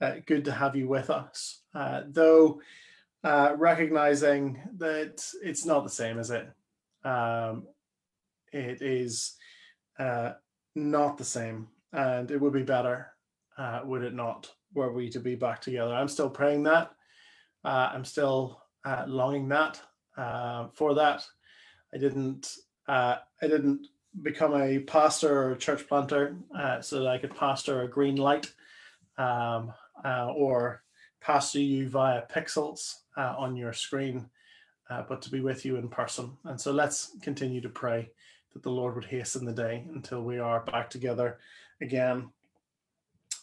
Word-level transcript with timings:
uh, 0.00 0.14
good 0.26 0.44
to 0.44 0.52
have 0.52 0.76
you 0.76 0.88
with 0.88 1.10
us, 1.10 1.60
uh, 1.74 2.02
though 2.08 2.60
uh, 3.24 3.54
recognizing 3.56 4.60
that 4.78 5.24
it's 5.42 5.64
not 5.64 5.84
the 5.84 5.90
same, 5.90 6.18
is 6.18 6.30
it? 6.30 6.48
Um, 7.04 7.66
it 8.52 8.82
is 8.82 9.34
uh, 9.98 10.32
not 10.74 11.18
the 11.18 11.24
same, 11.24 11.68
and 11.92 12.30
it 12.30 12.40
would 12.40 12.52
be 12.52 12.62
better, 12.62 13.12
uh, 13.58 13.80
would 13.84 14.02
it 14.02 14.14
not, 14.14 14.50
were 14.74 14.92
we 14.92 15.08
to 15.10 15.20
be 15.20 15.34
back 15.34 15.60
together? 15.60 15.94
I'm 15.94 16.08
still 16.08 16.30
praying 16.30 16.64
that. 16.64 16.92
Uh, 17.64 17.90
I'm 17.92 18.04
still 18.04 18.62
longing 19.06 19.48
that 19.48 19.80
for 20.74 20.94
that. 20.94 21.26
I 21.92 21.98
didn't. 21.98 22.54
I 22.88 23.18
didn't 23.40 23.88
become 24.22 24.54
a 24.54 24.78
pastor 24.80 25.42
or 25.42 25.52
a 25.52 25.58
church 25.58 25.86
planter 25.88 26.36
uh, 26.56 26.80
so 26.80 27.00
that 27.00 27.08
I 27.08 27.18
could 27.18 27.34
pastor 27.34 27.82
a 27.82 27.88
green 27.88 28.16
light 28.16 28.52
um, 29.18 29.72
uh, 30.04 30.32
or 30.34 30.82
to 31.52 31.60
you 31.60 31.88
via 31.88 32.22
pixels 32.32 32.98
uh, 33.16 33.34
on 33.36 33.56
your 33.56 33.72
screen, 33.72 34.28
uh, 34.90 35.02
but 35.08 35.20
to 35.22 35.30
be 35.30 35.40
with 35.40 35.64
you 35.64 35.76
in 35.76 35.88
person. 35.88 36.30
And 36.44 36.60
so 36.60 36.72
let's 36.72 37.16
continue 37.20 37.60
to 37.60 37.68
pray 37.68 38.10
that 38.52 38.62
the 38.62 38.70
Lord 38.70 38.94
would 38.94 39.04
hasten 39.04 39.44
the 39.44 39.52
day 39.52 39.84
until 39.92 40.22
we 40.22 40.38
are 40.38 40.60
back 40.60 40.88
together 40.88 41.38
again. 41.80 42.28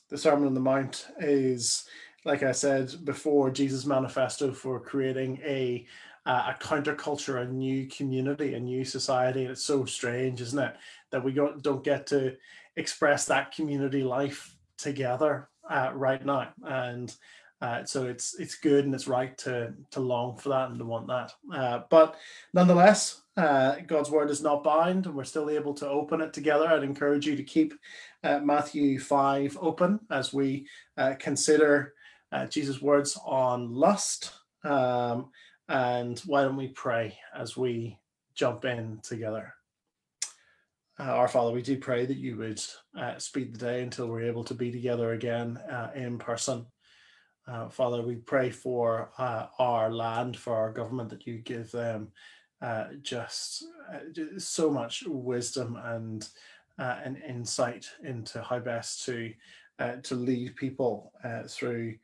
The 0.09 0.17
Sermon 0.17 0.47
on 0.47 0.53
the 0.53 0.59
Mount 0.61 1.07
is, 1.19 1.87
like 2.23 2.41
I 2.41 2.53
said 2.53 2.93
before, 3.03 3.51
Jesus' 3.51 3.85
manifesto 3.85 4.53
for 4.53 4.79
creating 4.79 5.39
a 5.43 5.85
uh, 6.25 6.53
a 6.55 6.63
counterculture, 6.63 7.41
a 7.41 7.51
new 7.51 7.85
community, 7.87 8.53
a 8.53 8.59
new 8.59 8.85
society. 8.85 9.41
And 9.41 9.51
it's 9.51 9.63
so 9.63 9.83
strange, 9.83 10.39
isn't 10.39 10.57
it, 10.57 10.75
that 11.09 11.21
we 11.21 11.33
don't, 11.33 11.61
don't 11.61 11.83
get 11.83 12.07
to 12.07 12.37
express 12.77 13.25
that 13.25 13.53
community 13.53 14.03
life 14.03 14.55
together 14.77 15.49
uh, 15.69 15.91
right 15.93 16.25
now. 16.25 16.49
And 16.63 17.13
uh, 17.61 17.85
so 17.85 18.05
it's 18.05 18.37
it's 18.39 18.55
good 18.55 18.83
and 18.83 18.93
it's 18.93 19.07
right 19.07 19.37
to 19.37 19.73
to 19.91 20.01
long 20.01 20.35
for 20.35 20.49
that 20.49 20.69
and 20.69 20.79
to 20.79 20.85
want 20.85 21.07
that. 21.07 21.31
Uh, 21.53 21.81
but 21.89 22.15
nonetheless, 22.53 23.21
uh, 23.37 23.75
God's 23.87 24.11
word 24.11 24.29
is 24.29 24.41
not 24.41 24.65
bound, 24.65 25.05
and 25.05 25.15
we're 25.15 25.23
still 25.23 25.49
able 25.49 25.73
to 25.75 25.87
open 25.87 26.19
it 26.19 26.33
together. 26.33 26.67
I'd 26.67 26.83
encourage 26.83 27.25
you 27.25 27.37
to 27.37 27.43
keep 27.43 27.73
uh, 28.23 28.39
Matthew 28.39 28.99
five 28.99 29.57
open 29.61 30.01
as 30.11 30.33
we 30.33 30.67
uh, 30.97 31.13
consider 31.17 31.93
uh, 32.33 32.47
Jesus' 32.47 32.81
words 32.81 33.17
on 33.25 33.73
lust. 33.73 34.33
Um, 34.65 35.29
and 35.69 36.19
why 36.25 36.41
don't 36.41 36.57
we 36.57 36.67
pray 36.67 37.17
as 37.33 37.55
we 37.55 37.97
jump 38.35 38.65
in 38.65 38.99
together? 39.03 39.53
Uh, 40.99 41.03
our 41.03 41.27
Father, 41.27 41.51
we 41.51 41.63
do 41.63 41.77
pray 41.77 42.05
that 42.05 42.17
you 42.17 42.37
would 42.37 42.61
uh, 42.97 43.17
speed 43.17 43.53
the 43.53 43.57
day 43.57 43.81
until 43.81 44.07
we're 44.07 44.21
able 44.21 44.43
to 44.43 44.53
be 44.53 44.71
together 44.71 45.13
again 45.13 45.57
uh, 45.71 45.89
in 45.95 46.19
person. 46.19 46.67
Uh, 47.47 47.67
Father, 47.67 48.03
we 48.03 48.15
pray 48.15 48.51
for 48.51 49.11
uh, 49.17 49.47
our 49.57 49.91
land, 49.91 50.37
for 50.37 50.55
our 50.55 50.71
government, 50.71 51.09
that 51.09 51.25
you 51.25 51.39
give 51.39 51.71
them 51.71 52.09
uh, 52.61 52.85
just, 53.01 53.65
just, 54.13 54.53
so 54.53 54.69
much 54.69 55.03
wisdom 55.07 55.77
and 55.83 56.29
an 56.77 57.21
insight 57.27 57.89
into 58.03 58.41
how 58.41 58.59
best 58.59 59.05
to 59.05 59.33
to 60.01 60.15
lead 60.15 60.55
people 60.55 61.11
through 61.49 61.95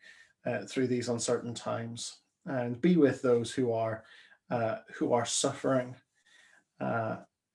through 0.68 0.88
these 0.88 1.10
uncertain 1.10 1.54
times 1.54 2.18
and 2.46 2.82
be 2.82 2.98
with 2.98 3.22
those 3.22 3.52
who 3.52 3.72
are 3.72 4.04
who 4.94 5.14
are 5.14 5.26
suffering 5.26 5.96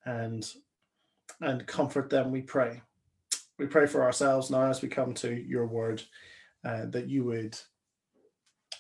and 0.07 0.55
and 1.41 1.67
comfort 1.67 2.11
them 2.11 2.31
we 2.31 2.41
pray 2.41 2.81
we 3.59 3.67
pray 3.67 3.87
for 3.87 4.03
ourselves 4.03 4.51
now 4.51 4.69
as 4.69 4.83
we 4.83 4.89
come 4.89 5.15
to 5.15 5.35
your 5.35 5.67
word 5.67 6.03
uh, 6.65 6.87
that 6.87 7.09
you 7.09 7.25
would 7.25 7.57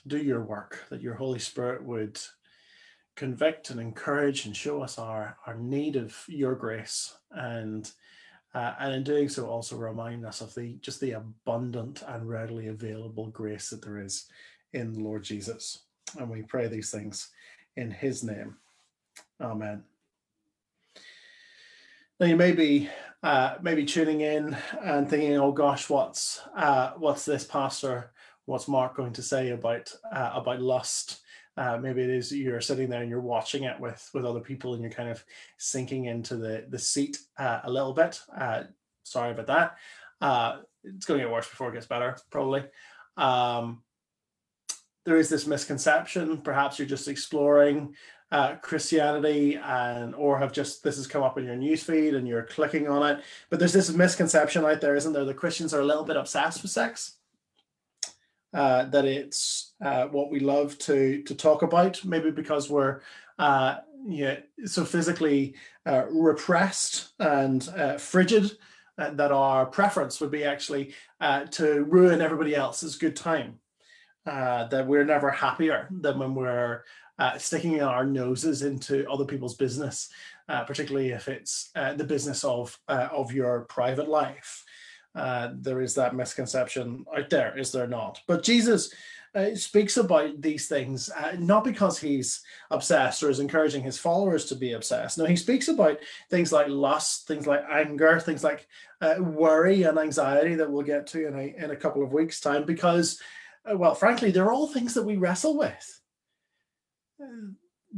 do 0.07 0.19
your 0.19 0.43
work 0.43 0.85
that 0.91 1.01
your 1.01 1.15
holy 1.15 1.39
spirit 1.39 1.83
would 1.85 2.19
convict 3.17 3.71
and 3.71 3.81
encourage 3.81 4.45
and 4.45 4.57
show 4.57 4.83
us 4.83 4.99
our 4.99 5.37
our 5.47 5.57
need 5.57 5.97
of 5.97 6.17
your 6.29 6.55
grace 6.55 7.17
and 7.31 7.93
uh, 8.55 8.75
and 8.79 8.95
in 8.95 9.03
doing 9.03 9.29
so 9.29 9.47
also 9.47 9.77
remind 9.77 10.25
us 10.25 10.41
of 10.41 10.55
the 10.55 10.77
just 10.81 11.01
the 11.01 11.13
abundant 11.13 12.03
and 12.09 12.29
readily 12.29 12.69
available 12.69 13.27
grace 13.29 13.71
that 13.71 13.83
there 13.83 13.99
is 13.99 14.27
in 14.73 14.93
the 14.93 15.01
lord 15.01 15.23
jesus 15.23 15.85
and 16.19 16.29
we 16.29 16.43
pray 16.43 16.69
these 16.69 16.91
things 16.91 17.31
in 17.77 17.91
his 17.91 18.23
name. 18.23 18.57
Amen. 19.41 19.85
Now 22.21 22.27
you 22.27 22.37
may 22.37 22.53
be 22.53 22.89
uh, 23.25 23.57
maybe 23.61 23.85
tuning 23.85 24.21
in 24.21 24.57
and 24.81 25.09
thinking, 25.09 25.33
"Oh 25.37 25.51
gosh, 25.51 25.91
what's 25.91 26.41
uh, 26.57 26.93
what's 26.97 27.25
this 27.25 27.45
pastor? 27.45 28.13
What's 28.45 28.69
Mark 28.69 28.97
going 28.97 29.13
to 29.15 29.23
say 29.23 29.51
about 29.51 29.93
uh, 30.13 30.31
about 30.35 30.61
lust?" 30.61 31.23
Uh, 31.57 31.77
maybe 31.79 32.03
it 32.03 32.11
is 32.11 32.33
you're 32.33 32.61
sitting 32.61 32.89
there 32.89 33.01
and 33.01 33.11
you're 33.11 33.21
watching 33.21 33.65
it 33.65 33.79
with 33.81 34.09
with 34.15 34.25
other 34.25 34.41
people 34.41 34.75
and 34.75 34.83
you're 34.83 34.93
kind 34.93 35.09
of 35.09 35.25
sinking 35.59 36.05
into 36.05 36.37
the 36.37 36.67
the 36.69 36.79
seat 36.79 37.19
uh, 37.39 37.61
a 37.65 37.71
little 37.71 37.93
bit. 37.93 38.21
Uh, 38.37 38.63
sorry 39.03 39.33
about 39.33 39.47
that. 39.49 39.77
it's 40.85 41.07
going 41.07 41.19
to 41.19 41.27
get 41.27 41.33
worse 41.33 41.49
before 41.49 41.71
it 41.71 41.75
gets 41.75 41.87
better, 41.87 42.17
probably. 42.31 42.65
Um, 43.17 43.83
there 45.05 45.17
is 45.17 45.29
this 45.29 45.47
misconception. 45.47 46.39
Perhaps 46.39 46.79
you're 46.79 46.89
just 46.89 47.09
exploring 47.09 47.95
uh, 48.33 48.57
Christianity 48.57 49.57
and 49.57 50.15
or 50.15 50.39
have 50.39 50.53
just 50.53 50.83
this 50.83 50.97
has 50.97 51.07
come 51.07 51.23
up 51.23 51.39
in 51.39 51.45
your 51.45 51.57
newsfeed 51.57 52.17
and 52.17 52.27
you're 52.27 52.43
clicking 52.43 52.89
on 52.89 53.09
it. 53.09 53.25
But 53.51 53.59
there's 53.59 53.73
this 53.73 53.93
misconception 53.93 54.65
out 54.65 54.81
there, 54.81 54.97
isn't 54.97 55.13
there? 55.13 55.25
The 55.25 55.35
Christians 55.35 55.73
are 55.75 55.81
a 55.81 55.85
little 55.85 56.05
bit 56.05 56.17
obsessed 56.17 56.63
with 56.63 56.71
sex. 56.71 57.17
Uh, 58.53 58.85
that 58.85 59.05
it's 59.05 59.75
uh, 59.85 60.07
what 60.07 60.31
we 60.31 60.39
love 60.39 60.79
to 60.79 61.23
to 61.23 61.35
talk 61.35 61.63
about, 61.63 62.05
maybe 62.05 62.31
because 62.31 62.71
we're 62.71 63.01
uh, 63.39 63.77
yeah 64.07 64.39
so 64.65 64.85
physically 64.85 65.55
uh, 65.87 66.05
repressed 66.11 67.13
and 67.19 67.69
uh, 67.77 67.99
frigid 67.99 68.57
uh, 68.99 69.11
that 69.11 69.33
our 69.33 69.67
preference 69.67 70.21
would 70.21 70.31
be 70.31 70.45
actually 70.45 70.95
to 71.51 71.85
ruin 71.85 72.21
everybody 72.21 72.55
else's 72.55 72.97
good 72.97 73.17
time 73.17 73.59
uh, 74.27 74.67
that 74.69 74.87
we're 74.87 75.05
never 75.05 75.31
happier 75.31 75.89
than 75.91 76.19
when 76.19 76.35
we're 76.35 76.83
uh, 77.19 77.37
sticking 77.39 77.83
our 77.83 78.05
noses 78.05 78.63
into 78.63 79.09
other 79.11 79.25
people's 79.25 79.55
business, 79.55 80.09
uh, 80.49 80.65
particularly 80.65 81.11
if 81.11 81.29
it's 81.29 81.71
uh, 81.77 81.93
the 81.95 82.05
business 82.05 82.43
of 82.43 82.79
uh, 82.89 83.09
of 83.13 83.33
your 83.33 83.61
private 83.63 84.09
life. 84.09 84.65
There 85.15 85.81
is 85.81 85.95
that 85.95 86.17
misconception 86.17 87.05
out 87.17 87.31
there, 87.31 87.57
is 87.57 87.71
there 87.71 87.87
not? 87.87 88.21
But 88.27 88.43
Jesus 88.43 88.93
speaks 89.55 89.97
about 89.97 90.41
these 90.41 90.69
things 90.69 91.11
not 91.39 91.65
because 91.65 91.99
he's 91.99 92.41
obsessed 92.71 93.23
or 93.23 93.31
is 93.31 93.41
encouraging 93.41 93.83
his 93.83 93.99
followers 93.99 94.47
to 94.47 94.55
be 94.55 94.73
obsessed. 94.73 95.19
No, 95.19 95.25
he 95.25 95.37
speaks 95.37 95.69
about 95.69 95.99
things 96.31 96.53
like 96.53 96.69
lust, 96.69 97.27
things 97.27 97.47
like 97.47 97.65
anger, 97.71 98.19
things 98.21 98.43
like 98.43 98.67
worry 99.19 99.83
and 99.83 99.99
anxiety 99.99 100.55
that 100.55 100.71
we'll 100.71 100.83
get 100.83 101.07
to 101.09 101.29
in 101.29 101.39
a 101.39 101.65
in 101.65 101.71
a 101.71 101.77
couple 101.77 102.03
of 102.03 102.13
weeks' 102.13 102.41
time 102.41 102.65
because 102.65 103.21
well, 103.67 103.95
frankly, 103.95 104.31
they're 104.31 104.53
all 104.53 104.67
things 104.67 104.95
that 104.95 105.05
we 105.05 105.17
wrestle 105.17 105.57
with. 105.57 106.01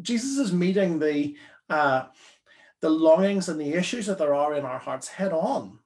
Jesus 0.01 0.39
is 0.39 0.53
meeting 0.53 0.99
the 0.99 1.37
uh, 1.69 2.05
the 2.81 2.91
longings 2.91 3.49
and 3.49 3.61
the 3.61 3.75
issues 3.75 4.07
that 4.07 4.19
there 4.19 4.35
are 4.35 4.55
in 4.55 4.65
our 4.65 4.79
hearts 4.79 5.09
head 5.09 5.33
on 5.33 5.79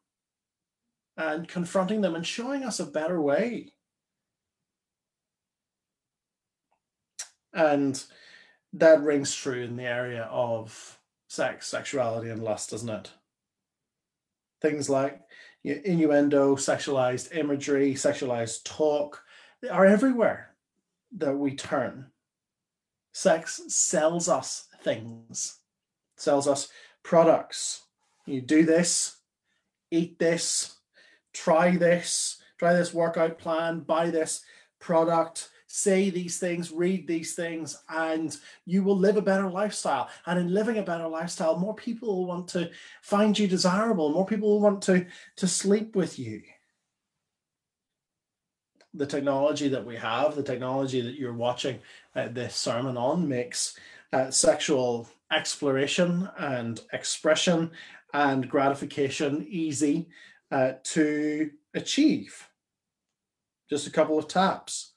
and 1.16 1.48
confronting 1.48 2.00
them 2.00 2.14
and 2.14 2.26
showing 2.26 2.64
us 2.64 2.80
a 2.80 2.86
better 2.86 3.20
way. 3.20 3.72
And 7.52 8.02
that 8.74 9.02
rings 9.02 9.34
true 9.34 9.62
in 9.62 9.76
the 9.76 9.84
area 9.84 10.24
of 10.24 10.98
sex, 11.28 11.66
sexuality, 11.68 12.30
and 12.30 12.42
lust, 12.42 12.70
doesn't 12.70 12.88
it? 12.88 13.10
Things 14.60 14.90
like 14.90 15.20
innuendo, 15.64 16.56
sexualized 16.56 17.34
imagery, 17.36 17.94
sexualized 17.94 18.64
talk, 18.64 19.22
are 19.68 19.84
everywhere 19.84 20.54
that 21.16 21.36
we 21.36 21.54
turn. 21.54 22.06
Sex 23.12 23.60
sells 23.68 24.28
us 24.28 24.68
things, 24.82 25.58
sells 26.16 26.46
us 26.46 26.68
products. 27.02 27.82
You 28.26 28.40
do 28.40 28.64
this, 28.64 29.16
eat 29.90 30.18
this, 30.18 30.76
try 31.32 31.76
this, 31.76 32.40
try 32.58 32.72
this 32.72 32.94
workout 32.94 33.38
plan, 33.38 33.80
buy 33.80 34.10
this 34.10 34.42
product, 34.78 35.50
say 35.66 36.10
these 36.10 36.38
things, 36.38 36.70
read 36.70 37.06
these 37.06 37.34
things, 37.34 37.82
and 37.88 38.36
you 38.64 38.82
will 38.82 38.96
live 38.96 39.16
a 39.16 39.22
better 39.22 39.50
lifestyle. 39.50 40.08
And 40.26 40.38
in 40.38 40.54
living 40.54 40.78
a 40.78 40.82
better 40.82 41.08
lifestyle, 41.08 41.58
more 41.58 41.74
people 41.74 42.08
will 42.08 42.26
want 42.26 42.48
to 42.48 42.70
find 43.02 43.38
you 43.38 43.48
desirable, 43.48 44.10
more 44.10 44.26
people 44.26 44.48
will 44.48 44.60
want 44.60 44.82
to, 44.82 45.06
to 45.36 45.48
sleep 45.48 45.96
with 45.96 46.18
you 46.18 46.42
the 48.94 49.06
technology 49.06 49.68
that 49.68 49.84
we 49.84 49.96
have, 49.96 50.34
the 50.34 50.42
technology 50.42 51.00
that 51.00 51.14
you're 51.14 51.32
watching 51.32 51.78
uh, 52.16 52.28
this 52.28 52.56
sermon 52.56 52.96
on, 52.96 53.28
makes 53.28 53.78
uh, 54.12 54.30
sexual 54.30 55.08
exploration 55.32 56.28
and 56.38 56.80
expression 56.92 57.70
and 58.12 58.48
gratification 58.48 59.46
easy 59.48 60.08
uh, 60.50 60.72
to 60.82 61.50
achieve. 61.74 62.48
just 63.68 63.86
a 63.86 63.90
couple 63.90 64.18
of 64.18 64.26
taps 64.26 64.94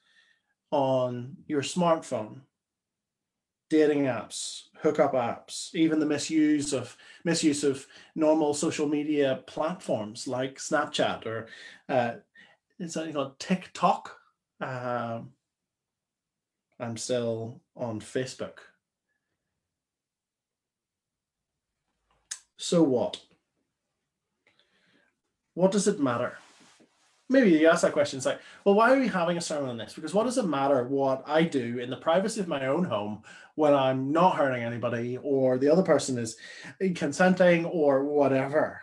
on 0.72 1.38
your 1.46 1.62
smartphone, 1.62 2.42
dating 3.70 4.06
apps, 4.06 4.64
hookup 4.82 5.14
apps, 5.14 5.74
even 5.76 6.00
the 6.00 6.06
misuse 6.08 6.74
of 6.74 6.98
misuse 7.24 7.64
of 7.64 7.86
normal 8.16 8.56
social 8.56 8.88
media 8.88 9.44
platforms 9.46 10.28
like 10.28 10.58
Snapchat 10.58 11.28
or 11.28 11.48
uh, 11.88 12.14
it's 12.80 12.94
something 12.94 13.14
called 13.14 13.40
TikTok. 13.40 14.18
Um, 14.62 15.32
I'm 16.80 16.98
still 16.98 17.62
on 17.76 18.00
Facebook. 18.00 18.60
So 22.58 22.84
what? 22.84 23.22
What 25.54 25.72
does 25.72 25.88
it 25.88 26.00
matter? 26.00 26.38
maybe 27.34 27.52
you 27.52 27.68
ask 27.68 27.82
that 27.82 27.92
question. 27.92 28.18
It's 28.18 28.26
like, 28.26 28.40
well, 28.64 28.76
why 28.76 28.94
are 28.94 29.00
we 29.00 29.08
having 29.08 29.38
a 29.38 29.42
sermon 29.42 29.72
on 29.72 29.78
this? 29.78 29.94
Because 29.94 30.14
what 30.14 30.26
does 30.26 30.38
it 30.38 30.46
matter 30.46 30.84
what 30.88 31.24
I 31.28 31.44
do 31.44 31.80
in 31.80 31.90
the 31.90 31.98
privacy 31.98 32.40
of 32.40 32.48
my 32.48 32.68
own 32.68 32.86
home 32.86 33.24
when 33.56 33.74
I'm 33.74 34.12
not 34.12 34.36
hurting 34.36 34.64
anybody 34.64 35.18
or 35.22 35.58
the 35.58 35.70
other 35.70 35.84
person 35.84 36.18
is 36.18 36.38
consenting 36.96 37.66
or 37.66 38.06
whatever? 38.06 38.83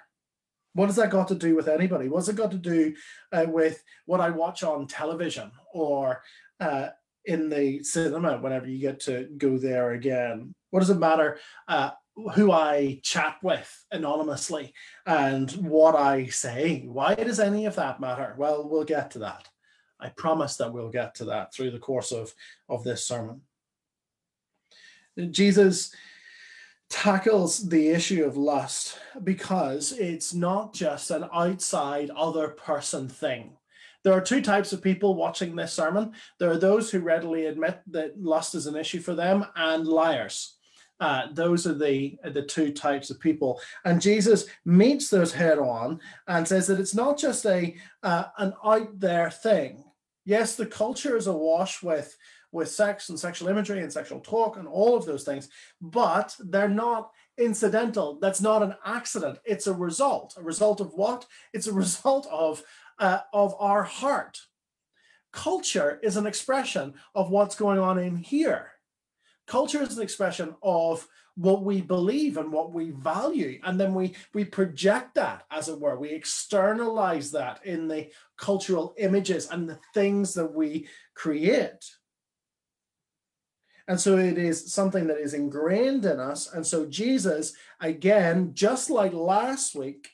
What 0.75 0.87
has 0.87 0.97
that 0.97 1.11
got 1.11 1.29
to 1.29 1.35
do 1.35 1.57
with 1.57 1.69
anybody? 1.69 2.09
What's 2.09 2.29
it 2.29 2.37
got 2.37 2.51
to 2.53 2.59
do 2.59 2.95
uh, 3.33 3.47
with 3.49 3.83
what 4.07 4.21
I 4.21 4.31
watch 4.31 4.63
on 4.63 4.87
television 4.87 5.51
or 5.73 6.23
uh, 6.61 6.89
in 7.25 7.49
the 7.49 7.83
cinema 7.83 8.39
whenever 8.39 8.69
you 8.69 8.79
get 8.79 9.01
to 9.01 9.29
go 9.37 9.59
there 9.59 9.93
again? 9.93 10.55
What 10.71 10.81
does 10.81 10.91
it 10.91 10.99
matter 10.99 11.39
uh, 11.67 11.91
who 12.35 12.53
I 12.53 13.01
chat 13.03 13.37
with 13.43 13.87
anonymously 13.91 14.75
and 15.07 15.51
what 15.53 15.95
I 15.95 16.27
say. 16.27 16.85
Why 16.87 17.15
does 17.15 17.41
any 17.41 17.67
of 17.67 17.77
that 17.77 18.01
matter? 18.01 18.35
Well, 18.37 18.69
we'll 18.69 18.85
get 18.85 19.11
to 19.13 19.21
that. 19.21 19.49
I 19.99 20.09
promise 20.11 20.57
that 20.57 20.73
we'll 20.73 20.91
get 20.91 21.15
to 21.17 21.27
that 21.27 21.53
through 21.53 21.73
the 21.73 21.79
course 21.79 22.13
of, 22.13 22.33
of 22.69 22.85
this 22.85 23.07
sermon. 23.07 23.43
Jesus 25.31 25.95
tackles 26.91 27.69
the 27.69 27.89
issue 27.89 28.25
of 28.25 28.37
lust 28.37 28.99
because 29.23 29.93
it's 29.93 30.35
not 30.35 30.75
just 30.75 31.11
an 31.11 31.25
outside 31.33 32.11
other 32.11 32.49
person 32.49 33.09
thing. 33.09 33.57
There 34.03 34.13
are 34.13 34.21
two 34.21 34.43
types 34.43 34.73
of 34.73 34.83
people 34.83 35.15
watching 35.15 35.55
this 35.55 35.73
sermon. 35.73 36.13
There 36.39 36.51
are 36.51 36.59
those 36.59 36.91
who 36.91 37.01
readily 37.01 37.47
admit 37.47 37.81
that 37.89 38.21
lust 38.21 38.55
is 38.55 38.67
an 38.67 38.77
issue 38.77 39.01
for 39.01 39.15
them 39.15 39.47
and 39.57 39.87
liars. 39.87 40.57
Uh, 40.99 41.29
those 41.33 41.67
are 41.67 41.75
the 41.75 42.19
the 42.33 42.43
two 42.43 42.73
types 42.73 43.09
of 43.09 43.19
people, 43.19 43.59
and 43.87 44.03
Jesus 44.03 44.45
meets 44.67 45.09
those 45.09 45.33
head 45.33 45.59
on 45.59 45.99
and 46.29 46.47
says 46.47 46.67
that 46.67 46.79
it's 46.79 46.95
not 46.95 47.19
just 47.19 47.47
a 47.47 47.75
uh, 48.03 48.25
an 48.37 48.53
out 48.63 49.01
there 49.01 49.31
thing. 49.31 49.83
Yes, 50.27 50.57
the 50.57 50.67
culture 50.67 51.17
is 51.17 51.27
awash 51.27 51.83
with 51.83 52.15
with 52.53 52.71
sex 52.71 53.09
and 53.09 53.19
sexual 53.19 53.49
imagery 53.49 53.81
and 53.81 53.93
sexual 53.93 54.21
talk 54.21 54.57
and 54.57 54.67
all 54.67 54.97
of 54.97 55.05
those 55.05 55.25
things, 55.25 55.49
but 55.81 56.37
they're 56.41 56.69
not 56.69 57.11
incidental. 57.39 58.19
That's 58.21 58.41
not 58.41 58.63
an 58.63 58.75
accident. 58.85 59.39
It's 59.45 59.67
a 59.67 59.75
result. 59.75 60.35
A 60.37 60.43
result 60.43 60.81
of 60.81 60.93
what? 60.95 61.27
It's 61.53 61.67
a 61.67 61.73
result 61.85 62.27
of 62.31 62.63
uh, 62.99 63.21
of 63.33 63.55
our 63.59 63.83
heart. 63.83 64.41
Culture 65.33 66.01
is 66.03 66.17
an 66.17 66.27
expression 66.27 66.95
of 67.15 67.31
what's 67.31 67.55
going 67.55 67.79
on 67.79 67.99
in 67.99 68.17
here 68.17 68.73
culture 69.51 69.83
is 69.83 69.97
an 69.97 70.03
expression 70.03 70.55
of 70.63 71.09
what 71.35 71.65
we 71.65 71.81
believe 71.81 72.37
and 72.37 72.53
what 72.53 72.73
we 72.73 72.91
value 72.91 73.59
and 73.65 73.81
then 73.81 73.95
we 73.95 74.15
we 74.33 74.45
project 74.45 75.15
that 75.17 75.45
as 75.51 75.69
it 75.69 75.79
were 75.81 75.99
we 75.99 76.11
externalize 76.11 77.33
that 77.33 77.59
in 77.67 77.89
the 77.89 78.09
cultural 78.37 78.95
images 78.97 79.49
and 79.51 79.69
the 79.69 79.79
things 79.93 80.35
that 80.35 80.55
we 80.55 80.87
create 81.15 81.85
and 83.91 84.01
so 84.01 84.17
it 84.17 84.39
is 84.39 84.73
something 84.73 85.09
that 85.09 85.19
is 85.19 85.35
ingrained 85.35 86.05
in 86.05 86.21
us 86.21 86.53
and 86.53 86.65
so 86.65 86.87
jesus 86.87 87.53
again 87.81 88.53
just 88.55 88.89
like 88.89 89.13
last 89.13 89.75
week 89.75 90.11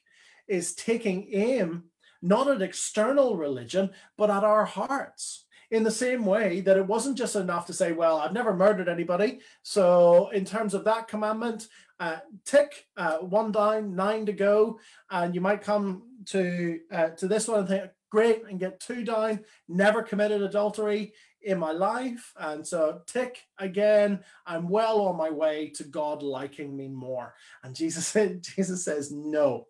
is 0.48 0.74
taking 0.74 1.28
aim 1.32 1.84
not 2.22 2.48
at 2.48 2.62
external 2.62 3.36
religion 3.36 3.90
but 4.16 4.30
at 4.30 4.44
our 4.44 4.64
hearts 4.64 5.44
in 5.70 5.82
the 5.82 5.90
same 5.90 6.24
way 6.24 6.60
that 6.62 6.78
it 6.78 6.86
wasn't 6.86 7.18
just 7.18 7.34
enough 7.34 7.66
to 7.66 7.72
say, 7.72 7.90
well, 7.90 8.18
I've 8.18 8.32
never 8.32 8.54
murdered 8.54 8.88
anybody. 8.88 9.40
So, 9.64 10.28
in 10.28 10.44
terms 10.44 10.74
of 10.74 10.84
that 10.84 11.08
commandment, 11.08 11.66
uh, 11.98 12.18
tick 12.44 12.86
uh, 12.96 13.16
one 13.16 13.50
down, 13.50 13.96
nine 13.96 14.26
to 14.26 14.32
go, 14.32 14.78
and 15.10 15.34
you 15.34 15.40
might 15.40 15.62
come 15.62 16.04
to 16.26 16.78
uh, 16.92 17.08
to 17.08 17.26
this 17.26 17.48
one 17.48 17.60
and 17.60 17.68
think, 17.68 17.90
great, 18.10 18.44
and 18.48 18.60
get 18.60 18.78
two 18.78 19.02
down. 19.02 19.40
Never 19.68 20.02
committed 20.02 20.42
adultery 20.42 21.14
in 21.46 21.58
my 21.58 21.72
life, 21.72 22.34
and 22.38 22.66
so 22.66 23.00
tick 23.06 23.44
again. 23.58 24.20
I'm 24.46 24.68
well 24.68 25.00
on 25.02 25.16
my 25.16 25.30
way 25.30 25.70
to 25.76 25.84
God 25.84 26.22
liking 26.22 26.76
me 26.76 26.88
more. 26.88 27.34
And 27.62 27.74
Jesus 27.74 28.12
Jesus 28.56 28.84
says, 28.84 29.10
no, 29.10 29.68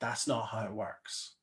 that's 0.00 0.28
not 0.28 0.48
how 0.48 0.64
it 0.66 0.72
works 0.72 1.34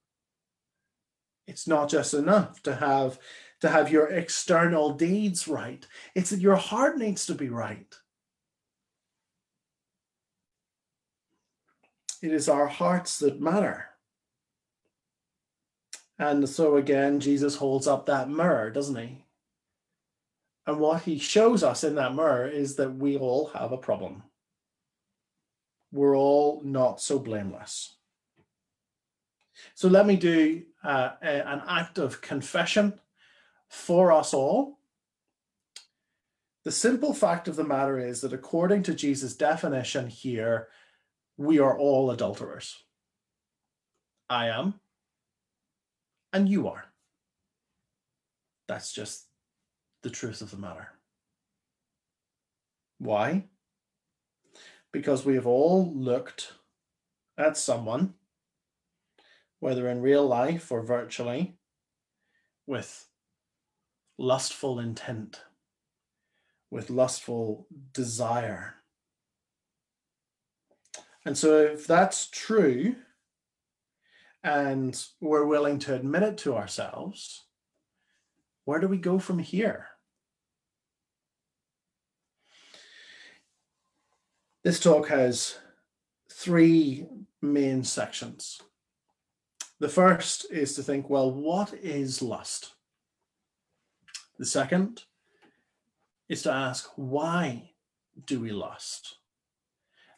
it's 1.52 1.68
not 1.68 1.90
just 1.90 2.14
enough 2.14 2.64
to 2.64 2.74
have 2.76 3.20
to 3.60 3.70
have 3.70 3.92
your 3.92 4.08
external 4.08 4.94
deeds 4.94 5.48
right 5.48 5.86
it's 6.16 6.30
that 6.30 6.40
your 6.40 6.56
heart 6.56 6.98
needs 6.98 7.26
to 7.26 7.36
be 7.36 7.50
right 7.50 7.96
it 12.22 12.32
is 12.32 12.48
our 12.48 12.68
hearts 12.68 13.20
that 13.20 13.42
matter 13.42 13.91
and 16.22 16.48
so 16.48 16.78
again 16.78 17.20
jesus 17.20 17.58
holds 17.58 17.88
up 17.88 18.06
that 18.06 18.30
mirror 18.30 18.70
doesn't 18.70 18.96
he 18.96 19.26
and 20.66 20.80
what 20.80 21.02
he 21.02 21.18
shows 21.18 21.64
us 21.64 21.84
in 21.84 21.96
that 21.96 22.16
mirror 22.16 22.48
is 22.48 22.78
that 22.78 22.96
we 22.96 23.18
all 23.18 23.48
have 23.48 23.74
a 23.74 23.78
problem 23.78 24.24
we're 25.92 26.16
all 26.16 26.62
not 26.64 27.02
so 27.02 27.20
blameless 27.20 27.96
so 29.76 29.88
let 29.88 30.06
me 30.06 30.16
do 30.16 30.64
uh, 30.84 31.12
a, 31.22 31.48
an 31.48 31.62
act 31.68 31.98
of 31.98 32.22
confession 32.22 33.00
for 33.70 34.12
us 34.12 34.34
all. 34.34 34.80
The 36.64 36.72
simple 36.72 37.14
fact 37.14 37.48
of 37.48 37.56
the 37.56 37.64
matter 37.64 38.00
is 38.00 38.22
that 38.22 38.34
according 38.34 38.84
to 38.84 38.94
Jesus' 38.94 39.36
definition 39.36 40.08
here, 40.08 40.68
we 41.38 41.60
are 41.60 41.78
all 41.78 42.12
adulterers. 42.12 42.84
I 44.30 44.48
am, 44.48 44.76
and 46.34 46.48
you 46.50 46.68
are. 46.68 46.86
That's 48.68 48.92
just 48.92 49.26
the 50.04 50.10
truth 50.10 50.42
of 50.42 50.52
the 50.52 50.58
matter. 50.58 50.90
Why? 52.98 53.46
Because 54.92 55.26
we 55.26 55.36
have 55.36 55.48
all 55.48 55.94
looked 55.94 56.54
at 57.38 57.58
someone 57.58 58.14
whether 59.62 59.88
in 59.88 60.02
real 60.02 60.28
life 60.28 60.72
or 60.72 60.82
virtually, 60.82 61.54
with 62.66 63.08
lustful 64.18 64.80
intent, 64.80 65.42
with 66.72 66.90
lustful 66.90 67.68
desire. 67.94 68.76
And 71.24 71.38
so, 71.38 71.60
if 71.60 71.86
that's 71.86 72.28
true, 72.28 72.96
and 74.44 75.04
we're 75.20 75.46
willing 75.46 75.80
to 75.80 75.96
admit 75.96 76.24
it 76.24 76.38
to 76.40 76.56
ourselves, 76.56 77.46
where 78.66 78.80
do 78.80 78.88
we 78.88 78.98
go 78.98 79.20
from 79.20 79.40
here? 79.40 79.88
This 84.64 84.80
talk 84.80 85.08
has 85.10 85.58
three 86.32 87.08
main 87.42 87.84
sections. 87.84 88.62
The 89.80 89.90
first 89.90 90.46
is 90.52 90.76
to 90.76 90.84
think, 90.84 91.10
well, 91.10 91.32
what 91.32 91.74
is 91.74 92.22
lust? 92.22 92.74
The 94.38 94.46
second 94.46 95.04
is 96.30 96.44
to 96.44 96.52
ask, 96.52 96.92
why 96.96 97.72
do 98.26 98.40
we 98.40 98.52
lust? 98.52 99.18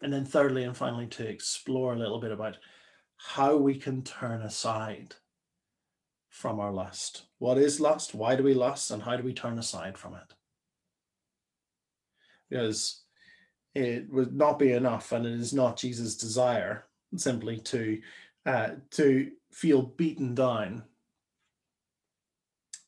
And 0.01 0.11
then, 0.11 0.25
thirdly 0.25 0.65
and 0.65 0.75
finally, 0.75 1.07
to 1.07 1.25
explore 1.25 1.93
a 1.93 1.97
little 1.97 2.19
bit 2.19 2.33
about 2.33 2.57
how 3.25 3.55
we 3.55 3.75
can 3.75 4.03
turn 4.03 4.41
aside 4.41 5.15
from 6.29 6.59
our 6.59 6.73
lust. 6.73 7.23
What 7.39 7.57
is 7.57 7.79
lust? 7.79 8.13
Why 8.13 8.35
do 8.35 8.43
we 8.43 8.53
lust? 8.53 8.91
And 8.91 9.01
how 9.01 9.15
do 9.15 9.23
we 9.23 9.33
turn 9.33 9.57
aside 9.57 9.97
from 9.97 10.15
it? 10.15 10.33
Because 12.49 13.01
it 13.73 14.11
would 14.11 14.35
not 14.35 14.59
be 14.59 14.73
enough, 14.73 15.13
and 15.13 15.25
it 15.25 15.39
is 15.39 15.53
not 15.53 15.77
Jesus' 15.77 16.17
desire 16.17 16.83
simply 17.15 17.59
to 17.59 18.01
uh, 18.45 18.69
to 18.91 19.31
feel 19.51 19.81
beaten 19.81 20.35
down, 20.35 20.83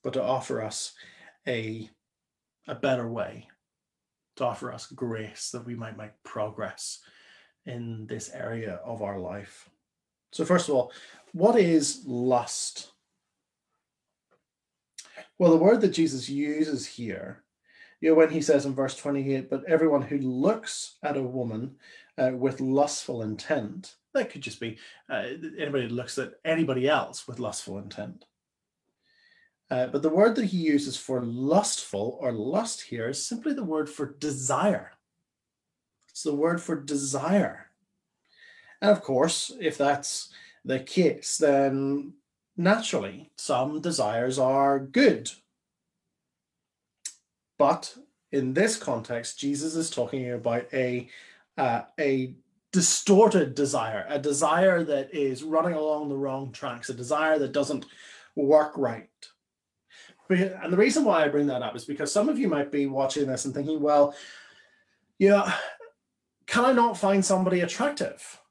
but 0.03 0.13
to 0.13 0.21
offer 0.21 0.61
us 0.61 0.93
a, 1.47 1.89
a 2.67 2.75
better 2.75 3.07
way, 3.07 3.47
to 4.35 4.43
offer 4.43 4.73
us 4.73 4.87
grace 4.87 5.49
that 5.51 5.65
we 5.65 5.75
might 5.75 5.97
make 5.97 6.11
progress 6.23 6.99
in 7.65 8.05
this 8.07 8.29
area 8.33 8.81
of 8.83 9.01
our 9.01 9.17
life. 9.17 9.69
So, 10.35 10.43
first 10.43 10.67
of 10.67 10.75
all, 10.75 10.91
what 11.31 11.57
is 11.57 12.03
lust? 12.05 12.91
Well, 15.39 15.49
the 15.49 15.55
word 15.55 15.79
that 15.79 15.93
Jesus 15.93 16.27
uses 16.27 16.85
here, 16.85 17.45
you 18.01 18.09
know, 18.09 18.15
when 18.15 18.31
he 18.31 18.41
says 18.41 18.65
in 18.65 18.75
verse 18.75 18.97
28, 18.97 19.49
but 19.49 19.63
everyone 19.65 20.01
who 20.01 20.17
looks 20.17 20.97
at 21.03 21.15
a 21.15 21.23
woman 21.23 21.77
uh, 22.17 22.31
with 22.33 22.59
lustful 22.59 23.21
intent, 23.21 23.95
that 24.13 24.29
could 24.29 24.41
just 24.41 24.59
be 24.59 24.77
uh, 25.09 25.23
anybody 25.57 25.87
looks 25.87 26.17
at 26.17 26.33
anybody 26.43 26.89
else 26.89 27.29
with 27.29 27.39
lustful 27.39 27.77
intent. 27.77 28.25
Uh, 29.71 29.87
but 29.87 30.01
the 30.01 30.09
word 30.09 30.35
that 30.35 30.47
he 30.47 30.57
uses 30.57 30.97
for 30.97 31.21
lustful 31.23 32.17
or 32.19 32.33
lust 32.33 32.81
here 32.81 33.07
is 33.07 33.25
simply 33.25 33.53
the 33.53 33.63
word 33.63 33.89
for 33.89 34.17
desire. 34.19 34.91
It's 36.09 36.23
the 36.23 36.35
word 36.35 36.61
for 36.61 36.75
desire. 36.75 37.67
And 38.81 38.91
of 38.91 39.01
course, 39.01 39.51
if 39.59 39.77
that's 39.77 40.29
the 40.63 40.79
case, 40.79 41.37
then 41.37 42.13
naturally 42.57 43.31
some 43.37 43.81
desires 43.81 44.39
are 44.39 44.79
good. 44.79 45.29
But 47.57 47.95
in 48.31 48.53
this 48.53 48.77
context, 48.77 49.39
Jesus 49.39 49.75
is 49.75 49.89
talking 49.89 50.31
about 50.31 50.65
a, 50.73 51.09
uh, 51.57 51.83
a 51.99 52.35
distorted 52.73 53.55
desire, 53.55 54.05
a 54.09 54.19
desire 54.19 54.83
that 54.83 55.13
is 55.13 55.43
running 55.43 55.73
along 55.73 56.09
the 56.09 56.17
wrong 56.17 56.51
tracks, 56.51 56.89
a 56.89 56.93
desire 56.93 57.39
that 57.39 57.53
doesn't 57.53 57.85
work 58.35 58.73
right. 58.77 59.09
And 60.29 60.73
the 60.73 60.77
reason 60.77 61.05
why 61.05 61.23
I 61.23 61.29
bring 61.29 61.47
that 61.47 61.61
up 61.61 61.75
is 61.75 61.85
because 61.85 62.11
some 62.11 62.29
of 62.29 62.39
you 62.39 62.47
might 62.47 62.71
be 62.71 62.87
watching 62.87 63.27
this 63.27 63.45
and 63.45 63.53
thinking, 63.53 63.79
well, 63.79 64.15
yeah, 65.19 65.53
can 66.47 66.65
I 66.65 66.73
not 66.73 66.97
find 66.97 67.23
somebody 67.23 67.61
attractive? 67.61 68.41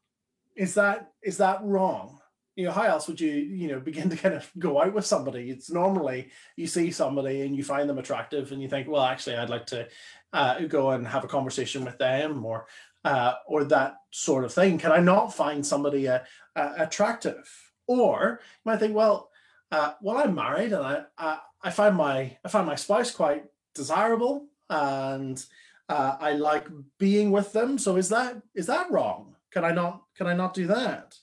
Is 0.57 0.75
that 0.75 1.13
is 1.23 1.39
that 1.39 1.61
wrong? 1.63 2.21
You 2.57 2.67
know, 2.67 2.73
how 2.73 2.83
else 2.83 3.09
would 3.09 3.21
you, 3.21 3.33
you 3.33 3.69
know, 3.69 3.81
begin 3.81 4.11
to 4.11 4.17
kind 4.17 4.35
of 4.35 4.49
go 4.59 4.81
out 4.81 4.95
with 4.95 5.05
somebody? 5.05 5.51
It's 5.51 5.71
normally 5.71 6.31
you 6.57 6.67
see 6.67 6.91
somebody 6.93 7.41
and 7.43 7.57
you 7.57 7.65
find 7.65 7.89
them 7.89 7.99
attractive 7.99 8.53
and 8.53 8.63
you 8.63 8.69
think, 8.69 8.89
well, 8.89 9.03
actually, 9.03 9.37
I'd 9.37 9.51
like 9.51 9.67
to 9.67 9.89
uh, 10.33 10.61
go 10.61 10.91
and 10.91 11.07
have 11.07 11.25
a 11.25 11.29
conversation 11.29 11.85
with 11.85 11.99
them 11.99 12.45
or 12.45 12.67
uh, 13.05 13.35
or 13.47 13.65
that 13.65 13.97
sort 14.11 14.45
of 14.45 14.53
thing. 14.53 14.79
Can 14.79 14.93
I 14.93 15.01
not 15.01 15.35
find 15.35 15.67
somebody 15.67 16.09
uh, 16.09 16.21
uh 16.55 16.75
attractive? 16.79 17.49
Or 17.87 18.41
you 18.41 18.71
might 18.71 18.79
think, 18.79 18.95
well, 18.95 19.31
uh, 19.71 19.93
well, 20.01 20.19
I'm 20.19 20.35
married 20.35 20.73
and 20.73 20.83
I, 20.83 21.03
I 21.19 21.39
I 21.63 21.71
find 21.71 21.97
my 21.97 22.37
I 22.45 22.49
find 22.49 22.67
my 22.67 22.77
spouse 22.77 23.11
quite 23.11 23.45
desirable 23.75 24.47
and 24.71 25.45
uh, 25.89 26.17
I 26.21 26.33
like 26.33 26.69
being 26.99 27.31
with 27.31 27.53
them. 27.53 27.79
So 27.79 27.97
is 27.97 28.09
that 28.11 28.41
is 28.55 28.67
that 28.67 28.91
wrong? 28.91 29.34
Can 29.55 29.65
I 29.65 29.71
not 29.71 30.03
can 30.17 30.27
I 30.27 30.35
not 30.35 30.53
do 30.53 30.67
that? 30.67 31.17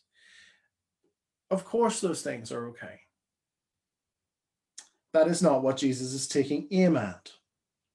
Of 1.52 1.66
course, 1.66 2.00
those 2.00 2.22
things 2.22 2.50
are 2.52 2.70
okay. 2.70 3.02
That 5.14 5.28
is 5.28 5.42
not 5.42 5.62
what 5.62 5.76
Jesus 5.76 6.14
is 6.14 6.30
taking 6.30 6.70
aim 6.72 6.96
at. 6.96 7.34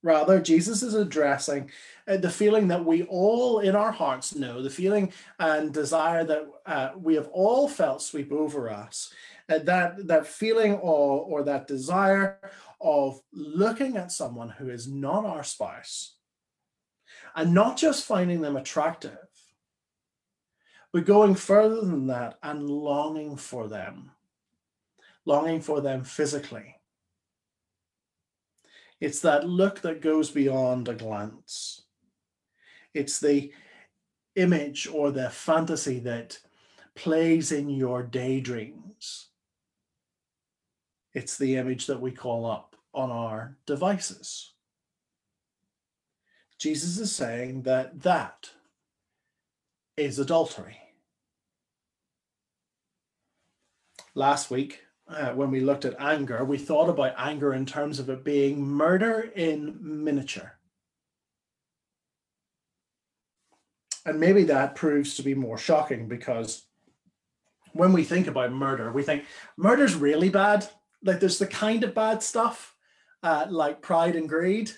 Rather, 0.02 0.38
Jesus 0.38 0.83
is 0.83 0.93
addressing 0.93 1.71
uh, 2.07 2.19
the 2.19 2.28
feeling 2.28 2.69
that 2.69 2.85
we 2.85 3.05
all 3.05 3.61
in 3.61 3.75
our 3.75 3.90
hearts 3.90 4.35
know, 4.35 4.62
the 4.62 4.69
feeling 4.69 5.11
and 5.40 5.73
desire 5.73 6.23
that 6.23 6.47
uh, 6.66 6.90
we 6.97 7.14
have 7.14 7.28
all 7.33 7.66
felt 7.66 8.02
sweep 8.02 8.31
over 8.31 8.71
us, 8.71 9.12
uh, 9.49 9.59
that 9.61 10.07
that 10.07 10.26
feeling 10.26 10.75
or 10.75 11.23
or 11.23 11.45
that 11.45 11.66
desire 11.66 12.38
of 12.78 13.19
looking 13.33 13.97
at 13.97 14.12
someone 14.12 14.50
who 14.50 14.69
is 14.69 14.87
not 14.87 15.25
our 15.25 15.43
spouse 15.43 16.16
and 17.35 17.55
not 17.55 17.78
just 17.78 18.05
finding 18.05 18.43
them 18.43 18.57
attractive 18.57 19.25
but 20.96 21.04
going 21.04 21.34
further 21.34 21.82
than 21.82 22.06
that 22.06 22.38
and 22.42 22.70
longing 22.70 23.36
for 23.36 23.68
them 23.68 24.10
longing 25.26 25.60
for 25.60 25.82
them 25.82 26.02
physically 26.02 26.74
it's 28.98 29.20
that 29.20 29.46
look 29.46 29.82
that 29.82 30.00
goes 30.00 30.30
beyond 30.30 30.88
a 30.88 30.94
glance 30.94 31.82
it's 32.94 33.20
the 33.20 33.52
image 34.36 34.88
or 34.90 35.10
the 35.10 35.28
fantasy 35.28 35.98
that 35.98 36.38
plays 36.94 37.52
in 37.52 37.68
your 37.68 38.02
daydreams 38.02 39.28
it's 41.12 41.36
the 41.36 41.56
image 41.56 41.86
that 41.88 42.00
we 42.00 42.10
call 42.10 42.46
up 42.46 42.74
on 42.94 43.10
our 43.10 43.56
devices. 43.66 44.52
Jesus 46.58 46.98
is 46.98 47.14
saying 47.14 47.62
that 47.62 48.02
that 48.02 48.50
is 49.96 50.18
adultery. 50.18 50.86
Last 54.16 54.50
week, 54.50 54.80
uh, 55.06 55.32
when 55.32 55.50
we 55.50 55.61
looked 55.61 55.85
at 55.85 56.00
anger, 56.00 56.42
we 56.42 56.56
thought 56.56 56.88
about 56.88 57.12
anger 57.18 57.52
in 57.52 57.66
terms 57.66 57.99
of 57.99 58.08
it 58.08 58.25
being 58.25 58.66
murder 58.66 59.30
in 59.37 59.76
miniature. 59.78 60.58
And 64.06 64.18
maybe 64.18 64.44
that 64.44 64.75
proves 64.75 65.16
to 65.16 65.23
be 65.23 65.35
more 65.35 65.58
shocking 65.58 66.08
because 66.08 66.62
when 67.75 67.92
we 67.92 68.04
think 68.04 68.26
about 68.26 68.52
murder, 68.52 68.90
we 68.90 69.02
think 69.02 69.26
murder's 69.58 69.94
really 69.94 70.30
bad. 70.30 70.66
Like 71.04 71.20
there's 71.20 71.38
the 71.38 71.46
kind 71.46 71.85
of 71.85 71.94
bad 71.94 72.23
stuff 72.23 72.75
uh, 73.23 73.44
like 73.50 73.82
pride 73.82 74.16
and 74.16 74.30
greed 74.30 74.70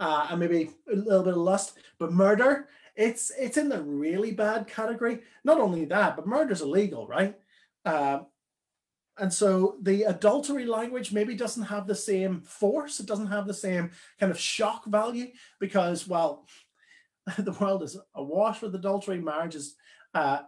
uh, 0.00 0.26
and 0.28 0.40
maybe 0.40 0.70
a 0.92 0.96
little 0.96 1.22
bit 1.22 1.34
of 1.34 1.38
lust 1.38 1.78
but 2.00 2.12
murder 2.12 2.66
it's 2.96 3.30
it's 3.38 3.56
in 3.56 3.68
the 3.68 3.80
really 3.80 4.32
bad 4.32 4.66
category. 4.66 5.20
Not 5.44 5.60
only 5.60 5.84
that 5.84 6.16
but 6.16 6.26
murder's 6.26 6.62
illegal 6.62 7.06
right? 7.06 7.38
Uh, 7.84 8.20
and 9.22 9.32
so 9.32 9.76
the 9.80 10.02
adultery 10.02 10.66
language 10.66 11.12
maybe 11.12 11.34
doesn't 11.34 11.62
have 11.62 11.86
the 11.86 11.94
same 11.94 12.42
force 12.42 13.00
it 13.00 13.06
doesn't 13.06 13.28
have 13.28 13.46
the 13.46 13.54
same 13.54 13.90
kind 14.20 14.30
of 14.30 14.38
shock 14.38 14.84
value 14.84 15.28
because 15.60 16.06
well 16.06 16.46
the 17.38 17.52
world 17.52 17.82
is 17.82 17.96
awash 18.14 18.60
with 18.60 18.74
adultery 18.74 19.20
marriages 19.20 19.76
uh, 20.14 20.40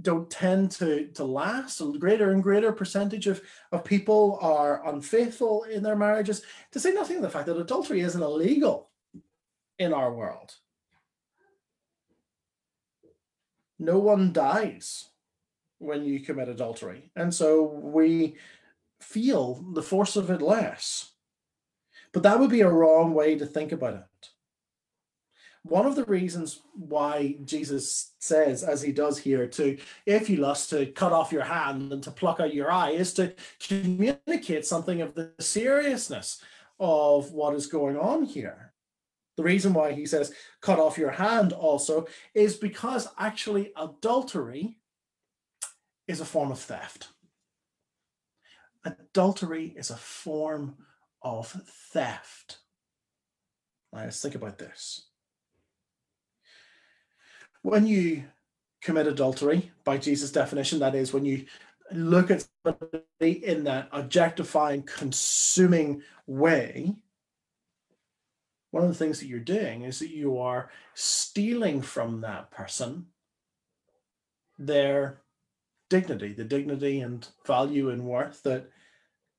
don't 0.00 0.30
tend 0.30 0.70
to 0.72 1.08
to 1.08 1.24
last. 1.24 1.80
A 1.80 1.92
greater 1.98 2.32
and 2.32 2.42
greater 2.42 2.72
percentage 2.72 3.26
of 3.26 3.40
of 3.72 3.84
people 3.84 4.38
are 4.42 4.86
unfaithful 4.88 5.64
in 5.64 5.82
their 5.82 5.96
marriages. 5.96 6.42
To 6.72 6.80
say 6.80 6.92
nothing 6.92 7.16
of 7.16 7.22
the 7.22 7.30
fact 7.30 7.46
that 7.46 7.56
adultery 7.56 8.00
isn't 8.00 8.22
illegal 8.22 8.90
in 9.78 9.92
our 9.92 10.12
world. 10.12 10.54
No 13.78 13.98
one 13.98 14.32
dies 14.32 15.08
when 15.78 16.04
you 16.04 16.20
commit 16.20 16.48
adultery, 16.48 17.10
and 17.16 17.34
so 17.34 17.64
we 17.64 18.36
feel 19.00 19.64
the 19.74 19.82
force 19.82 20.16
of 20.16 20.30
it 20.30 20.40
less. 20.40 21.12
But 22.12 22.22
that 22.22 22.40
would 22.40 22.50
be 22.50 22.62
a 22.62 22.70
wrong 22.70 23.12
way 23.12 23.36
to 23.36 23.44
think 23.44 23.72
about 23.72 23.94
it 23.94 24.30
one 25.68 25.86
of 25.86 25.96
the 25.96 26.04
reasons 26.04 26.62
why 26.74 27.36
Jesus 27.44 28.12
says, 28.20 28.62
as 28.62 28.82
he 28.82 28.92
does 28.92 29.18
here, 29.18 29.46
to 29.48 29.76
if 30.04 30.30
you 30.30 30.36
lust 30.36 30.70
to 30.70 30.86
cut 30.86 31.12
off 31.12 31.32
your 31.32 31.44
hand 31.44 31.92
and 31.92 32.02
to 32.04 32.10
pluck 32.10 32.40
out 32.40 32.54
your 32.54 32.70
eye, 32.70 32.90
is 32.90 33.12
to 33.14 33.34
communicate 33.60 34.64
something 34.64 35.00
of 35.00 35.14
the 35.14 35.32
seriousness 35.40 36.42
of 36.78 37.32
what 37.32 37.54
is 37.54 37.66
going 37.66 37.96
on 37.96 38.24
here. 38.24 38.72
The 39.36 39.42
reason 39.42 39.74
why 39.74 39.92
he 39.92 40.06
says 40.06 40.32
cut 40.60 40.78
off 40.78 40.98
your 40.98 41.10
hand 41.10 41.52
also 41.52 42.06
is 42.34 42.54
because 42.54 43.08
actually 43.18 43.72
adultery 43.76 44.78
is 46.06 46.20
a 46.20 46.24
form 46.24 46.50
of 46.50 46.58
theft. 46.58 47.08
Adultery 48.84 49.74
is 49.76 49.90
a 49.90 49.96
form 49.96 50.76
of 51.22 51.48
theft. 51.92 52.58
Let's 53.92 54.20
think 54.20 54.34
about 54.34 54.58
this 54.58 55.06
when 57.66 57.84
you 57.84 58.22
commit 58.80 59.08
adultery, 59.08 59.72
by 59.82 59.98
Jesus' 59.98 60.30
definition, 60.30 60.78
that 60.78 60.94
is 60.94 61.12
when 61.12 61.24
you 61.24 61.46
look 61.90 62.30
at 62.30 62.46
somebody 62.64 63.44
in 63.44 63.64
that 63.64 63.88
objectifying, 63.90 64.84
consuming 64.84 66.00
way, 66.28 66.94
one 68.70 68.84
of 68.84 68.88
the 68.88 68.94
things 68.94 69.18
that 69.18 69.26
you're 69.26 69.40
doing 69.40 69.82
is 69.82 69.98
that 69.98 70.10
you 70.10 70.38
are 70.38 70.70
stealing 70.94 71.82
from 71.82 72.20
that 72.20 72.52
person 72.52 73.06
their 74.60 75.22
dignity, 75.88 76.32
the 76.32 76.44
dignity 76.44 77.00
and 77.00 77.26
value 77.46 77.90
and 77.90 78.04
worth 78.04 78.42
that 78.42 78.70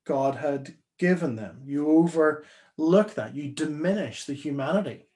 God 0.06 0.36
had 0.36 0.76
given 0.98 1.36
them. 1.36 1.62
You 1.66 1.90
overlook 1.90 3.14
that, 3.16 3.36
you 3.36 3.50
diminish 3.50 4.26
the 4.26 4.34
humanity 4.34 5.08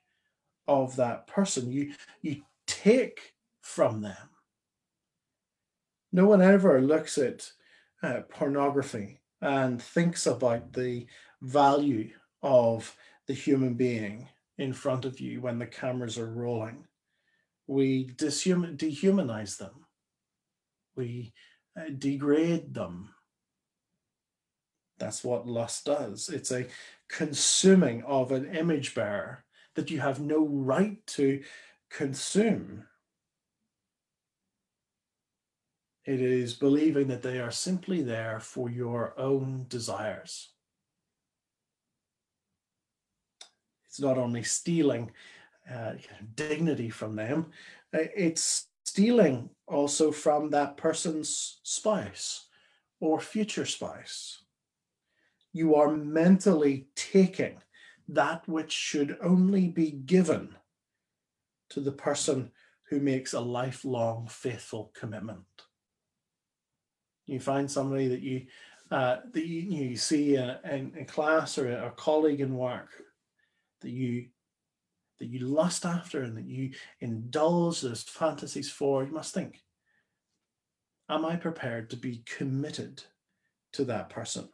of 0.68 0.96
that 0.96 1.28
person. 1.28 1.72
You 1.72 1.94
you 2.22 2.44
take 2.68 3.34
from 3.62 4.02
them. 4.02 4.30
No 6.12 6.26
one 6.26 6.42
ever 6.42 6.82
looks 6.82 7.18
at 7.18 7.52
uh, 8.04 8.22
pornography 8.30 9.20
and 9.42 9.82
thinks 9.82 10.26
about 10.28 10.74
the 10.74 11.08
value 11.42 12.12
of 12.44 12.96
the 13.28 13.34
human 13.34 13.76
being 13.76 14.28
in 14.58 14.74
front 14.74 15.06
of 15.06 15.20
you 15.20 15.42
when 15.42 15.58
the 15.58 15.66
cameras 15.66 16.18
are 16.18 16.32
rolling. 16.32 16.86
We 17.68 18.06
dehumanize 18.06 19.58
them. 19.58 19.86
We 20.96 21.34
uh, 21.78 21.90
degrade 21.98 22.74
them. 22.74 23.10
That's 24.98 25.24
what 25.24 25.48
lust 25.48 25.86
does. 25.86 26.30
It's 26.30 26.52
a 26.52 26.68
consuming 27.10 28.04
of 28.04 28.32
an 28.32 28.56
image 28.56 28.94
bearer 28.94 29.44
that 29.76 29.90
you 29.90 30.00
have 30.00 30.20
no 30.20 30.46
right 30.46 31.06
to 31.08 31.42
consume. 31.90 32.84
It 36.06 36.22
is 36.22 36.54
believing 36.54 37.08
that 37.08 37.22
they 37.22 37.40
are 37.40 37.52
simply 37.52 38.02
there 38.02 38.40
for 38.40 38.70
your 38.70 39.14
own 39.20 39.66
desires. 39.70 40.50
It's 43.86 44.00
not 44.00 44.18
only 44.18 44.44
stealing 44.44 45.12
uh, 45.72 45.94
dignity 46.36 46.90
from 46.90 47.16
them, 47.16 47.48
uh, 47.94 48.00
it's 48.16 48.68
stealing 48.92 49.50
also 49.68 50.12
from 50.12 50.50
that 50.50 50.76
person's 50.76 51.62
spouse 51.64 52.50
or 53.00 53.22
future 53.22 53.66
spouse. 53.66 54.44
You 55.54 55.76
are 55.76 55.96
mentally 55.96 56.88
taking 56.94 57.56
that 58.10 58.46
which 58.50 58.74
should 58.74 59.18
only 59.24 59.70
be 59.70 59.92
given 59.92 60.56
to 61.70 61.80
the 61.80 61.94
person 61.94 62.52
who 62.90 63.00
makes 63.00 63.32
a 63.32 63.40
lifelong 63.40 64.28
faithful 64.30 64.92
commitment. 64.94 65.46
You 67.28 67.40
find 67.40 67.72
somebody 67.72 68.10
that 68.10 68.22
you 68.22 68.48
uh, 68.92 69.22
that 69.32 69.46
you, 69.46 69.62
you 69.62 69.96
see 69.96 70.36
in, 70.36 70.58
in, 70.70 70.92
in 70.98 71.06
class 71.06 71.58
or 71.58 71.72
a, 71.72 71.88
a 71.88 71.92
colleague 71.92 72.42
in 72.42 72.58
work 72.58 72.90
that 73.80 73.92
you 73.92 74.26
that 75.22 75.30
you 75.30 75.40
lust 75.40 75.86
after 75.86 76.24
and 76.24 76.36
that 76.36 76.48
you 76.48 76.72
indulge 77.00 77.82
those 77.82 78.02
fantasies 78.02 78.72
for, 78.72 79.04
you 79.04 79.12
must 79.12 79.36
think, 79.36 79.62
am 81.08 81.24
I 81.26 81.36
prepared 81.36 81.92
to 81.92 81.96
be 81.96 82.24
committed 82.26 83.04
to 83.74 83.86
that 83.86 84.10
person? 84.10 84.50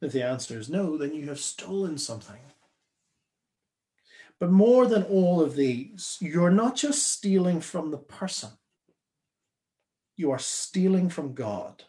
If 0.00 0.12
the 0.12 0.22
answer 0.22 0.58
is 0.58 0.70
no, 0.70 0.96
then 0.96 1.14
you 1.14 1.28
have 1.28 1.40
stolen 1.40 1.98
something. 1.98 2.40
But 4.40 4.50
more 4.50 4.86
than 4.86 5.02
all 5.02 5.42
of 5.42 5.54
these, 5.54 6.16
you're 6.18 6.50
not 6.50 6.74
just 6.74 7.12
stealing 7.12 7.60
from 7.60 7.90
the 7.90 7.98
person, 7.98 8.50
you 10.16 10.30
are 10.30 10.38
stealing 10.38 11.10
from 11.10 11.34
God. 11.34 11.84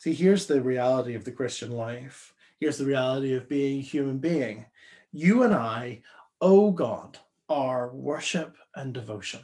See, 0.00 0.14
here's 0.14 0.46
the 0.46 0.60
reality 0.60 1.14
of 1.14 1.24
the 1.24 1.32
Christian 1.32 1.70
life. 1.70 2.33
Here's 2.60 2.78
the 2.78 2.84
reality 2.84 3.34
of 3.34 3.48
being 3.48 3.80
human 3.80 4.18
being. 4.18 4.66
You 5.12 5.42
and 5.42 5.54
I 5.54 6.02
owe 6.40 6.70
God 6.70 7.18
our 7.48 7.94
worship 7.94 8.56
and 8.74 8.92
devotion. 8.92 9.40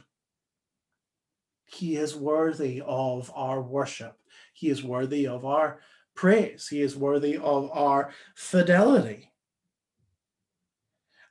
He 1.65 1.95
is 1.95 2.15
worthy 2.15 2.81
of 2.85 3.31
our 3.33 3.61
worship. 3.61 4.17
He 4.53 4.69
is 4.69 4.83
worthy 4.83 5.27
of 5.27 5.45
our 5.45 5.79
praise. 6.15 6.67
He 6.67 6.81
is 6.81 6.95
worthy 6.95 7.37
of 7.37 7.69
our 7.71 8.11
fidelity. 8.35 9.31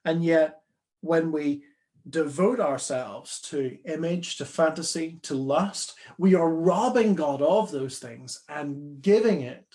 And 0.04 0.24
yet, 0.24 0.62
when 1.02 1.30
we 1.30 1.64
devote 2.08 2.60
ourselves 2.60 3.40
to 3.42 3.76
image, 3.84 4.36
to 4.38 4.46
fantasy, 4.46 5.18
to 5.22 5.34
lust, 5.34 5.94
we 6.18 6.34
are 6.34 6.48
robbing 6.48 7.14
God 7.14 7.42
of 7.42 7.70
those 7.70 7.98
things 7.98 8.42
and 8.48 9.02
giving 9.02 9.42
it 9.42 9.66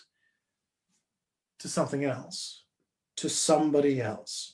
to 1.66 1.72
something 1.72 2.06
else, 2.06 2.64
to 3.18 3.28
somebody 3.28 4.00
else. 4.00 4.54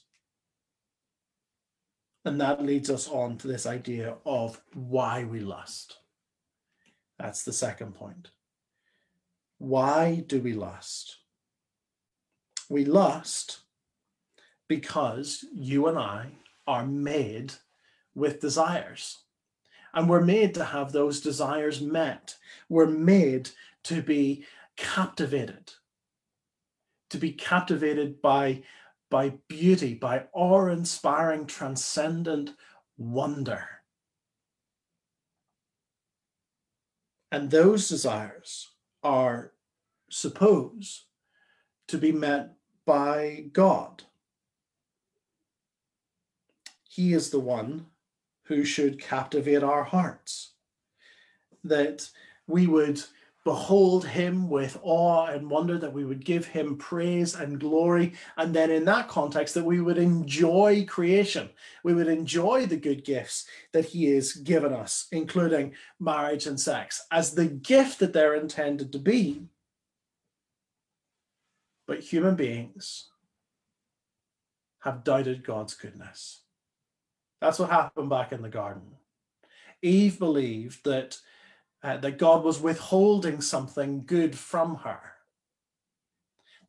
And 2.24 2.40
that 2.40 2.64
leads 2.64 2.90
us 2.90 3.10
on 3.10 3.38
to 3.40 3.50
this 3.50 3.66
idea 3.66 4.16
of 4.26 4.62
why 4.74 5.26
we 5.26 5.42
lust. 5.42 5.98
That's 7.20 7.44
the 7.44 7.52
second 7.52 7.96
point. 7.96 8.30
Why 9.58 10.24
do 10.26 10.40
we 10.40 10.54
lust? 10.54 11.18
We 12.70 12.86
lust 12.86 13.60
because 14.70 15.44
you 15.54 15.88
and 15.88 16.00
I 16.00 16.28
are 16.66 16.86
made 16.86 17.52
with 18.16 18.40
desires. 18.40 19.20
And 19.94 20.08
we're 20.08 20.22
made 20.22 20.54
to 20.54 20.64
have 20.64 20.94
those 20.94 21.20
desires 21.20 21.82
met. 21.82 22.38
We're 22.70 22.88
made 22.88 23.50
to 23.84 24.02
be 24.02 24.46
captivated, 24.78 25.74
to 27.12 27.18
be 27.18 27.34
captivated 27.34 28.22
by, 28.22 28.64
by 29.10 29.34
beauty, 29.48 29.94
by 29.94 30.24
awe 30.34 30.68
inspiring, 30.68 31.46
transcendent 31.46 32.52
wonder. 32.98 33.68
And 37.30 37.52
those 37.52 37.90
desires 37.90 38.70
are 39.04 39.52
supposed 40.10 41.04
to 41.90 41.98
be 41.98 42.14
met 42.14 42.54
by 42.86 43.46
God. 43.52 44.04
He 46.90 47.14
is 47.14 47.30
the 47.30 47.40
one 47.40 47.88
who 48.44 48.64
should 48.64 49.02
captivate 49.02 49.64
our 49.64 49.84
hearts. 49.84 50.54
That 51.64 52.10
we 52.48 52.68
would 52.68 53.02
behold 53.44 54.06
him 54.06 54.50
with 54.50 54.78
awe 54.84 55.26
and 55.26 55.50
wonder, 55.50 55.78
that 55.78 55.94
we 55.94 56.06
would 56.06 56.24
give 56.24 56.46
him 56.46 56.78
praise 56.78 57.36
and 57.36 57.60
glory. 57.60 58.14
And 58.38 58.54
then, 58.54 58.70
in 58.70 58.86
that 58.86 59.08
context, 59.08 59.56
that 59.56 59.66
we 59.66 59.82
would 59.82 59.98
enjoy 59.98 60.86
creation. 60.86 61.50
We 61.84 61.94
would 61.94 62.08
enjoy 62.08 62.66
the 62.66 62.78
good 62.78 63.04
gifts 63.04 63.48
that 63.74 63.86
he 63.86 64.14
has 64.16 64.34
given 64.34 64.74
us, 64.74 65.08
including 65.12 65.74
marriage 66.00 66.46
and 66.46 66.60
sex, 66.60 67.06
as 67.12 67.34
the 67.34 67.48
gift 67.48 68.00
that 68.00 68.14
they're 68.14 68.36
intended 68.36 68.92
to 68.94 69.00
be. 69.00 69.48
But 71.88 72.02
human 72.02 72.36
beings 72.36 73.10
have 74.82 75.04
doubted 75.04 75.44
God's 75.44 75.74
goodness. 75.74 76.42
That's 77.40 77.58
what 77.58 77.72
happened 77.72 78.10
back 78.10 78.32
in 78.32 78.44
the 78.44 78.50
garden. 78.50 78.84
Eve 79.82 80.20
believed 80.20 80.84
that, 80.86 81.18
uh, 81.84 81.98
that 81.98 82.18
God 82.18 82.44
was 82.44 82.62
withholding 82.62 83.42
something 83.42 84.04
good 84.06 84.38
from 84.38 84.76
her, 84.78 85.02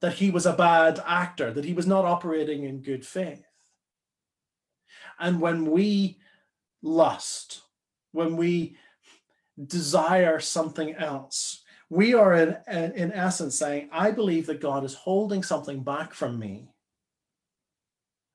that 0.01 0.15
he 0.15 0.31
was 0.31 0.47
a 0.47 0.53
bad 0.53 1.03
actor, 1.07 1.53
that 1.53 1.65
he 1.65 1.75
was 1.75 1.87
not 1.87 2.05
operating 2.05 2.65
in 2.65 2.83
good 2.83 3.07
faith. 3.07 3.45
And 5.19 5.41
when 5.41 5.71
we 5.71 6.19
lust, 6.83 7.63
when 8.13 8.37
we 8.37 8.77
desire 9.67 10.41
something 10.41 10.95
else, 10.95 11.63
we 11.91 12.15
are 12.15 12.33
in, 12.35 12.57
in 12.67 13.13
essence 13.13 13.59
saying, 13.59 13.91
I 13.93 14.11
believe 14.11 14.47
that 14.47 14.63
God 14.63 14.83
is 14.83 14.95
holding 14.95 15.43
something 15.43 15.83
back 15.83 16.15
from 16.15 16.39
me 16.39 16.72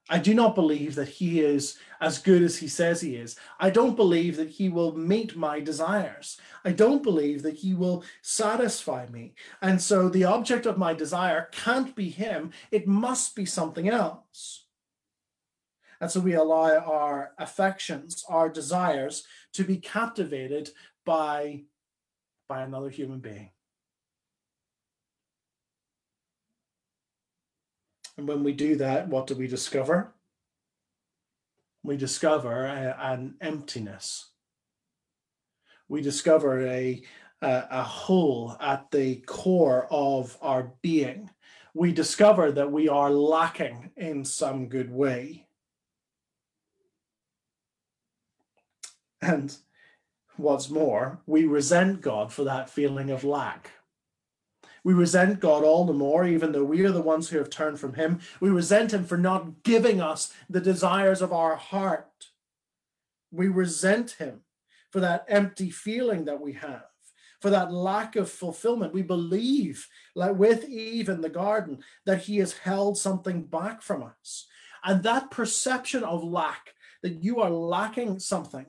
I 0.09 0.19
do 0.19 0.33
not 0.33 0.55
believe 0.55 0.95
that 0.95 1.09
he 1.09 1.41
is 1.41 1.77
as 1.99 2.19
good 2.19 2.41
as 2.41 2.57
he 2.57 2.67
says 2.67 3.01
he 3.01 3.15
is. 3.15 3.35
I 3.59 3.69
don't 3.69 3.95
believe 3.95 4.37
that 4.37 4.49
he 4.49 4.69
will 4.69 4.97
meet 4.97 5.35
my 5.35 5.59
desires. 5.59 6.39
I 6.63 6.71
don't 6.71 7.03
believe 7.03 7.43
that 7.43 7.55
he 7.55 7.73
will 7.73 8.03
satisfy 8.21 9.07
me. 9.07 9.33
And 9.61 9.81
so 9.81 10.07
the 10.07 10.23
object 10.23 10.65
of 10.65 10.77
my 10.77 10.93
desire 10.93 11.49
can't 11.51 11.93
be 11.95 12.09
him, 12.09 12.51
it 12.71 12.87
must 12.87 13.35
be 13.35 13.45
something 13.45 13.89
else. 13.89 14.65
And 15.99 16.09
so 16.11 16.19
we 16.19 16.35
allow 16.35 16.77
our 16.77 17.31
affections, 17.37 18.23
our 18.29 18.49
desires 18.49 19.23
to 19.53 19.63
be 19.63 19.77
captivated 19.77 20.69
by, 21.05 21.63
by 22.47 22.61
another 22.61 22.89
human 22.89 23.19
being. 23.19 23.49
And 28.17 28.27
when 28.27 28.43
we 28.43 28.53
do 28.53 28.75
that, 28.77 29.07
what 29.07 29.27
do 29.27 29.35
we 29.35 29.47
discover? 29.47 30.13
We 31.83 31.97
discover 31.97 32.65
a, 32.65 32.97
an 32.99 33.35
emptiness. 33.39 34.31
We 35.87 36.01
discover 36.01 36.65
a, 36.65 37.01
a, 37.41 37.63
a 37.69 37.83
hole 37.83 38.57
at 38.59 38.89
the 38.91 39.17
core 39.27 39.87
of 39.91 40.37
our 40.41 40.73
being. 40.81 41.29
We 41.73 41.91
discover 41.93 42.51
that 42.51 42.71
we 42.71 42.89
are 42.89 43.11
lacking 43.11 43.91
in 43.95 44.25
some 44.25 44.67
good 44.67 44.91
way. 44.91 45.45
And 49.21 49.55
what's 50.37 50.69
more, 50.69 51.21
we 51.25 51.45
resent 51.45 52.01
God 52.01 52.33
for 52.33 52.43
that 52.45 52.69
feeling 52.69 53.11
of 53.11 53.23
lack. 53.23 53.71
We 54.87 54.93
resent 54.93 55.41
God 55.41 55.65
all 55.65 55.83
the 55.83 55.91
more, 55.91 56.25
even 56.25 56.53
though 56.53 56.63
we 56.63 56.85
are 56.85 56.93
the 56.93 57.01
ones 57.01 57.27
who 57.27 57.37
have 57.39 57.49
turned 57.49 57.77
from 57.77 57.95
Him. 57.95 58.21
We 58.39 58.49
resent 58.49 58.93
Him 58.93 59.03
for 59.03 59.17
not 59.17 59.61
giving 59.63 59.99
us 59.99 60.33
the 60.49 60.61
desires 60.61 61.21
of 61.21 61.33
our 61.33 61.57
heart. 61.57 62.27
We 63.29 63.49
resent 63.49 64.11
Him 64.11 64.43
for 64.89 65.01
that 65.01 65.25
empty 65.27 65.71
feeling 65.71 66.23
that 66.23 66.39
we 66.39 66.53
have, 66.53 66.85
for 67.41 67.49
that 67.49 67.69
lack 67.69 68.15
of 68.15 68.31
fulfillment. 68.31 68.93
We 68.93 69.01
believe, 69.01 69.89
like 70.15 70.37
with 70.37 70.63
Eve 70.69 71.09
in 71.09 71.19
the 71.19 71.27
garden, 71.27 71.79
that 72.05 72.21
He 72.21 72.37
has 72.37 72.53
held 72.53 72.97
something 72.97 73.41
back 73.41 73.81
from 73.81 74.03
us. 74.03 74.47
And 74.85 75.03
that 75.03 75.31
perception 75.31 76.05
of 76.05 76.23
lack, 76.23 76.75
that 77.03 77.21
you 77.25 77.41
are 77.41 77.49
lacking 77.49 78.19
something, 78.19 78.67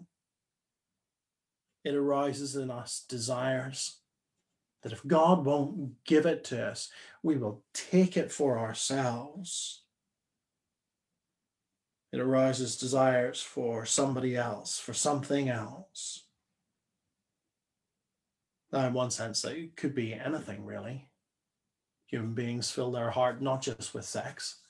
it 1.84 1.94
arises 1.94 2.56
in 2.56 2.72
us 2.72 3.04
desires 3.08 3.98
That 4.82 4.92
if 4.92 5.06
God 5.06 5.44
won't 5.44 6.04
give 6.04 6.24
it 6.26 6.44
to 6.44 6.66
us, 6.66 6.90
we 7.22 7.36
will 7.36 7.64
take 7.74 8.16
it 8.16 8.30
for 8.30 8.58
ourselves. 8.58 9.82
It 12.12 12.20
arouses 12.20 12.76
desires 12.76 13.42
for 13.42 13.84
somebody 13.84 14.36
else, 14.36 14.78
for 14.78 14.94
something 14.94 15.48
else. 15.48 16.24
Now, 18.72 18.86
in 18.86 18.92
one 18.92 19.10
sense, 19.10 19.44
it 19.44 19.76
could 19.76 19.94
be 19.94 20.14
anything 20.14 20.64
really. 20.64 21.08
Human 22.06 22.34
beings 22.34 22.70
fill 22.70 22.92
their 22.92 23.10
heart 23.10 23.42
not 23.42 23.60
just 23.60 23.92
with 23.92 24.04
sex, 24.04 24.60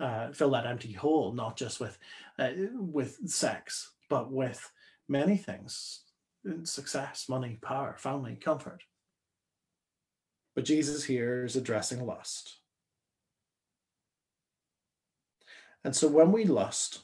uh, 0.00 0.32
fill 0.32 0.50
that 0.50 0.66
empty 0.66 0.92
hole 0.92 1.32
not 1.32 1.56
just 1.56 1.78
with 1.78 1.98
uh, 2.38 2.50
with 2.74 3.18
sex, 3.28 3.92
but 4.08 4.32
with 4.32 4.72
many 5.08 5.36
things: 5.36 6.00
success, 6.64 7.28
money, 7.28 7.58
power, 7.62 7.96
family, 7.98 8.36
comfort. 8.36 8.82
But 10.54 10.64
Jesus 10.64 11.04
here 11.04 11.44
is 11.44 11.56
addressing 11.56 12.04
lust. 12.04 12.58
And 15.84 15.94
so 15.94 16.08
when 16.08 16.32
we 16.32 16.44
lust, 16.44 17.00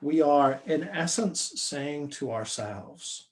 we 0.00 0.20
are 0.20 0.60
in 0.66 0.84
essence 0.88 1.52
saying 1.56 2.08
to 2.10 2.32
ourselves, 2.32 3.28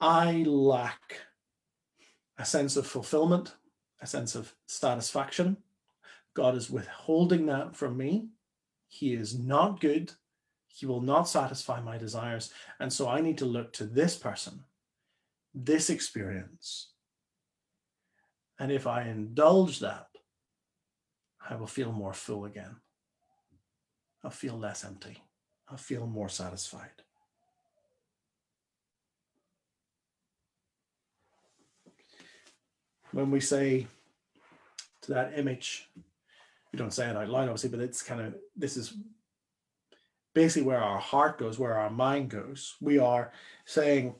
I 0.00 0.42
lack 0.46 1.20
a 2.38 2.44
sense 2.44 2.76
of 2.76 2.86
fulfillment, 2.86 3.54
a 4.00 4.06
sense 4.06 4.34
of 4.34 4.54
satisfaction. 4.66 5.58
God 6.34 6.56
is 6.56 6.70
withholding 6.70 7.46
that 7.46 7.76
from 7.76 7.96
me. 7.96 8.28
He 8.88 9.14
is 9.14 9.38
not 9.38 9.80
good. 9.80 10.12
He 10.66 10.86
will 10.86 11.00
not 11.00 11.28
satisfy 11.28 11.80
my 11.80 11.98
desires. 11.98 12.52
And 12.80 12.92
so 12.92 13.08
I 13.08 13.20
need 13.20 13.38
to 13.38 13.44
look 13.44 13.72
to 13.74 13.84
this 13.84 14.16
person, 14.16 14.64
this 15.54 15.90
experience. 15.90 16.88
And 18.58 18.70
if 18.70 18.86
I 18.86 19.02
indulge 19.02 19.80
that, 19.80 20.06
I 21.48 21.56
will 21.56 21.66
feel 21.66 21.92
more 21.92 22.14
full 22.14 22.44
again. 22.44 22.76
I'll 24.22 24.30
feel 24.30 24.56
less 24.56 24.84
empty. 24.84 25.22
I'll 25.68 25.76
feel 25.76 26.06
more 26.06 26.28
satisfied. 26.28 26.90
When 33.10 33.30
we 33.30 33.40
say 33.40 33.86
to 35.02 35.12
that 35.12 35.38
image, 35.38 35.90
we 36.72 36.78
don't 36.78 36.92
say 36.92 37.08
it 37.10 37.16
out 37.16 37.28
loud, 37.28 37.48
obviously, 37.48 37.70
but 37.70 37.80
it's 37.80 38.02
kind 38.02 38.20
of 38.20 38.34
this 38.56 38.76
is 38.76 38.94
basically 40.34 40.66
where 40.66 40.82
our 40.82 40.98
heart 40.98 41.38
goes, 41.38 41.58
where 41.58 41.78
our 41.78 41.90
mind 41.90 42.30
goes. 42.30 42.76
We 42.80 42.98
are 42.98 43.32
saying 43.66 44.14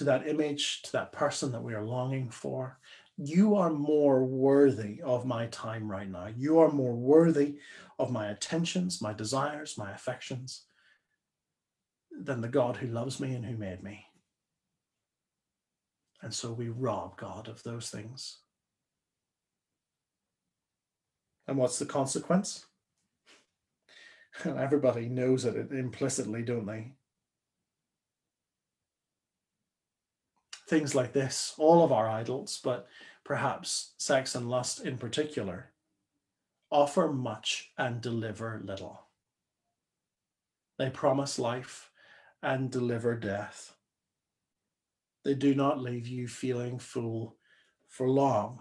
to 0.00 0.04
that 0.04 0.26
image, 0.26 0.80
to 0.80 0.92
that 0.92 1.12
person 1.12 1.52
that 1.52 1.62
we 1.62 1.74
are 1.74 1.84
longing 1.84 2.30
for, 2.30 2.78
you 3.18 3.54
are 3.54 3.68
more 3.68 4.24
worthy 4.24 5.02
of 5.02 5.26
my 5.26 5.44
time 5.48 5.90
right 5.90 6.10
now. 6.10 6.28
You 6.34 6.58
are 6.60 6.72
more 6.72 6.94
worthy 6.94 7.58
of 7.98 8.10
my 8.10 8.28
attentions, 8.28 9.02
my 9.02 9.12
desires, 9.12 9.76
my 9.76 9.92
affections 9.92 10.62
than 12.18 12.40
the 12.40 12.48
God 12.48 12.78
who 12.78 12.86
loves 12.86 13.20
me 13.20 13.34
and 13.34 13.44
who 13.44 13.58
made 13.58 13.82
me. 13.82 14.06
And 16.22 16.32
so 16.32 16.50
we 16.50 16.70
rob 16.70 17.18
God 17.18 17.46
of 17.46 17.62
those 17.62 17.90
things. 17.90 18.38
And 21.46 21.58
what's 21.58 21.78
the 21.78 21.84
consequence? 21.84 22.64
Everybody 24.46 25.10
knows 25.10 25.44
it 25.44 25.70
implicitly, 25.70 26.42
don't 26.42 26.64
they? 26.64 26.94
Things 30.70 30.94
like 30.94 31.12
this, 31.12 31.52
all 31.58 31.82
of 31.82 31.90
our 31.90 32.08
idols, 32.08 32.60
but 32.62 32.86
perhaps 33.24 33.94
sex 33.98 34.36
and 34.36 34.48
lust 34.48 34.78
in 34.78 34.98
particular, 34.98 35.72
offer 36.70 37.08
much 37.10 37.72
and 37.76 38.00
deliver 38.00 38.62
little. 38.64 39.02
They 40.78 40.88
promise 40.88 41.40
life 41.40 41.90
and 42.40 42.70
deliver 42.70 43.16
death. 43.16 43.74
They 45.24 45.34
do 45.34 45.56
not 45.56 45.82
leave 45.82 46.06
you 46.06 46.28
feeling 46.28 46.78
full 46.78 47.34
for 47.88 48.08
long. 48.08 48.60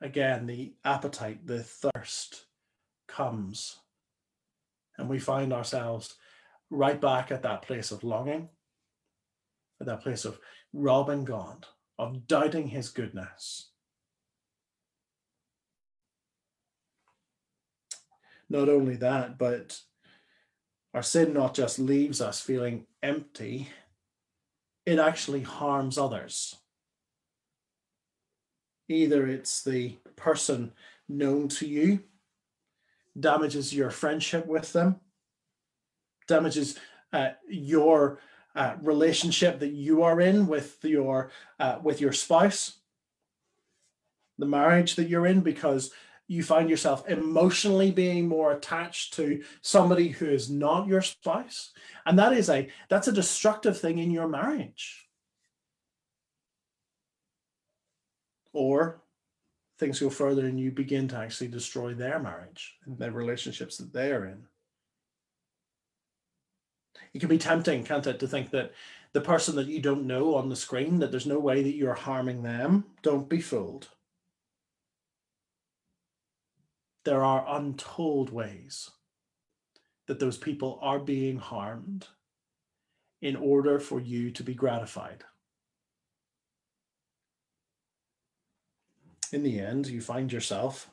Again, 0.00 0.46
the 0.46 0.74
appetite, 0.84 1.46
the 1.46 1.62
thirst 1.62 2.46
comes, 3.06 3.76
and 4.98 5.08
we 5.08 5.20
find 5.20 5.52
ourselves 5.52 6.16
right 6.68 7.00
back 7.00 7.30
at 7.30 7.44
that 7.44 7.62
place 7.62 7.92
of 7.92 8.02
longing, 8.02 8.48
at 9.80 9.86
that 9.86 10.02
place 10.02 10.24
of 10.24 10.40
robbing 10.74 11.24
God 11.24 11.66
of 11.98 12.26
doubting 12.26 12.68
his 12.68 12.90
goodness. 12.90 13.70
Not 18.50 18.68
only 18.68 18.96
that, 18.96 19.38
but 19.38 19.80
our 20.92 21.02
sin 21.02 21.32
not 21.32 21.54
just 21.54 21.78
leaves 21.78 22.20
us 22.20 22.40
feeling 22.40 22.86
empty, 23.02 23.70
it 24.84 24.98
actually 24.98 25.42
harms 25.42 25.96
others. 25.96 26.56
Either 28.88 29.26
it's 29.26 29.62
the 29.62 29.96
person 30.16 30.72
known 31.08 31.48
to 31.48 31.66
you, 31.66 32.00
damages 33.18 33.72
your 33.74 33.90
friendship 33.90 34.46
with 34.46 34.72
them, 34.72 35.00
damages 36.28 36.78
uh, 37.12 37.30
your 37.48 38.18
uh, 38.54 38.76
relationship 38.82 39.58
that 39.60 39.72
you 39.72 40.02
are 40.02 40.20
in 40.20 40.46
with 40.46 40.78
your 40.84 41.30
uh, 41.58 41.78
with 41.82 42.00
your 42.00 42.12
spouse, 42.12 42.78
the 44.38 44.46
marriage 44.46 44.94
that 44.96 45.08
you're 45.08 45.26
in, 45.26 45.40
because 45.40 45.90
you 46.26 46.42
find 46.42 46.70
yourself 46.70 47.06
emotionally 47.08 47.90
being 47.90 48.26
more 48.26 48.52
attached 48.52 49.14
to 49.14 49.42
somebody 49.60 50.08
who 50.08 50.26
is 50.26 50.50
not 50.50 50.86
your 50.86 51.02
spouse, 51.02 51.72
and 52.06 52.18
that 52.18 52.32
is 52.32 52.48
a 52.48 52.68
that's 52.88 53.08
a 53.08 53.12
destructive 53.12 53.78
thing 53.78 53.98
in 53.98 54.10
your 54.10 54.28
marriage. 54.28 55.08
Or 58.52 59.02
things 59.80 59.98
go 59.98 60.10
further 60.10 60.46
and 60.46 60.60
you 60.60 60.70
begin 60.70 61.08
to 61.08 61.16
actually 61.16 61.48
destroy 61.48 61.92
their 61.92 62.20
marriage 62.20 62.76
and 62.86 62.96
the 62.96 63.10
relationships 63.10 63.76
that 63.78 63.92
they 63.92 64.12
are 64.12 64.26
in 64.26 64.44
it 67.14 67.20
can 67.20 67.28
be 67.28 67.38
tempting, 67.38 67.84
can't 67.84 68.06
it, 68.06 68.18
to 68.18 68.26
think 68.26 68.50
that 68.50 68.72
the 69.12 69.20
person 69.20 69.54
that 69.54 69.68
you 69.68 69.80
don't 69.80 70.06
know 70.06 70.34
on 70.34 70.48
the 70.48 70.56
screen, 70.56 70.98
that 70.98 71.12
there's 71.12 71.26
no 71.26 71.38
way 71.38 71.62
that 71.62 71.76
you're 71.76 71.94
harming 71.94 72.42
them. 72.42 72.84
Don't 73.02 73.28
be 73.28 73.40
fooled. 73.40 73.88
There 77.04 77.22
are 77.22 77.44
untold 77.48 78.30
ways 78.30 78.90
that 80.08 80.18
those 80.18 80.36
people 80.36 80.78
are 80.82 80.98
being 80.98 81.38
harmed 81.38 82.08
in 83.22 83.36
order 83.36 83.78
for 83.78 84.00
you 84.00 84.30
to 84.32 84.42
be 84.42 84.54
gratified. 84.54 85.22
In 89.32 89.42
the 89.42 89.60
end, 89.60 89.86
you 89.86 90.00
find 90.00 90.32
yourself 90.32 90.90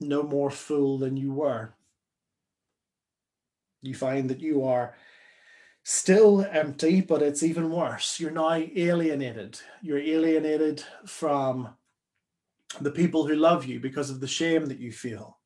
no 0.00 0.22
more 0.22 0.50
fool 0.50 0.98
than 0.98 1.16
you 1.16 1.32
were. 1.32 1.74
You 3.82 3.94
find 3.94 4.28
that 4.28 4.40
you 4.40 4.64
are 4.64 4.94
still 5.82 6.46
empty, 6.50 7.00
but 7.00 7.22
it's 7.22 7.42
even 7.42 7.70
worse. 7.70 8.20
You're 8.20 8.30
now 8.30 8.54
alienated. 8.54 9.60
You're 9.82 9.98
alienated 9.98 10.84
from 11.06 11.70
the 12.80 12.90
people 12.90 13.26
who 13.26 13.34
love 13.34 13.64
you 13.64 13.80
because 13.80 14.10
of 14.10 14.20
the 14.20 14.28
shame 14.28 14.66
that 14.66 14.78
you 14.78 14.92
feel. 14.92 15.38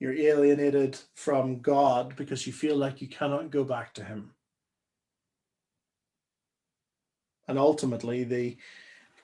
You're 0.00 0.14
alienated 0.14 0.98
from 1.14 1.60
God 1.60 2.16
because 2.16 2.46
you 2.46 2.52
feel 2.52 2.76
like 2.76 3.00
you 3.00 3.06
cannot 3.06 3.50
go 3.50 3.62
back 3.62 3.94
to 3.94 4.04
Him. 4.04 4.32
And 7.46 7.58
ultimately, 7.58 8.24
the 8.24 8.56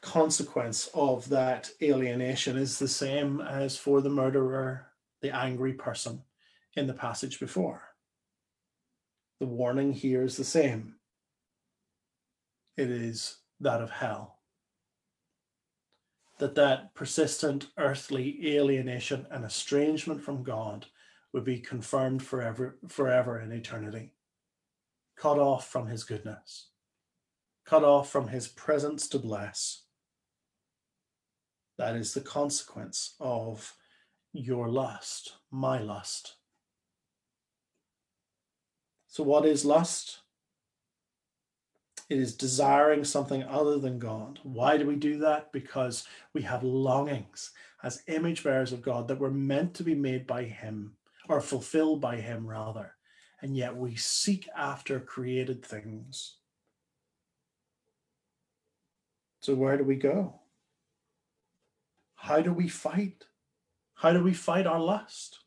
consequence 0.00 0.88
of 0.94 1.28
that 1.30 1.70
alienation 1.82 2.56
is 2.56 2.78
the 2.78 2.88
same 2.88 3.40
as 3.40 3.76
for 3.76 4.00
the 4.00 4.10
murderer, 4.10 4.86
the 5.20 5.34
angry 5.34 5.72
person 5.72 6.22
in 6.74 6.86
the 6.86 6.94
passage 6.94 7.40
before. 7.40 7.87
The 9.40 9.46
warning 9.46 9.92
here 9.92 10.24
is 10.24 10.36
the 10.36 10.44
same 10.44 10.96
it 12.78 12.90
is 12.90 13.38
that 13.60 13.80
of 13.80 13.90
hell. 13.90 14.38
That 16.38 16.54
that 16.54 16.94
persistent 16.94 17.66
earthly 17.76 18.56
alienation 18.56 19.26
and 19.32 19.44
estrangement 19.44 20.22
from 20.22 20.44
God 20.44 20.86
would 21.32 21.44
be 21.44 21.58
confirmed 21.58 22.22
forever, 22.22 22.78
forever 22.86 23.40
in 23.40 23.50
eternity, 23.50 24.14
cut 25.16 25.40
off 25.40 25.68
from 25.68 25.88
his 25.88 26.04
goodness, 26.04 26.68
cut 27.66 27.82
off 27.82 28.10
from 28.10 28.28
his 28.28 28.46
presence 28.46 29.08
to 29.08 29.18
bless. 29.18 29.82
That 31.78 31.96
is 31.96 32.14
the 32.14 32.20
consequence 32.20 33.16
of 33.18 33.74
your 34.32 34.68
lust, 34.68 35.34
my 35.50 35.80
lust, 35.80 36.37
so, 39.08 39.22
what 39.24 39.46
is 39.46 39.64
lust? 39.64 40.18
It 42.10 42.18
is 42.18 42.36
desiring 42.36 43.04
something 43.04 43.42
other 43.42 43.78
than 43.78 43.98
God. 43.98 44.38
Why 44.42 44.76
do 44.76 44.86
we 44.86 44.96
do 44.96 45.18
that? 45.18 45.50
Because 45.52 46.06
we 46.32 46.42
have 46.42 46.62
longings 46.62 47.50
as 47.82 48.02
image 48.06 48.44
bearers 48.44 48.72
of 48.72 48.82
God 48.82 49.08
that 49.08 49.18
were 49.18 49.30
meant 49.30 49.74
to 49.74 49.82
be 49.82 49.94
made 49.94 50.26
by 50.26 50.44
Him 50.44 50.92
or 51.28 51.40
fulfilled 51.40 52.00
by 52.00 52.16
Him, 52.16 52.46
rather. 52.46 52.94
And 53.40 53.56
yet 53.56 53.76
we 53.76 53.96
seek 53.96 54.48
after 54.56 55.00
created 55.00 55.64
things. 55.64 56.36
So, 59.40 59.54
where 59.54 59.78
do 59.78 59.84
we 59.84 59.96
go? 59.96 60.40
How 62.14 62.40
do 62.40 62.52
we 62.52 62.68
fight? 62.68 63.24
How 63.94 64.12
do 64.12 64.22
we 64.22 64.34
fight 64.34 64.66
our 64.66 64.80
lust? 64.80 65.40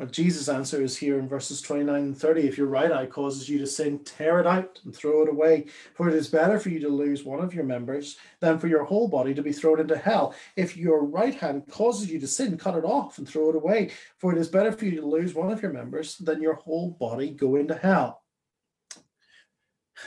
Well, 0.00 0.08
Jesus' 0.08 0.48
answer 0.48 0.82
is 0.82 0.96
here 0.96 1.18
in 1.18 1.28
verses 1.28 1.60
29 1.60 1.94
and 1.94 2.16
30. 2.16 2.48
If 2.48 2.56
your 2.56 2.68
right 2.68 2.90
eye 2.90 3.04
causes 3.04 3.50
you 3.50 3.58
to 3.58 3.66
sin, 3.66 3.98
tear 4.02 4.40
it 4.40 4.46
out 4.46 4.80
and 4.86 4.96
throw 4.96 5.20
it 5.22 5.28
away. 5.28 5.66
For 5.92 6.08
it 6.08 6.14
is 6.14 6.26
better 6.26 6.58
for 6.58 6.70
you 6.70 6.80
to 6.80 6.88
lose 6.88 7.22
one 7.22 7.40
of 7.40 7.52
your 7.52 7.64
members 7.64 8.16
than 8.40 8.58
for 8.58 8.66
your 8.66 8.84
whole 8.84 9.08
body 9.08 9.34
to 9.34 9.42
be 9.42 9.52
thrown 9.52 9.78
into 9.78 9.98
hell. 9.98 10.34
If 10.56 10.74
your 10.74 11.04
right 11.04 11.34
hand 11.34 11.64
causes 11.68 12.10
you 12.10 12.18
to 12.18 12.26
sin, 12.26 12.56
cut 12.56 12.78
it 12.78 12.84
off 12.86 13.18
and 13.18 13.28
throw 13.28 13.50
it 13.50 13.56
away. 13.56 13.90
For 14.16 14.32
it 14.32 14.38
is 14.38 14.48
better 14.48 14.72
for 14.72 14.86
you 14.86 15.02
to 15.02 15.06
lose 15.06 15.34
one 15.34 15.52
of 15.52 15.60
your 15.60 15.74
members 15.74 16.16
than 16.16 16.40
your 16.40 16.54
whole 16.54 16.92
body 16.92 17.28
go 17.32 17.56
into 17.56 17.74
hell. 17.74 18.22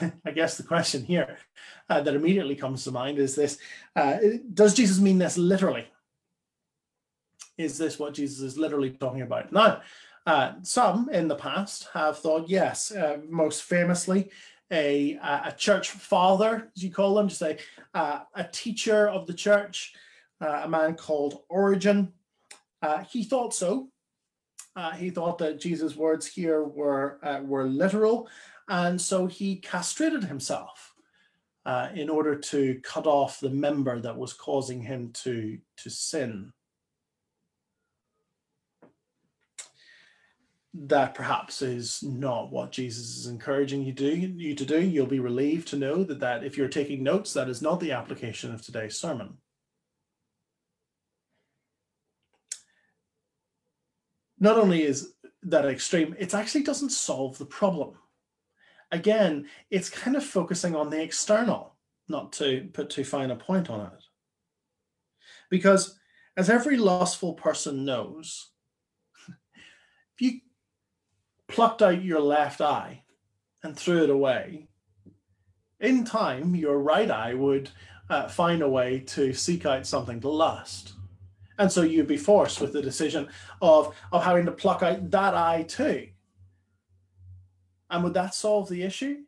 I 0.26 0.32
guess 0.32 0.56
the 0.56 0.64
question 0.64 1.04
here 1.04 1.38
uh, 1.88 2.00
that 2.00 2.16
immediately 2.16 2.56
comes 2.56 2.82
to 2.82 2.90
mind 2.90 3.20
is 3.20 3.36
this 3.36 3.58
uh, 3.94 4.16
Does 4.52 4.74
Jesus 4.74 4.98
mean 4.98 5.18
this 5.18 5.38
literally? 5.38 5.86
Is 7.56 7.78
this 7.78 7.98
what 7.98 8.14
Jesus 8.14 8.40
is 8.40 8.58
literally 8.58 8.90
talking 8.90 9.22
about? 9.22 9.52
Now, 9.52 9.80
uh, 10.26 10.52
some 10.62 11.08
in 11.10 11.28
the 11.28 11.36
past 11.36 11.88
have 11.92 12.18
thought, 12.18 12.48
yes, 12.48 12.90
uh, 12.90 13.18
most 13.28 13.64
famously, 13.64 14.30
a, 14.72 15.18
a 15.22 15.54
church 15.56 15.90
father, 15.90 16.70
as 16.74 16.82
you 16.82 16.90
call 16.90 17.14
them, 17.14 17.28
just 17.28 17.42
a, 17.42 17.58
uh, 17.92 18.20
a 18.34 18.44
teacher 18.44 19.08
of 19.08 19.26
the 19.26 19.34
church, 19.34 19.92
uh, 20.40 20.62
a 20.64 20.68
man 20.68 20.94
called 20.94 21.42
Origen. 21.48 22.12
Uh, 22.82 23.04
he 23.04 23.22
thought 23.22 23.54
so. 23.54 23.88
Uh, 24.74 24.90
he 24.92 25.10
thought 25.10 25.38
that 25.38 25.60
Jesus' 25.60 25.94
words 25.94 26.26
here 26.26 26.64
were, 26.64 27.20
were 27.44 27.64
literal, 27.64 28.28
and 28.68 29.00
so 29.00 29.26
he 29.26 29.56
castrated 29.56 30.24
himself 30.24 30.94
in 31.94 32.10
order 32.10 32.34
to 32.34 32.80
cut 32.82 33.06
off 33.06 33.38
the 33.38 33.50
member 33.50 34.00
that 34.00 34.16
was 34.16 34.32
causing 34.32 34.82
him 34.82 35.10
to, 35.12 35.58
to 35.76 35.90
sin. 35.90 36.52
That 40.74 41.14
perhaps 41.14 41.62
is 41.62 42.02
not 42.02 42.50
what 42.50 42.72
Jesus 42.72 43.16
is 43.16 43.26
encouraging 43.26 43.82
you 43.82 43.92
do 43.92 44.08
you 44.08 44.54
to 44.56 44.66
do. 44.66 44.80
You'll 44.80 45.06
be 45.06 45.20
relieved 45.20 45.68
to 45.68 45.76
know 45.76 46.02
that 46.02 46.20
that 46.20 46.42
if 46.42 46.56
you're 46.56 46.68
taking 46.68 47.04
notes, 47.04 47.32
that 47.32 47.48
is 47.48 47.62
not 47.62 47.78
the 47.78 47.92
application 47.92 48.52
of 48.52 48.60
today's 48.60 48.98
sermon. 48.98 49.38
Not 54.40 54.58
only 54.58 54.82
is 54.82 55.14
that 55.44 55.64
extreme, 55.64 56.16
it 56.18 56.34
actually 56.34 56.64
doesn't 56.64 56.90
solve 56.90 57.38
the 57.38 57.46
problem. 57.46 57.94
Again, 58.90 59.46
it's 59.70 59.88
kind 59.88 60.16
of 60.16 60.24
focusing 60.24 60.74
on 60.74 60.90
the 60.90 61.00
external, 61.00 61.76
not 62.08 62.32
to 62.34 62.68
put 62.72 62.90
too 62.90 63.04
fine 63.04 63.30
a 63.30 63.36
point 63.36 63.70
on 63.70 63.80
it. 63.80 64.02
Because 65.50 65.98
as 66.36 66.50
every 66.50 66.76
lustful 66.76 67.34
person 67.34 67.84
knows, 67.84 68.50
if 69.28 70.20
you 70.20 70.40
plucked 71.48 71.82
out 71.82 72.02
your 72.02 72.20
left 72.20 72.60
eye 72.60 73.02
and 73.62 73.76
threw 73.76 74.04
it 74.04 74.10
away, 74.10 74.68
in 75.80 76.04
time, 76.04 76.54
your 76.54 76.78
right 76.78 77.10
eye 77.10 77.34
would 77.34 77.70
uh, 78.08 78.28
find 78.28 78.62
a 78.62 78.68
way 78.68 79.00
to 79.00 79.32
seek 79.32 79.66
out 79.66 79.86
something 79.86 80.20
to 80.20 80.28
lust. 80.28 80.94
And 81.58 81.70
so 81.70 81.82
you'd 81.82 82.06
be 82.06 82.16
forced 82.16 82.60
with 82.60 82.72
the 82.72 82.82
decision 82.82 83.28
of, 83.60 83.94
of 84.12 84.24
having 84.24 84.46
to 84.46 84.52
pluck 84.52 84.82
out 84.82 85.10
that 85.10 85.34
eye 85.34 85.64
too. 85.68 86.08
And 87.90 88.02
would 88.02 88.14
that 88.14 88.34
solve 88.34 88.68
the 88.68 88.82
issue? 88.82 89.18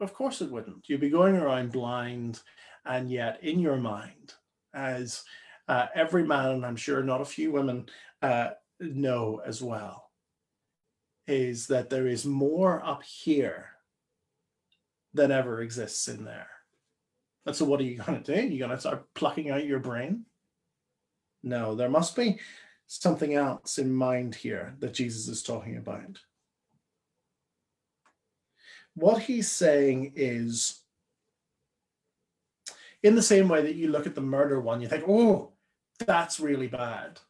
Of 0.00 0.12
course 0.12 0.42
it 0.42 0.50
wouldn't. 0.50 0.88
You'd 0.88 1.00
be 1.00 1.10
going 1.10 1.36
around 1.36 1.72
blind, 1.72 2.42
and 2.84 3.10
yet 3.10 3.42
in 3.42 3.60
your 3.60 3.76
mind, 3.76 4.34
as 4.74 5.24
uh, 5.68 5.86
every 5.94 6.24
man, 6.24 6.50
and 6.50 6.66
I'm 6.66 6.76
sure 6.76 7.02
not 7.02 7.20
a 7.20 7.24
few 7.24 7.52
women 7.52 7.86
uh, 8.20 8.50
know 8.80 9.40
as 9.46 9.62
well, 9.62 10.03
is 11.26 11.68
that 11.68 11.90
there 11.90 12.06
is 12.06 12.26
more 12.26 12.84
up 12.84 13.02
here 13.02 13.70
than 15.12 15.30
ever 15.30 15.62
exists 15.62 16.08
in 16.08 16.24
there. 16.24 16.48
And 17.46 17.54
so, 17.54 17.64
what 17.64 17.80
are 17.80 17.84
you 17.84 17.98
going 17.98 18.22
to 18.22 18.34
do? 18.34 18.46
You're 18.46 18.66
going 18.66 18.76
to 18.76 18.80
start 18.80 19.06
plucking 19.14 19.50
out 19.50 19.66
your 19.66 19.80
brain? 19.80 20.24
No, 21.42 21.74
there 21.74 21.90
must 21.90 22.16
be 22.16 22.40
something 22.86 23.34
else 23.34 23.78
in 23.78 23.94
mind 23.94 24.34
here 24.34 24.74
that 24.80 24.94
Jesus 24.94 25.28
is 25.28 25.42
talking 25.42 25.76
about. 25.76 26.18
What 28.94 29.22
he's 29.22 29.50
saying 29.50 30.12
is, 30.16 30.80
in 33.02 33.14
the 33.14 33.22
same 33.22 33.48
way 33.48 33.62
that 33.62 33.74
you 33.74 33.88
look 33.88 34.06
at 34.06 34.14
the 34.14 34.20
murder 34.20 34.60
one, 34.60 34.80
you 34.80 34.88
think, 34.88 35.04
oh, 35.08 35.52
that's 36.06 36.40
really 36.40 36.68
bad. 36.68 37.20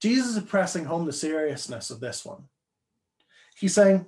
Jesus 0.00 0.36
is 0.36 0.42
pressing 0.44 0.84
home 0.84 1.06
the 1.06 1.12
seriousness 1.12 1.90
of 1.90 2.00
this 2.00 2.24
one. 2.24 2.44
He's 3.56 3.74
saying, 3.74 4.06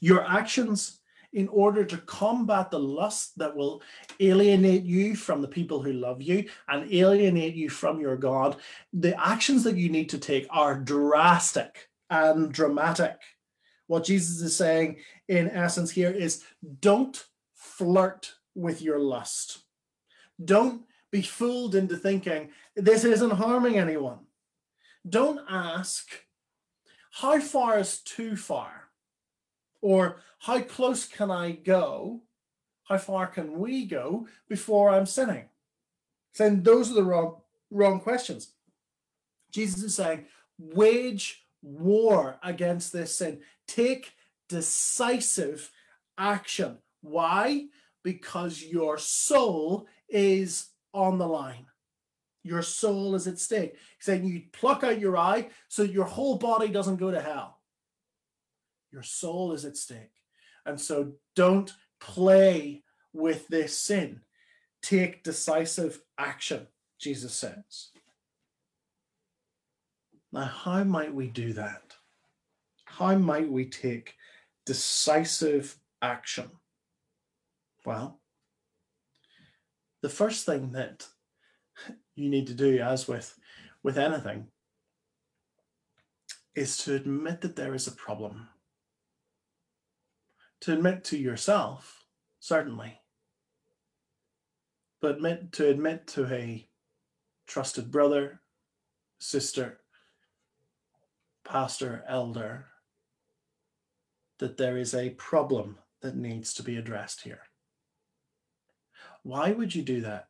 Your 0.00 0.24
actions, 0.26 1.00
in 1.32 1.48
order 1.48 1.84
to 1.84 1.96
combat 1.98 2.70
the 2.70 2.78
lust 2.78 3.38
that 3.38 3.54
will 3.54 3.82
alienate 4.18 4.82
you 4.82 5.14
from 5.14 5.42
the 5.42 5.48
people 5.48 5.82
who 5.82 5.92
love 5.92 6.20
you 6.20 6.48
and 6.68 6.92
alienate 6.92 7.54
you 7.54 7.68
from 7.68 8.00
your 8.00 8.16
God, 8.16 8.56
the 8.92 9.18
actions 9.22 9.62
that 9.64 9.76
you 9.76 9.88
need 9.90 10.08
to 10.08 10.18
take 10.18 10.46
are 10.50 10.78
drastic 10.78 11.88
and 12.08 12.52
dramatic. 12.52 13.20
What 13.86 14.04
Jesus 14.04 14.40
is 14.40 14.56
saying, 14.56 14.96
in 15.28 15.50
essence, 15.50 15.90
here 15.90 16.10
is 16.10 16.42
don't 16.80 17.22
flirt 17.54 18.32
with 18.54 18.82
your 18.82 18.98
lust. 18.98 19.58
Don't 20.42 20.82
be 21.10 21.22
fooled 21.22 21.74
into 21.74 21.96
thinking 21.96 22.50
this 22.76 23.04
isn't 23.04 23.32
harming 23.32 23.78
anyone. 23.78 24.20
Don't 25.08 25.40
ask, 25.48 26.08
how 27.12 27.40
far 27.40 27.78
is 27.78 28.00
too 28.00 28.36
far? 28.36 28.90
Or 29.80 30.20
how 30.40 30.60
close 30.60 31.06
can 31.06 31.30
I 31.30 31.52
go? 31.52 32.22
How 32.84 32.98
far 32.98 33.26
can 33.26 33.58
we 33.58 33.86
go 33.86 34.26
before 34.48 34.90
I'm 34.90 35.06
sinning? 35.06 35.48
Saying 36.34 36.62
those 36.62 36.90
are 36.90 36.94
the 36.94 37.04
wrong, 37.04 37.40
wrong 37.70 38.00
questions. 38.00 38.52
Jesus 39.50 39.82
is 39.82 39.94
saying, 39.94 40.26
wage 40.58 41.46
war 41.62 42.38
against 42.42 42.92
this 42.92 43.16
sin. 43.16 43.40
Take 43.66 44.12
decisive 44.48 45.70
action. 46.18 46.78
Why? 47.00 47.66
Because 48.02 48.62
your 48.62 48.98
soul 48.98 49.86
is 50.08 50.68
on 50.92 51.18
the 51.18 51.26
line. 51.26 51.66
Your 52.42 52.62
soul 52.62 53.14
is 53.14 53.26
at 53.26 53.38
stake. 53.38 53.72
He's 53.72 54.06
saying 54.06 54.24
you 54.24 54.42
pluck 54.52 54.82
out 54.82 55.00
your 55.00 55.16
eye 55.16 55.48
so 55.68 55.82
your 55.82 56.06
whole 56.06 56.38
body 56.38 56.68
doesn't 56.68 56.96
go 56.96 57.10
to 57.10 57.20
hell. 57.20 57.58
Your 58.92 59.02
soul 59.02 59.52
is 59.52 59.64
at 59.64 59.76
stake. 59.76 60.12
And 60.64 60.80
so 60.80 61.12
don't 61.36 61.72
play 62.00 62.82
with 63.12 63.46
this 63.48 63.78
sin. 63.78 64.20
Take 64.82 65.22
decisive 65.22 66.00
action, 66.18 66.66
Jesus 66.98 67.34
says. 67.34 67.90
Now, 70.32 70.44
how 70.44 70.84
might 70.84 71.14
we 71.14 71.28
do 71.28 71.52
that? 71.54 71.94
How 72.84 73.16
might 73.16 73.50
we 73.50 73.66
take 73.66 74.14
decisive 74.64 75.76
action? 76.00 76.50
Well, 77.84 78.20
the 80.02 80.08
first 80.08 80.46
thing 80.46 80.72
that 80.72 81.06
you 82.20 82.30
need 82.30 82.46
to 82.48 82.54
do, 82.54 82.78
as 82.78 83.08
with 83.08 83.38
with 83.82 83.98
anything, 83.98 84.46
is 86.54 86.76
to 86.78 86.94
admit 86.94 87.40
that 87.40 87.56
there 87.56 87.74
is 87.74 87.86
a 87.86 87.92
problem. 87.92 88.48
To 90.60 90.74
admit 90.74 91.04
to 91.04 91.16
yourself, 91.16 92.04
certainly, 92.38 93.00
but 95.00 95.16
admit, 95.16 95.52
to 95.52 95.68
admit 95.68 96.06
to 96.08 96.26
a 96.26 96.68
trusted 97.46 97.90
brother, 97.90 98.40
sister, 99.18 99.80
pastor, 101.44 102.04
elder, 102.06 102.66
that 104.38 104.58
there 104.58 104.76
is 104.76 104.94
a 104.94 105.10
problem 105.10 105.78
that 106.02 106.16
needs 106.16 106.52
to 106.54 106.62
be 106.62 106.76
addressed 106.76 107.22
here. 107.22 107.42
Why 109.22 109.52
would 109.52 109.74
you 109.74 109.82
do 109.82 110.00
that? 110.02 110.29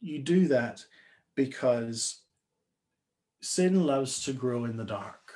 You 0.00 0.20
do 0.20 0.48
that 0.48 0.84
because 1.34 2.20
sin 3.40 3.84
loves 3.84 4.24
to 4.24 4.32
grow 4.32 4.64
in 4.64 4.76
the 4.76 4.84
dark. 4.84 5.34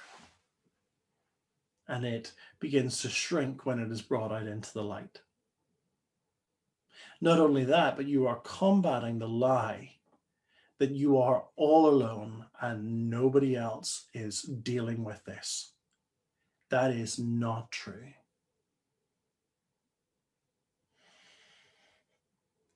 and 1.89 2.05
it 2.07 2.33
begins 2.61 3.03
to 3.03 3.09
shrink 3.09 3.67
when 3.67 3.79
it 3.79 3.91
is 3.91 4.01
brought 4.03 4.33
out 4.33 4.47
into 4.47 4.73
the 4.73 4.83
light. 4.83 5.21
Not 7.21 7.39
only 7.39 7.65
that, 7.65 7.97
but 7.97 8.07
you 8.07 8.27
are 8.27 8.41
combating 8.45 9.19
the 9.19 9.29
lie 9.29 9.97
that 10.79 10.91
you 10.91 11.19
are 11.19 11.45
all 11.57 11.89
alone 11.89 12.47
and 12.61 13.11
nobody 13.11 13.57
else 13.57 14.07
is 14.15 14.43
dealing 14.43 15.05
with 15.05 15.25
this. 15.25 15.73
That 16.71 16.93
is 16.93 17.19
not 17.19 17.71
true. 17.71 18.15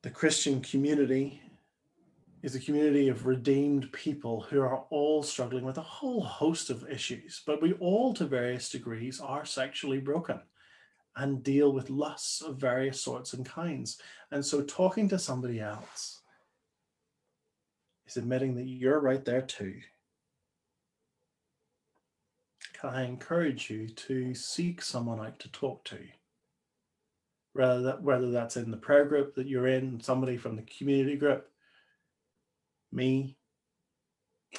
The 0.03 0.11
Christian 0.11 0.61
community 0.61 1.41
is 2.47 2.55
a 2.55 2.61
community 2.61 3.09
of 3.09 3.27
redeemed 3.27 3.91
people 3.91 4.41
who 4.41 4.61
are 4.61 4.85
all 4.91 5.21
struggling 5.21 5.65
with 5.65 5.79
a 5.79 5.83
whole 5.83 6.23
host 6.23 6.71
of 6.71 6.89
issues, 6.89 7.43
but 7.45 7.61
we 7.61 7.73
all, 7.81 8.15
to 8.15 8.25
various 8.25 8.71
degrees, 8.71 9.21
are 9.21 9.45
sexually 9.45 9.99
broken 9.99 10.39
and 11.17 11.43
deal 11.43 11.73
with 11.73 11.91
lusts 11.91 12.43
of 12.43 12.57
various 12.57 13.01
sorts 13.01 13.33
and 13.33 13.45
kinds. 13.45 14.01
And 14.31 14.47
so, 14.47 14.63
talking 14.63 15.09
to 15.09 15.19
somebody 15.19 15.59
else 15.59 16.21
is 18.07 18.17
admitting 18.17 18.55
that 18.55 18.69
you're 18.69 19.01
right 19.01 19.25
there 19.25 19.43
too. 19.43 19.81
Can 22.81 22.91
I 22.91 23.07
encourage 23.07 23.71
you 23.71 23.89
to 23.89 24.35
seek 24.35 24.83
someone 24.83 25.19
out 25.19 25.41
to 25.41 25.51
talk 25.51 25.83
to? 25.87 25.99
Whether, 27.55 27.83
that, 27.83 28.03
whether 28.03 28.31
that's 28.31 28.57
in 28.57 28.71
the 28.71 28.77
prayer 28.77 29.05
group 29.05 29.35
that 29.35 29.49
you're 29.49 29.67
in, 29.67 30.01
somebody 30.01 30.37
from 30.37 30.55
the 30.55 30.63
community 30.63 31.17
group, 31.17 31.51
me, 32.97 33.37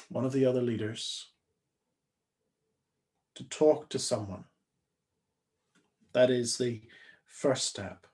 one 0.08 0.24
of 0.24 0.32
the 0.32 0.46
other 0.46 0.62
leaders, 0.62 1.26
to 3.34 3.44
talk 3.44 3.88
to 3.90 3.98
someone. 3.98 4.44
That 6.12 6.30
is 6.30 6.56
the 6.56 6.80
first 7.26 7.66
step 7.66 8.06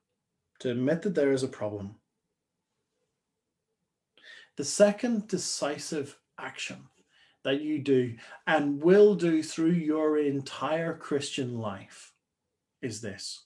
to 0.60 0.70
admit 0.70 1.02
that 1.02 1.14
there 1.14 1.32
is 1.32 1.42
a 1.42 1.48
problem. 1.48 1.96
The 4.56 4.64
second 4.64 5.28
decisive 5.28 6.18
action 6.38 6.88
that 7.44 7.60
you 7.60 7.80
do 7.80 8.14
and 8.46 8.82
will 8.82 9.14
do 9.14 9.42
through 9.42 9.72
your 9.72 10.18
entire 10.18 10.94
Christian 10.94 11.58
life 11.58 12.12
is 12.80 13.00
this 13.00 13.44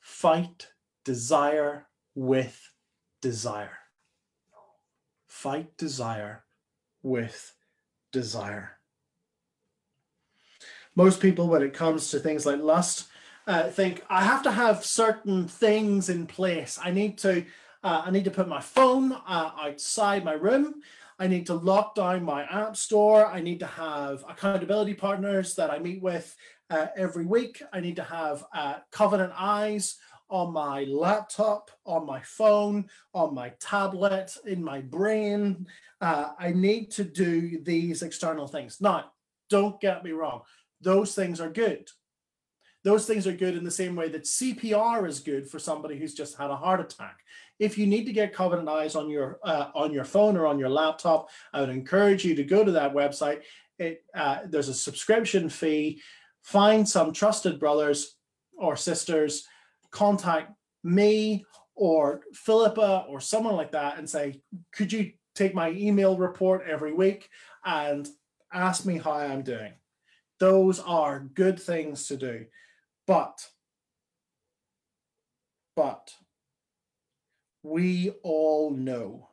fight 0.00 0.68
desire 1.04 1.86
with 2.14 2.70
desire 3.20 3.81
fight 5.42 5.76
desire 5.76 6.44
with 7.02 7.52
desire. 8.12 8.78
Most 10.94 11.20
people, 11.20 11.48
when 11.48 11.62
it 11.62 11.74
comes 11.74 12.10
to 12.10 12.20
things 12.20 12.46
like 12.46 12.60
lust, 12.60 13.08
uh, 13.48 13.64
think 13.64 14.04
I 14.08 14.22
have 14.22 14.44
to 14.44 14.52
have 14.52 14.84
certain 14.84 15.48
things 15.48 16.08
in 16.08 16.28
place. 16.28 16.78
I 16.80 16.92
need 16.92 17.18
to, 17.18 17.44
uh, 17.82 18.02
I 18.06 18.10
need 18.12 18.24
to 18.26 18.30
put 18.30 18.46
my 18.46 18.60
phone 18.60 19.10
uh, 19.12 19.50
outside 19.60 20.24
my 20.24 20.34
room. 20.34 20.74
I 21.18 21.26
need 21.26 21.46
to 21.46 21.54
lock 21.54 21.96
down 21.96 22.22
my 22.22 22.44
app 22.44 22.76
store. 22.76 23.26
I 23.26 23.40
need 23.40 23.58
to 23.60 23.66
have 23.66 24.24
accountability 24.28 24.94
partners 24.94 25.56
that 25.56 25.72
I 25.72 25.80
meet 25.80 26.00
with 26.00 26.36
uh, 26.70 26.86
every 26.96 27.26
week. 27.26 27.60
I 27.72 27.80
need 27.80 27.96
to 27.96 28.04
have 28.04 28.44
uh, 28.54 28.76
covenant 28.92 29.32
eyes 29.36 29.96
on 30.32 30.50
my 30.50 30.84
laptop, 30.84 31.70
on 31.84 32.06
my 32.06 32.20
phone, 32.22 32.88
on 33.12 33.34
my 33.34 33.50
tablet, 33.60 34.34
in 34.46 34.64
my 34.64 34.80
brain. 34.80 35.66
Uh, 36.00 36.30
I 36.38 36.52
need 36.52 36.90
to 36.92 37.04
do 37.04 37.62
these 37.62 38.02
external 38.02 38.48
things. 38.48 38.80
Now, 38.80 39.12
don't 39.50 39.78
get 39.78 40.02
me 40.02 40.12
wrong, 40.12 40.40
those 40.80 41.14
things 41.14 41.38
are 41.38 41.50
good. 41.50 41.86
Those 42.82 43.06
things 43.06 43.26
are 43.26 43.32
good 43.32 43.56
in 43.56 43.62
the 43.62 43.70
same 43.70 43.94
way 43.94 44.08
that 44.08 44.24
CPR 44.24 45.06
is 45.06 45.20
good 45.20 45.48
for 45.48 45.58
somebody 45.58 45.98
who's 45.98 46.14
just 46.14 46.36
had 46.36 46.50
a 46.50 46.56
heart 46.56 46.80
attack. 46.80 47.20
If 47.60 47.76
you 47.76 47.86
need 47.86 48.06
to 48.06 48.12
get 48.12 48.32
Covenant 48.32 48.68
Eyes 48.68 48.96
on 48.96 49.10
your 49.10 49.38
uh, 49.44 49.66
on 49.74 49.92
your 49.92 50.04
phone 50.04 50.36
or 50.36 50.46
on 50.46 50.58
your 50.58 50.70
laptop, 50.70 51.28
I 51.52 51.60
would 51.60 51.68
encourage 51.68 52.24
you 52.24 52.34
to 52.34 52.42
go 52.42 52.64
to 52.64 52.72
that 52.72 52.94
website. 52.94 53.42
It, 53.78 54.02
uh, 54.14 54.38
there's 54.46 54.68
a 54.68 54.74
subscription 54.74 55.50
fee. 55.50 56.00
Find 56.40 56.88
some 56.88 57.12
trusted 57.12 57.60
brothers 57.60 58.16
or 58.56 58.76
sisters 58.76 59.46
contact 59.92 60.52
me 60.82 61.44
or 61.74 62.22
Philippa 62.34 63.06
or 63.08 63.20
someone 63.20 63.54
like 63.54 63.72
that 63.72 63.98
and 63.98 64.08
say, 64.08 64.40
could 64.72 64.92
you 64.92 65.12
take 65.34 65.54
my 65.54 65.70
email 65.70 66.16
report 66.16 66.64
every 66.66 66.92
week 66.92 67.28
and 67.64 68.08
ask 68.52 68.84
me 68.84 68.98
how 68.98 69.12
I'm 69.12 69.42
doing? 69.42 69.72
Those 70.40 70.80
are 70.80 71.28
good 71.34 71.60
things 71.60 72.08
to 72.08 72.16
do. 72.16 72.46
But, 73.06 73.46
but 75.76 76.12
we 77.62 78.10
all 78.22 78.70
know 78.70 79.28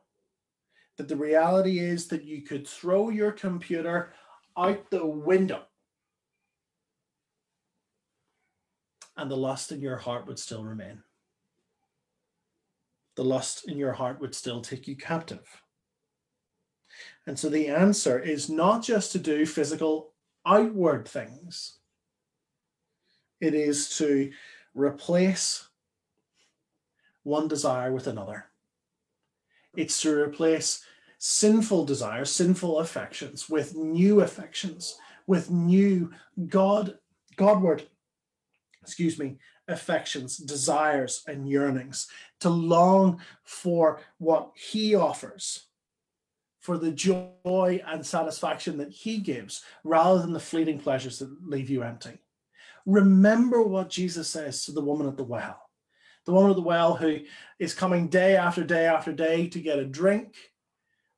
that 0.97 1.07
the 1.07 1.15
reality 1.15 1.79
is 1.79 2.07
that 2.07 2.23
you 2.23 2.41
could 2.41 2.67
throw 2.67 3.09
your 3.09 3.31
computer 3.31 4.13
out 4.57 4.89
the 4.91 5.05
window 5.05 5.63
and 9.21 9.29
the 9.29 9.37
lust 9.37 9.71
in 9.71 9.81
your 9.81 9.97
heart 9.97 10.27
would 10.27 10.39
still 10.39 10.63
remain. 10.63 11.03
The 13.15 13.23
lust 13.23 13.67
in 13.67 13.77
your 13.77 13.93
heart 13.93 14.21
would 14.21 14.33
still 14.33 14.61
take 14.61 14.87
you 14.87 14.95
captive. 14.95 15.61
And 17.27 17.37
so 17.37 17.49
the 17.49 17.67
answer 17.67 18.17
is 18.17 18.49
not 18.49 18.83
just 18.83 19.11
to 19.11 19.19
do 19.19 19.45
physical 19.45 20.13
outward 20.45 21.07
things, 21.07 21.79
it 23.41 23.53
is 23.53 23.97
to 23.97 24.31
replace 24.73 25.67
one 27.23 27.47
desire 27.47 27.91
with 27.91 28.07
another. 28.07 28.45
It's 29.75 30.01
to 30.01 30.13
replace 30.21 30.83
sinful 31.19 31.85
desires, 31.85 32.31
sinful 32.31 32.79
affections 32.79 33.49
with 33.49 33.75
new 33.75 34.21
affections, 34.21 34.97
with 35.27 35.51
new 35.51 36.11
God, 36.47 36.97
Godward 37.35 37.87
excuse 38.89 39.19
me, 39.19 39.37
affections, 39.67 40.37
desires, 40.37 41.23
and 41.27 41.47
yearnings, 41.47 42.07
to 42.39 42.49
long 42.49 43.21
for 43.43 44.01
what 44.17 44.51
He 44.55 44.95
offers, 44.95 45.67
for 46.59 46.79
the 46.79 46.91
joy 46.91 47.81
and 47.85 48.03
satisfaction 48.03 48.77
that 48.79 48.91
He 48.91 49.19
gives, 49.19 49.63
rather 49.83 50.19
than 50.19 50.33
the 50.33 50.39
fleeting 50.39 50.79
pleasures 50.79 51.19
that 51.19 51.47
leave 51.47 51.69
you 51.69 51.83
empty. 51.83 52.17
Remember 52.87 53.61
what 53.61 53.89
Jesus 53.89 54.27
says 54.27 54.65
to 54.65 54.71
the 54.71 54.81
woman 54.81 55.07
at 55.07 55.17
the 55.17 55.23
well. 55.23 55.69
The 56.25 56.33
woman 56.33 56.49
at 56.49 56.55
the 56.55 56.63
well 56.63 56.95
who 56.95 57.19
is 57.59 57.75
coming 57.75 58.07
day 58.07 58.35
after 58.35 58.63
day 58.63 58.87
after 58.87 59.13
day 59.13 59.47
to 59.49 59.59
get 59.59 59.77
a 59.77 59.85
drink, 59.85 60.35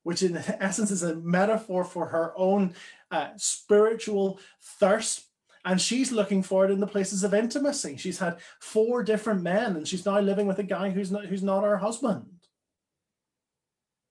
which 0.03 0.23
in 0.23 0.35
essence 0.59 0.91
is 0.91 1.03
a 1.03 1.15
metaphor 1.15 1.85
for 1.85 2.07
her 2.07 2.33
own 2.35 2.75
uh, 3.11 3.29
spiritual 3.37 4.41
thirst 4.61 5.30
and 5.65 5.79
she's 5.79 6.11
looking 6.11 6.41
for 6.43 6.65
it 6.65 6.71
in 6.71 6.79
the 6.79 6.87
places 6.87 7.23
of 7.23 7.33
intimacy. 7.33 7.97
She's 7.97 8.19
had 8.19 8.37
four 8.59 9.03
different 9.03 9.41
men, 9.41 9.75
and 9.75 9.87
she's 9.87 10.05
now 10.05 10.19
living 10.19 10.47
with 10.47 10.59
a 10.59 10.63
guy 10.63 10.89
who's 10.89 11.11
not 11.11 11.25
who's 11.25 11.43
not 11.43 11.63
her 11.63 11.77
husband. 11.77 12.25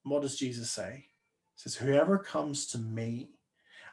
what 0.05 0.23
does 0.23 0.39
Jesus 0.39 0.71
say? 0.71 1.07
He 1.55 1.63
says, 1.63 1.75
Whoever 1.77 2.19
comes 2.19 2.67
to 2.69 2.79
me 2.79 3.31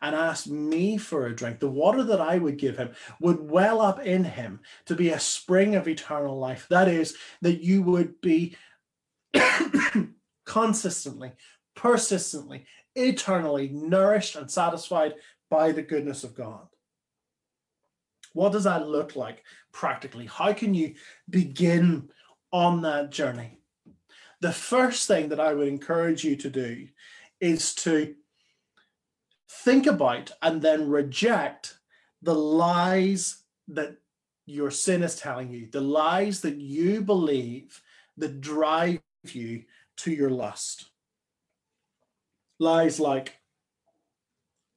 and 0.01 0.15
asks 0.15 0.47
me 0.47 0.97
for 0.97 1.25
a 1.25 1.35
drink, 1.35 1.59
the 1.59 1.69
water 1.69 2.03
that 2.03 2.21
I 2.21 2.37
would 2.37 2.57
give 2.57 2.77
him 2.77 2.91
would 3.19 3.39
well 3.39 3.81
up 3.81 3.99
in 3.99 4.23
him 4.23 4.59
to 4.85 4.95
be 4.95 5.09
a 5.09 5.19
spring 5.19 5.75
of 5.75 5.87
eternal 5.87 6.37
life. 6.37 6.67
That 6.69 6.87
is, 6.87 7.15
that 7.41 7.63
you 7.63 7.81
would 7.81 8.21
be 8.21 8.55
consistently, 10.45 11.31
persistently, 11.75 12.65
eternally 12.95 13.69
nourished 13.69 14.35
and 14.35 14.49
satisfied 14.49 15.15
by 15.49 15.71
the 15.71 15.81
goodness 15.81 16.23
of 16.23 16.35
God. 16.35 16.67
What 18.37 18.51
does 18.51 18.65
that 18.65 18.87
look 18.87 19.15
like 19.15 19.43
practically? 19.71 20.27
How 20.27 20.53
can 20.53 20.75
you 20.75 20.93
begin 21.27 22.09
on 22.53 22.83
that 22.83 23.09
journey? 23.09 23.57
The 24.41 24.51
first 24.51 25.07
thing 25.07 25.29
that 25.29 25.39
I 25.39 25.55
would 25.55 25.67
encourage 25.67 26.23
you 26.23 26.35
to 26.35 26.49
do 26.51 26.87
is 27.41 27.73
to 27.75 28.13
think 29.49 29.87
about 29.87 30.33
and 30.43 30.61
then 30.61 30.87
reject 30.87 31.79
the 32.21 32.35
lies 32.35 33.41
that 33.69 33.97
your 34.45 34.69
sin 34.69 35.01
is 35.01 35.15
telling 35.15 35.49
you, 35.49 35.67
the 35.71 35.81
lies 35.81 36.41
that 36.41 36.57
you 36.57 37.01
believe 37.01 37.81
that 38.17 38.39
drive 38.39 39.01
you 39.23 39.63
to 39.97 40.11
your 40.11 40.29
lust. 40.29 40.91
Lies 42.59 42.99
like, 42.99 43.39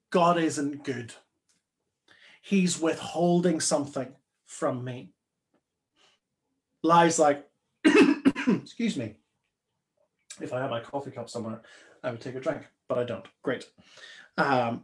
God 0.09 0.39
isn't 0.39 0.83
good 0.83 1.13
he's 2.41 2.79
withholding 2.79 3.59
something 3.59 4.13
from 4.45 4.83
me. 4.83 5.13
Lies 6.83 7.19
like, 7.19 7.47
excuse 8.47 8.97
me, 8.97 9.15
if 10.41 10.51
I 10.51 10.61
had 10.61 10.69
my 10.69 10.81
coffee 10.81 11.11
cup 11.11 11.29
somewhere, 11.29 11.61
I 12.03 12.11
would 12.11 12.21
take 12.21 12.35
a 12.35 12.39
drink, 12.39 12.67
but 12.87 12.97
I 12.97 13.03
don't. 13.03 13.25
Great. 13.43 13.65
Um, 14.37 14.83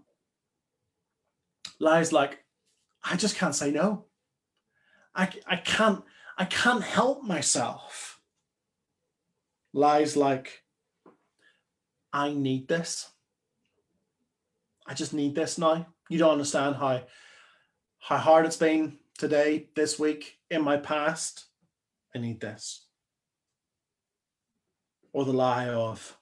lies 1.80 2.14
like, 2.14 2.44
I 3.04 3.16
just 3.16 3.36
can't 3.36 3.56
say 3.56 3.72
no. 3.72 4.06
I, 5.16 5.30
I 5.48 5.56
can't 5.56 6.04
I 6.38 6.46
can't 6.46 6.84
help 6.84 7.24
myself. 7.24 8.22
Lies 9.74 10.16
like 10.16 10.64
I 12.14 12.34
need 12.34 12.68
this. 12.68 13.10
I 14.86 14.94
just 14.94 15.14
need 15.14 15.36
this 15.36 15.58
now. 15.58 15.88
You 16.10 16.20
don't 16.20 16.32
understand 16.32 16.76
how 16.76 17.02
how 18.08 18.16
hard 18.16 18.46
it's 18.46 18.56
been 18.56 18.98
today, 19.18 19.68
this 19.76 20.00
week, 20.00 20.38
in 20.50 20.62
my 20.62 20.78
past. 20.78 21.48
I 22.16 22.20
need 22.20 22.40
this. 22.40 22.86
Or 25.12 25.26
the 25.26 25.34
lie 25.34 25.68
of, 25.68 26.18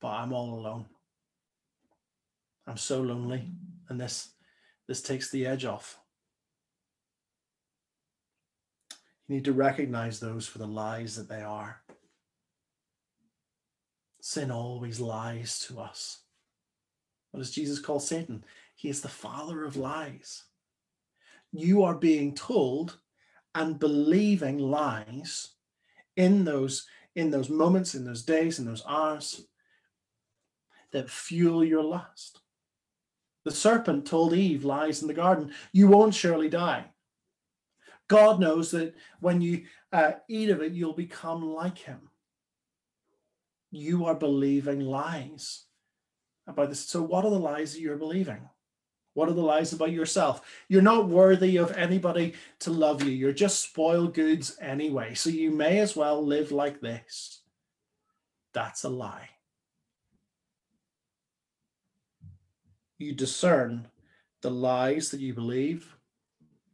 but 0.00 0.08
I'm 0.08 0.32
all 0.32 0.58
alone. 0.58 0.86
I'm 2.66 2.78
so 2.78 3.02
lonely, 3.02 3.50
and 3.90 4.00
this 4.00 4.30
this 4.88 5.02
takes 5.02 5.30
the 5.30 5.44
edge 5.44 5.66
off. 5.66 5.98
You 9.28 9.34
need 9.34 9.44
to 9.44 9.52
recognize 9.52 10.20
those 10.20 10.46
for 10.46 10.56
the 10.56 10.66
lies 10.66 11.16
that 11.16 11.28
they 11.28 11.42
are. 11.42 11.82
Sin 14.22 14.50
always 14.50 15.00
lies 15.00 15.58
to 15.66 15.80
us. 15.80 16.20
What 17.30 17.40
does 17.40 17.50
Jesus 17.50 17.78
call 17.78 18.00
Satan? 18.00 18.42
He 18.74 18.88
is 18.88 19.02
the 19.02 19.08
father 19.08 19.64
of 19.64 19.76
lies. 19.76 20.44
You 21.52 21.84
are 21.84 21.94
being 21.94 22.34
told 22.34 22.98
and 23.54 23.78
believing 23.78 24.58
lies 24.58 25.50
in 26.16 26.44
those 26.44 26.86
in 27.14 27.30
those 27.30 27.50
moments, 27.50 27.94
in 27.94 28.06
those 28.06 28.22
days, 28.22 28.58
in 28.58 28.64
those 28.64 28.82
hours 28.88 29.46
that 30.92 31.10
fuel 31.10 31.62
your 31.62 31.82
lust. 31.82 32.40
The 33.44 33.50
serpent 33.50 34.06
told 34.06 34.32
Eve 34.32 34.64
lies 34.64 35.02
in 35.02 35.08
the 35.08 35.14
garden. 35.14 35.52
You 35.72 35.88
won't 35.88 36.14
surely 36.14 36.48
die. 36.48 36.86
God 38.08 38.40
knows 38.40 38.70
that 38.70 38.94
when 39.20 39.40
you 39.40 39.64
uh, 39.92 40.12
eat 40.28 40.50
of 40.50 40.62
it, 40.62 40.72
you'll 40.72 40.92
become 40.92 41.42
like 41.42 41.78
him. 41.78 42.10
You 43.70 44.06
are 44.06 44.14
believing 44.14 44.80
lies 44.80 45.64
about 46.46 46.68
this. 46.68 46.86
So, 46.86 47.02
what 47.02 47.24
are 47.24 47.30
the 47.30 47.38
lies 47.38 47.72
that 47.72 47.80
you're 47.80 47.96
believing? 47.96 48.48
What 49.14 49.28
are 49.28 49.34
the 49.34 49.42
lies 49.42 49.72
about 49.72 49.92
yourself? 49.92 50.40
You're 50.68 50.82
not 50.82 51.08
worthy 51.08 51.56
of 51.56 51.72
anybody 51.72 52.34
to 52.60 52.70
love 52.70 53.02
you. 53.02 53.10
You're 53.10 53.32
just 53.32 53.60
spoiled 53.60 54.14
goods 54.14 54.56
anyway. 54.60 55.14
So, 55.14 55.30
you 55.30 55.50
may 55.50 55.80
as 55.80 55.94
well 55.94 56.24
live 56.24 56.50
like 56.50 56.80
this. 56.80 57.42
That's 58.54 58.84
a 58.84 58.88
lie. 58.88 59.28
You 62.98 63.12
discern 63.14 63.88
the 64.40 64.50
lies 64.50 65.10
that 65.10 65.20
you 65.20 65.34
believe 65.34 65.96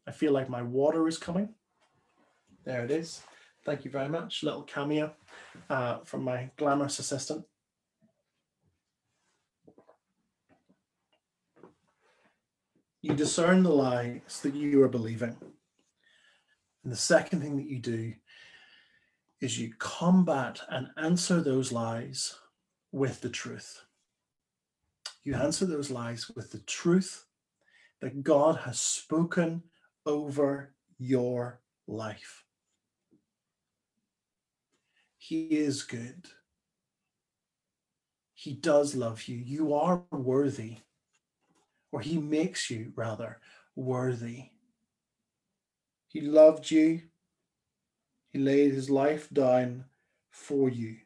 I 0.09 0.11
feel 0.11 0.33
like 0.33 0.49
my 0.49 0.63
water 0.63 1.07
is 1.07 1.19
coming. 1.19 1.51
There 2.65 2.83
it 2.83 2.91
is. 2.91 3.21
Thank 3.67 3.85
you 3.85 3.91
very 3.91 4.09
much. 4.09 4.43
Little 4.43 4.63
cameo 4.63 5.13
uh, 5.69 5.99
from 5.99 6.25
my 6.25 6.51
glamorous 6.57 6.99
assistant. 6.99 7.45
You 13.09 13.15
discern 13.15 13.63
the 13.63 13.71
lies 13.71 14.41
that 14.43 14.55
you 14.55 14.83
are 14.83 14.89
believing. 14.89 15.35
And 16.85 16.93
the 16.93 16.97
second 16.97 17.41
thing 17.41 17.57
that 17.57 17.67
you 17.67 17.79
do 17.79 18.13
is 19.41 19.59
you 19.59 19.73
combat 19.79 20.61
and 20.69 20.89
answer 20.99 21.41
those 21.41 21.73
lies 21.73 22.35
with 22.93 23.23
the 23.23 23.31
truth. 23.31 23.81
You 25.25 25.37
answer 25.37 25.65
those 25.65 25.91
lies 25.91 26.31
with 26.37 26.53
the 26.53 26.59
truth 26.61 27.25
that 28.03 28.23
God 28.23 28.57
has 28.57 28.79
spoken 28.79 29.63
over 30.05 30.75
your 30.99 31.63
life. 31.87 32.45
He 35.17 35.45
is 35.47 35.83
good. 35.83 36.27
He 38.35 38.53
does 38.53 38.95
love 38.95 39.29
you. 39.29 39.39
You 39.39 39.73
are 39.73 40.03
worthy, 40.11 40.77
or 41.93 42.01
He 42.01 42.19
makes 42.19 42.71
you 42.71 42.93
rather 42.97 43.41
worthy. 43.77 44.51
He 46.09 46.21
loved 46.21 46.71
you. 46.71 47.03
He 48.31 48.39
laid 48.39 48.73
His 48.73 48.91
life 48.91 49.29
down 49.31 49.85
for 50.31 50.69
you. 50.69 50.97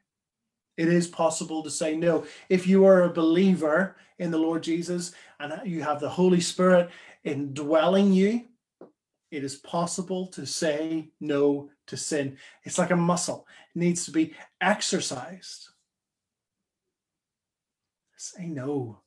It 0.76 0.88
is 0.88 1.06
possible 1.06 1.62
to 1.62 1.70
say 1.70 1.96
no. 1.96 2.24
If 2.48 2.66
you 2.66 2.84
are 2.86 3.02
a 3.02 3.12
believer 3.12 3.96
in 4.18 4.30
the 4.30 4.38
Lord 4.38 4.62
Jesus 4.62 5.12
and 5.38 5.52
you 5.64 5.82
have 5.82 6.00
the 6.00 6.08
Holy 6.08 6.40
Spirit 6.40 6.90
indwelling 7.24 8.12
you, 8.12 8.46
it 9.30 9.44
is 9.44 9.56
possible 9.56 10.26
to 10.28 10.46
say 10.46 11.10
no 11.20 11.70
to 11.86 11.96
sin. 11.96 12.38
It's 12.64 12.78
like 12.78 12.90
a 12.90 12.96
muscle, 12.96 13.46
it 13.74 13.78
needs 13.78 14.04
to 14.06 14.10
be 14.10 14.34
exercised. 14.60 15.68
Say 18.16 18.46
no. 18.46 19.01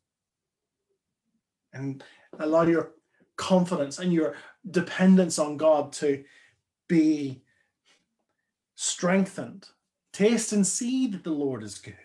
And 1.76 2.04
allow 2.40 2.64
your 2.64 2.94
confidence 3.36 4.00
and 4.00 4.12
your 4.12 4.36
dependence 4.72 5.38
on 5.38 5.58
God 5.58 5.92
to 5.94 6.24
be 6.88 7.44
strengthened. 8.76 9.68
Taste 10.14 10.54
and 10.54 10.66
see 10.66 11.08
that 11.08 11.24
the 11.24 11.32
Lord 11.32 11.62
is 11.64 11.78
good. 11.78 11.96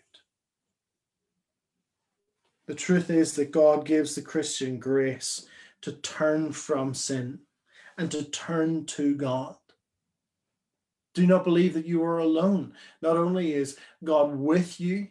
The 2.66 2.74
truth 2.74 3.10
is 3.10 3.34
that 3.34 3.50
God 3.50 3.84
gives 3.84 4.14
the 4.14 4.22
Christian 4.22 4.78
grace 4.78 5.46
to 5.82 5.92
turn 5.92 6.52
from 6.52 6.94
sin 6.94 7.40
and 7.98 8.10
to 8.10 8.24
turn 8.24 8.86
to 8.86 9.14
God. 9.14 9.56
Do 11.14 11.26
not 11.26 11.44
believe 11.44 11.74
that 11.74 11.86
you 11.86 12.02
are 12.04 12.18
alone. 12.18 12.74
Not 13.02 13.16
only 13.16 13.54
is 13.54 13.76
God 14.04 14.36
with 14.36 14.80
you 14.80 15.08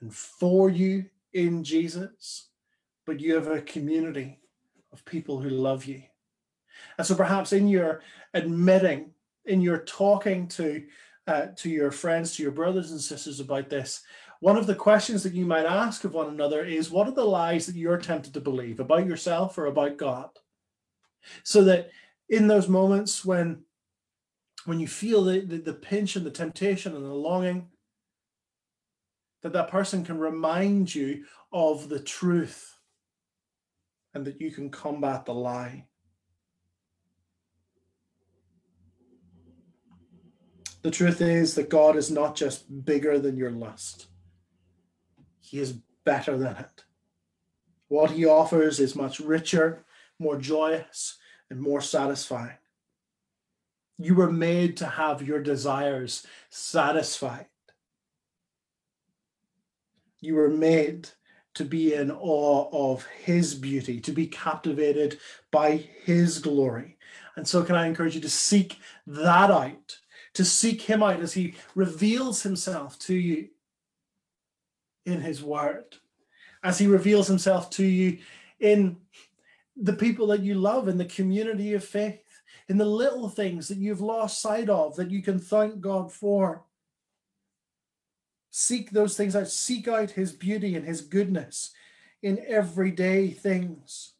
and 0.00 0.14
for 0.14 0.70
you 0.70 1.06
in 1.32 1.62
Jesus, 1.62 2.48
but 3.12 3.20
you 3.20 3.34
have 3.34 3.48
a 3.48 3.60
community 3.60 4.40
of 4.90 5.04
people 5.04 5.38
who 5.38 5.50
love 5.50 5.84
you. 5.84 6.02
And 6.96 7.06
so 7.06 7.14
perhaps 7.14 7.52
in 7.52 7.68
your 7.68 8.00
admitting, 8.32 9.10
in 9.44 9.60
your 9.60 9.80
talking 9.80 10.48
to 10.48 10.82
uh, 11.26 11.48
to 11.56 11.68
your 11.68 11.90
friends, 11.90 12.34
to 12.34 12.42
your 12.42 12.52
brothers 12.52 12.90
and 12.90 12.98
sisters 12.98 13.38
about 13.38 13.68
this, 13.68 14.02
one 14.40 14.56
of 14.56 14.66
the 14.66 14.74
questions 14.74 15.22
that 15.22 15.34
you 15.34 15.44
might 15.44 15.66
ask 15.66 16.04
of 16.04 16.14
one 16.14 16.28
another 16.30 16.64
is 16.64 16.90
what 16.90 17.06
are 17.06 17.12
the 17.12 17.22
lies 17.22 17.66
that 17.66 17.76
you're 17.76 17.98
tempted 17.98 18.32
to 18.32 18.40
believe 18.40 18.80
about 18.80 19.06
yourself 19.06 19.58
or 19.58 19.66
about 19.66 19.98
God? 19.98 20.30
so 21.44 21.64
that 21.64 21.90
in 22.30 22.46
those 22.46 22.66
moments 22.66 23.26
when 23.26 23.62
when 24.64 24.80
you 24.80 24.88
feel 24.88 25.22
the, 25.22 25.40
the, 25.40 25.58
the 25.58 25.74
pinch 25.74 26.16
and 26.16 26.24
the 26.24 26.30
temptation 26.30 26.96
and 26.96 27.04
the 27.04 27.14
longing 27.14 27.68
that 29.42 29.52
that 29.52 29.68
person 29.68 30.02
can 30.02 30.18
remind 30.18 30.92
you 30.94 31.24
of 31.52 31.90
the 31.90 32.00
truth 32.00 32.72
and 34.14 34.24
that 34.24 34.40
you 34.40 34.50
can 34.50 34.70
combat 34.70 35.24
the 35.24 35.34
lie 35.34 35.86
the 40.82 40.90
truth 40.90 41.20
is 41.20 41.54
that 41.54 41.68
god 41.68 41.96
is 41.96 42.10
not 42.10 42.34
just 42.34 42.84
bigger 42.84 43.18
than 43.18 43.36
your 43.36 43.50
lust 43.50 44.06
he 45.40 45.58
is 45.58 45.72
better 46.04 46.36
than 46.36 46.56
it 46.56 46.84
what 47.88 48.10
he 48.10 48.24
offers 48.24 48.80
is 48.80 48.96
much 48.96 49.20
richer 49.20 49.84
more 50.22 50.38
joyous, 50.38 51.18
and 51.50 51.60
more 51.60 51.82
satisfying. 51.82 52.56
You 53.98 54.14
were 54.14 54.32
made 54.32 54.76
to 54.78 54.86
have 54.86 55.20
your 55.20 55.42
desires 55.42 56.26
satisfied. 56.48 57.46
You 60.20 60.36
were 60.36 60.48
made 60.48 61.10
to 61.54 61.64
be 61.64 61.94
in 61.94 62.10
awe 62.10 62.68
of 62.72 63.04
his 63.24 63.54
beauty, 63.54 64.00
to 64.00 64.12
be 64.12 64.26
captivated 64.26 65.18
by 65.50 65.76
his 66.04 66.38
glory. 66.38 66.96
And 67.36 67.46
so, 67.46 67.62
can 67.62 67.76
I 67.76 67.86
encourage 67.86 68.14
you 68.14 68.20
to 68.22 68.30
seek 68.30 68.78
that 69.06 69.50
out, 69.50 69.98
to 70.34 70.44
seek 70.44 70.82
him 70.82 71.02
out 71.02 71.20
as 71.20 71.32
he 71.32 71.54
reveals 71.74 72.42
himself 72.42 72.98
to 73.00 73.14
you 73.14 73.48
in 75.06 75.20
his 75.20 75.42
word, 75.42 75.96
as 76.62 76.78
he 76.78 76.86
reveals 76.86 77.26
himself 77.28 77.70
to 77.70 77.84
you 77.84 78.18
in 78.60 78.96
the 79.76 79.92
people 79.92 80.26
that 80.28 80.42
you 80.42 80.54
love 80.54 80.88
in 80.88 80.98
the 80.98 81.04
community 81.04 81.74
of 81.74 81.84
faith, 81.84 82.20
in 82.68 82.78
the 82.78 82.84
little 82.84 83.28
things 83.28 83.68
that 83.68 83.78
you've 83.78 84.00
lost 84.00 84.40
sight 84.40 84.68
of 84.68 84.94
that 84.96 85.10
you 85.10 85.22
can 85.22 85.38
thank 85.38 85.80
God 85.80 86.12
for. 86.12 86.64
Seek 88.54 88.90
those 88.90 89.16
things 89.16 89.34
out. 89.34 89.48
Seek 89.48 89.88
out 89.88 90.10
His 90.10 90.30
beauty 90.30 90.76
and 90.76 90.86
His 90.86 91.00
goodness 91.00 91.72
in 92.22 92.38
everyday 92.46 93.30
things. 93.30 94.12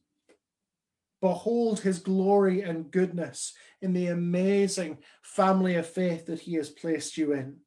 Behold 1.20 1.80
His 1.80 1.98
glory 1.98 2.62
and 2.62 2.90
goodness 2.90 3.52
in 3.82 3.92
the 3.92 4.06
amazing 4.08 4.98
family 5.22 5.76
of 5.76 5.86
faith 5.86 6.26
that 6.26 6.40
He 6.40 6.54
has 6.54 6.70
placed 6.70 7.18
you 7.18 7.34
in. 7.34 7.58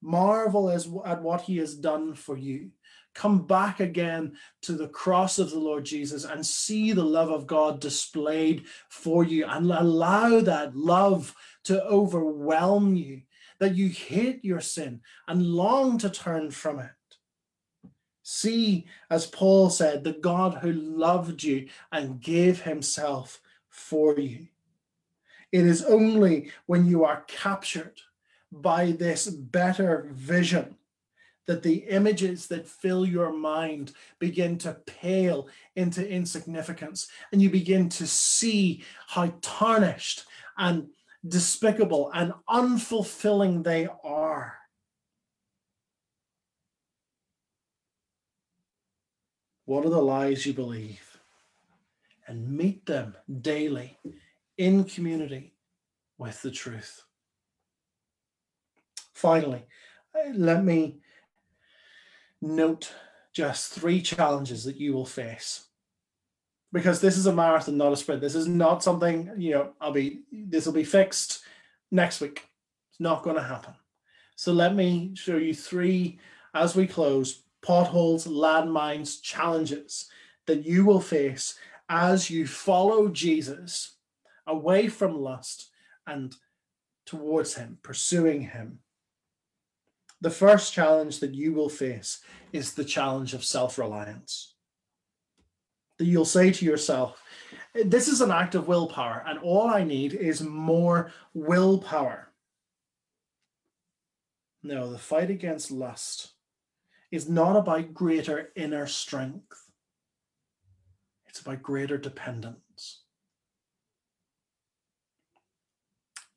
Marvel 0.00 0.70
as, 0.70 0.88
at 1.04 1.22
what 1.22 1.40
He 1.42 1.56
has 1.56 1.74
done 1.74 2.14
for 2.14 2.38
you. 2.38 2.70
come 3.16 3.46
back 3.46 3.80
again 3.80 4.36
to 4.60 4.74
the 4.74 4.88
cross 4.88 5.38
of 5.38 5.50
the 5.50 5.58
Lord 5.58 5.84
Jesus 5.84 6.24
and 6.24 6.44
see 6.44 6.92
the 6.92 7.02
love 7.02 7.30
of 7.30 7.46
God 7.46 7.80
displayed 7.80 8.66
for 8.90 9.24
you 9.24 9.46
and 9.46 9.72
allow 9.72 10.40
that 10.40 10.76
love 10.76 11.34
to 11.64 11.82
overwhelm 11.84 12.94
you, 12.94 13.22
that 13.58 13.74
you 13.74 13.88
hate 13.88 14.44
your 14.44 14.60
sin 14.60 15.00
and 15.28 15.46
long 15.46 15.98
to 15.98 16.10
turn 16.10 16.50
from 16.50 16.80
it. 16.80 16.90
See, 18.22 18.86
as 19.08 19.26
Paul 19.26 19.70
said, 19.70 20.02
the 20.02 20.12
God 20.12 20.54
who 20.54 20.72
loved 20.72 21.42
you 21.42 21.68
and 21.92 22.20
gave 22.20 22.62
himself 22.62 23.40
for 23.68 24.18
you. 24.18 24.48
It 25.52 25.64
is 25.64 25.84
only 25.84 26.50
when 26.66 26.86
you 26.86 27.04
are 27.04 27.24
captured 27.28 28.00
by 28.50 28.92
this 28.92 29.28
better 29.28 30.08
vision 30.12 30.76
that 31.46 31.62
the 31.62 31.76
images 31.88 32.48
that 32.48 32.66
fill 32.66 33.06
your 33.06 33.32
mind 33.32 33.92
begin 34.18 34.58
to 34.58 34.72
pale 34.86 35.48
into 35.76 36.06
insignificance 36.08 37.08
and 37.32 37.40
you 37.40 37.48
begin 37.48 37.88
to 37.88 38.06
see 38.06 38.82
how 39.06 39.32
tarnished 39.40 40.24
and 40.58 40.88
despicable 41.28 42.10
and 42.14 42.32
unfulfilling 42.48 43.64
they 43.64 43.88
are. 44.04 44.58
What 49.64 49.84
are 49.84 49.90
the 49.90 50.00
lies 50.00 50.46
you 50.46 50.52
believe? 50.52 51.18
And 52.28 52.56
meet 52.56 52.86
them 52.86 53.16
daily 53.40 53.98
in 54.58 54.84
community 54.84 55.54
with 56.18 56.40
the 56.42 56.50
truth. 56.50 57.02
Finally, 59.14 59.64
let 60.34 60.64
me 60.64 60.98
note 62.40 62.92
just 63.32 63.72
three 63.72 64.00
challenges 64.00 64.64
that 64.64 64.76
you 64.76 64.92
will 64.92 65.06
face. 65.06 65.65
Because 66.76 67.00
this 67.00 67.16
is 67.16 67.24
a 67.24 67.32
marathon, 67.34 67.78
not 67.78 67.94
a 67.94 67.96
sprint. 67.96 68.20
This 68.20 68.34
is 68.34 68.46
not 68.46 68.82
something, 68.82 69.30
you 69.38 69.52
know, 69.52 69.70
I'll 69.80 69.92
be, 69.92 70.20
this 70.30 70.66
will 70.66 70.74
be 70.74 70.84
fixed 70.84 71.40
next 71.90 72.20
week. 72.20 72.50
It's 72.90 73.00
not 73.00 73.22
going 73.22 73.36
to 73.36 73.42
happen. 73.42 73.72
So 74.34 74.52
let 74.52 74.74
me 74.74 75.12
show 75.14 75.38
you 75.38 75.54
three, 75.54 76.18
as 76.52 76.76
we 76.76 76.86
close, 76.86 77.44
potholes, 77.62 78.26
landmines, 78.26 79.22
challenges 79.22 80.10
that 80.44 80.66
you 80.66 80.84
will 80.84 81.00
face 81.00 81.58
as 81.88 82.28
you 82.28 82.46
follow 82.46 83.08
Jesus 83.08 83.92
away 84.46 84.88
from 84.88 85.22
lust 85.22 85.70
and 86.06 86.36
towards 87.06 87.54
Him, 87.54 87.78
pursuing 87.82 88.42
Him. 88.42 88.80
The 90.20 90.30
first 90.30 90.74
challenge 90.74 91.20
that 91.20 91.34
you 91.34 91.54
will 91.54 91.70
face 91.70 92.20
is 92.52 92.74
the 92.74 92.84
challenge 92.84 93.32
of 93.32 93.46
self 93.46 93.78
reliance. 93.78 94.55
You'll 95.98 96.24
say 96.24 96.52
to 96.52 96.64
yourself, 96.64 97.22
This 97.74 98.08
is 98.08 98.20
an 98.20 98.30
act 98.30 98.54
of 98.54 98.68
willpower, 98.68 99.24
and 99.26 99.38
all 99.38 99.68
I 99.68 99.82
need 99.84 100.12
is 100.12 100.42
more 100.42 101.12
willpower. 101.32 102.32
No, 104.62 104.90
the 104.90 104.98
fight 104.98 105.30
against 105.30 105.70
lust 105.70 106.32
is 107.10 107.28
not 107.28 107.56
about 107.56 107.94
greater 107.94 108.50
inner 108.56 108.86
strength, 108.86 109.70
it's 111.26 111.40
about 111.40 111.62
greater 111.62 111.96
dependence. 111.96 113.02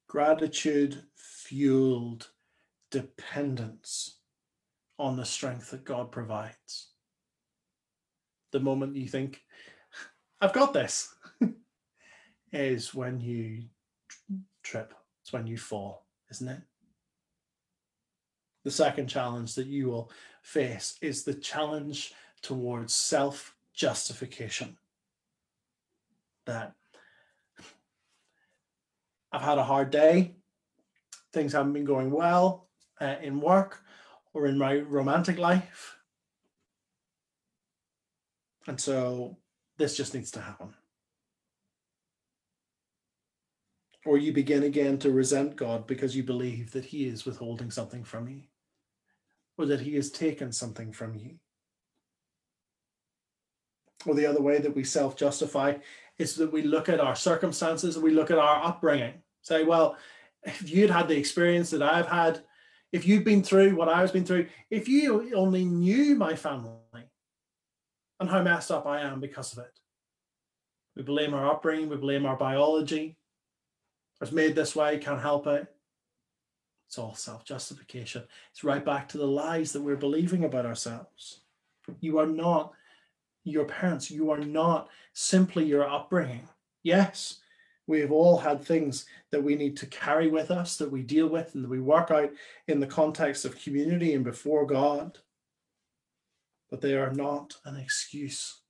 Gratitude 0.07 1.03
fueled 1.15 2.29
dependence 2.91 4.19
on 4.97 5.15
the 5.15 5.25
strength 5.25 5.71
that 5.71 5.85
God 5.85 6.11
provides. 6.11 6.89
The 8.51 8.59
moment 8.59 8.95
you 8.95 9.07
think, 9.07 9.41
I've 10.41 10.53
got 10.53 10.73
this, 10.73 11.13
is 12.51 12.93
when 12.93 13.19
you 13.19 13.63
trip, 14.63 14.93
it's 15.21 15.33
when 15.33 15.47
you 15.47 15.57
fall, 15.57 16.05
isn't 16.31 16.47
it? 16.47 16.61
The 18.63 18.71
second 18.71 19.07
challenge 19.07 19.55
that 19.55 19.67
you 19.67 19.87
will 19.87 20.11
face 20.41 20.97
is 21.01 21.23
the 21.23 21.33
challenge 21.33 22.13
towards 22.41 22.93
self 22.93 23.55
justification. 23.73 24.77
That 26.45 26.73
I've 29.31 29.41
had 29.41 29.57
a 29.57 29.63
hard 29.63 29.91
day, 29.91 30.35
things 31.31 31.53
haven't 31.53 31.73
been 31.73 31.85
going 31.85 32.11
well 32.11 32.67
uh, 32.99 33.15
in 33.21 33.39
work 33.39 33.83
or 34.33 34.47
in 34.47 34.57
my 34.57 34.77
romantic 34.79 35.37
life. 35.37 35.98
And 38.69 38.79
so 38.79 39.35
this 39.79 39.97
just 39.97 40.13
needs 40.13 40.29
to 40.29 40.41
happen. 40.41 40.75
Or 44.05 44.19
you 44.19 44.31
begin 44.31 44.61
again 44.61 44.99
to 44.99 45.11
resent 45.11 45.55
God 45.55 45.87
because 45.87 46.15
you 46.15 46.21
believe 46.21 46.69
that 46.73 46.85
He 46.85 47.07
is 47.07 47.25
withholding 47.25 47.71
something 47.71 48.03
from 48.03 48.27
you 48.27 48.43
or 49.57 49.65
that 49.65 49.81
He 49.81 49.95
has 49.95 50.11
taken 50.11 50.51
something 50.51 50.91
from 50.91 51.15
you. 51.15 51.39
Or 54.05 54.13
the 54.13 54.27
other 54.27 54.41
way 54.41 54.59
that 54.59 54.75
we 54.75 54.83
self 54.83 55.17
justify 55.17 55.77
is 56.19 56.35
that 56.35 56.53
we 56.53 56.61
look 56.61 56.89
at 56.89 56.99
our 56.99 57.15
circumstances 57.15 57.95
and 57.95 58.03
we 58.03 58.11
look 58.11 58.29
at 58.29 58.37
our 58.37 58.63
upbringing. 58.63 59.15
Say, 59.41 59.63
well, 59.63 59.97
if 60.43 60.69
you'd 60.69 60.91
had 60.91 61.07
the 61.07 61.17
experience 61.17 61.71
that 61.71 61.81
I've 61.81 62.07
had, 62.07 62.43
if 62.91 63.07
you've 63.07 63.23
been 63.23 63.41
through 63.41 63.75
what 63.75 63.89
I've 63.89 64.13
been 64.13 64.25
through, 64.25 64.45
if 64.69 64.87
you 64.87 65.33
only 65.33 65.65
knew 65.65 66.13
my 66.13 66.35
family 66.35 67.08
and 68.19 68.29
how 68.29 68.41
messed 68.41 68.71
up 68.71 68.85
I 68.85 69.01
am 69.01 69.19
because 69.19 69.53
of 69.53 69.59
it. 69.59 69.79
We 70.95 71.03
blame 71.03 71.33
our 71.33 71.49
upbringing, 71.51 71.89
we 71.89 71.95
blame 71.95 72.25
our 72.25 72.35
biology. 72.35 73.17
I 74.21 74.25
was 74.25 74.31
made 74.31 74.55
this 74.55 74.75
way, 74.75 74.97
can't 74.97 75.21
help 75.21 75.47
it. 75.47 75.67
It's 76.87 76.97
all 76.97 77.15
self 77.15 77.45
justification. 77.45 78.23
It's 78.51 78.63
right 78.63 78.83
back 78.83 79.07
to 79.09 79.17
the 79.17 79.27
lies 79.27 79.71
that 79.73 79.81
we're 79.81 79.95
believing 79.95 80.43
about 80.43 80.65
ourselves. 80.65 81.41
You 82.01 82.17
are 82.19 82.27
not 82.27 82.73
your 83.43 83.65
parents, 83.65 84.11
you 84.11 84.31
are 84.31 84.39
not 84.39 84.89
simply 85.13 85.65
your 85.65 85.87
upbringing. 85.87 86.47
Yes, 86.83 87.39
we 87.87 87.99
have 88.01 88.11
all 88.11 88.37
had 88.37 88.63
things 88.63 89.05
that 89.31 89.43
we 89.43 89.55
need 89.55 89.75
to 89.77 89.87
carry 89.87 90.29
with 90.29 90.51
us, 90.51 90.77
that 90.77 90.91
we 90.91 91.01
deal 91.01 91.27
with, 91.27 91.55
and 91.55 91.63
that 91.63 91.69
we 91.69 91.79
work 91.79 92.11
out 92.11 92.31
in 92.67 92.79
the 92.79 92.87
context 92.87 93.45
of 93.45 93.59
community 93.59 94.13
and 94.13 94.23
before 94.23 94.65
God. 94.65 95.17
But 96.69 96.81
they 96.81 96.93
are 96.93 97.13
not 97.13 97.55
an 97.65 97.77
excuse. 97.77 98.61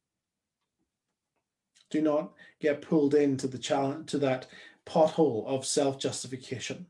Do 1.89 2.01
not 2.01 2.31
get 2.59 2.81
pulled 2.81 3.13
into 3.13 3.47
the 3.47 3.57
challenge 3.57 4.11
to 4.11 4.17
that 4.19 4.47
pothole 4.85 5.45
of 5.47 5.65
self-justification. 5.65 6.85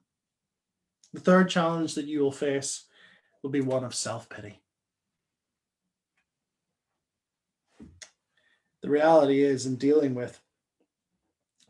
The 1.13 1.19
third 1.19 1.49
challenge 1.49 1.95
that 1.95 2.05
you 2.05 2.19
will 2.19 2.31
face 2.31 2.85
will 3.41 3.49
be 3.49 3.61
one 3.61 3.83
of 3.83 3.95
self-pity. 3.95 4.61
The 8.81 8.89
reality 8.89 9.43
is 9.43 9.65
in 9.65 9.75
dealing 9.75 10.15
with 10.15 10.39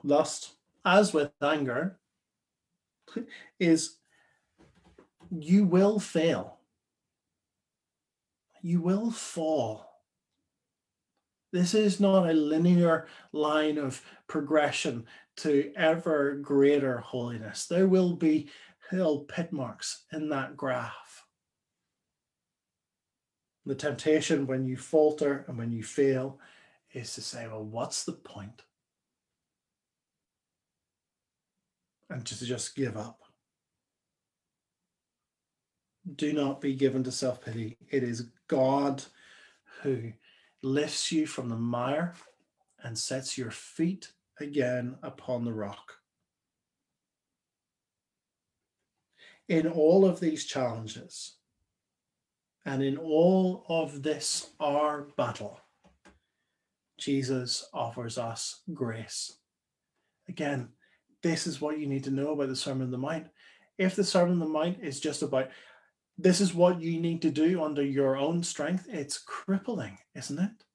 lust, 0.04 0.54
as 0.86 1.14
with 1.14 1.32
anger, 1.42 2.00
is 3.60 3.98
you 5.32 5.66
will 5.66 6.00
fail. 6.00 6.59
You 8.62 8.82
will 8.82 9.12
fall. 9.12 9.86
This 11.52 11.74
is 11.74 12.00
not 12.00 12.30
a 12.30 12.34
linear 12.34 13.08
line 13.32 13.78
of 13.78 14.04
progression 14.28 15.06
to 15.38 15.72
ever 15.76 16.36
greater 16.36 17.00
holiness. 17.00 17.66
There 17.66 17.88
will 17.88 18.16
be 18.16 18.50
hill 18.92 19.22
pit 19.22 19.52
marks 19.52 20.04
in 20.12 20.30
that 20.30 20.56
graph. 20.56 21.26
The 23.66 23.76
temptation 23.76 24.48
when 24.48 24.66
you 24.66 24.78
falter 24.78 25.46
and 25.48 25.58
when 25.58 25.72
you 25.72 25.84
fail 25.84 26.40
is 26.94 27.14
to 27.16 27.22
say, 27.22 27.48
well, 27.48 27.64
what's 27.64 28.04
the 28.04 28.14
point? 28.14 28.64
and 32.10 32.26
to 32.26 32.46
just 32.46 32.76
give 32.76 32.98
up. 32.98 33.22
Do 36.16 36.34
not 36.34 36.62
be 36.62 36.76
given 36.76 37.04
to 37.04 37.12
self 37.12 37.44
pity. 37.44 37.78
It 37.90 38.04
is 38.04 38.30
God 38.48 39.04
who 39.82 40.14
lifts 40.62 41.12
you 41.12 41.26
from 41.28 41.50
the 41.50 41.56
mire 41.56 42.14
and 42.84 42.98
sets 42.98 43.38
your 43.38 43.52
feet 43.52 44.12
again 44.40 44.98
upon 45.04 45.46
the 45.46 45.54
rock. 45.54 45.94
In 49.48 49.68
all 49.68 50.06
of 50.06 50.20
these 50.20 50.46
challenges 50.46 51.36
and 52.66 52.84
in 52.84 52.98
all 52.98 53.66
of 53.68 54.04
this, 54.04 54.52
our 54.60 55.08
battle, 55.18 55.60
Jesus 56.98 57.68
offers 57.74 58.18
us 58.18 58.62
grace. 58.74 59.38
Again, 60.28 60.70
this 61.24 61.48
is 61.48 61.60
what 61.60 61.80
you 61.80 61.88
need 61.88 62.04
to 62.04 62.12
know 62.12 62.32
about 62.32 62.50
the 62.50 62.56
Sermon 62.56 62.84
on 62.84 62.92
the 62.92 62.98
Mount. 62.98 63.28
If 63.78 63.96
the 63.96 64.04
Sermon 64.04 64.34
on 64.34 64.40
the 64.40 64.46
Mount 64.46 64.78
is 64.82 65.00
just 65.00 65.22
about 65.24 65.50
this 66.22 66.42
is 66.42 66.54
what 66.54 66.82
you 66.82 67.00
need 67.00 67.22
to 67.22 67.32
do 67.32 67.64
under 67.64 67.84
your 67.84 68.18
own 68.18 68.44
strength, 68.44 68.86
it's 68.90 69.18
crippling, 69.18 69.98
isn't 70.14 70.38
it? 70.38 70.66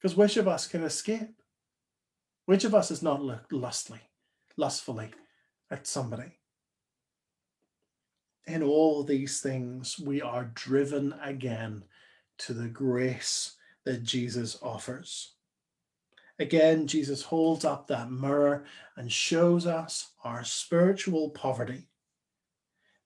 Because 0.00 0.16
which 0.16 0.38
of 0.38 0.48
us 0.48 0.66
can 0.66 0.82
escape? 0.84 1.42
Which 2.46 2.64
of 2.64 2.74
us 2.74 2.88
has 2.88 3.02
not 3.02 3.22
looked 3.22 3.52
lustly, 3.52 4.00
lustfully 4.56 5.10
at 5.70 5.86
somebody? 5.86 6.38
In 8.46 8.62
all 8.62 9.04
these 9.04 9.42
things, 9.42 9.98
we 9.98 10.22
are 10.22 10.50
driven 10.54 11.14
again 11.22 11.84
to 12.38 12.54
the 12.54 12.68
grace 12.68 13.56
that 13.84 14.02
Jesus 14.02 14.56
offers. 14.62 15.34
Again, 16.38 16.86
Jesus 16.86 17.20
holds 17.20 17.66
up 17.66 17.86
that 17.88 18.10
mirror 18.10 18.64
and 18.96 19.12
shows 19.12 19.66
us 19.66 20.12
our 20.24 20.42
spiritual 20.42 21.30
poverty 21.30 21.88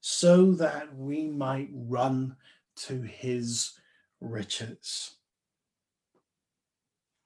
so 0.01 0.53
that 0.53 0.95
we 0.97 1.27
might 1.27 1.69
run 1.73 2.37
to 2.77 3.03
his 3.03 3.73
riches. 4.21 5.17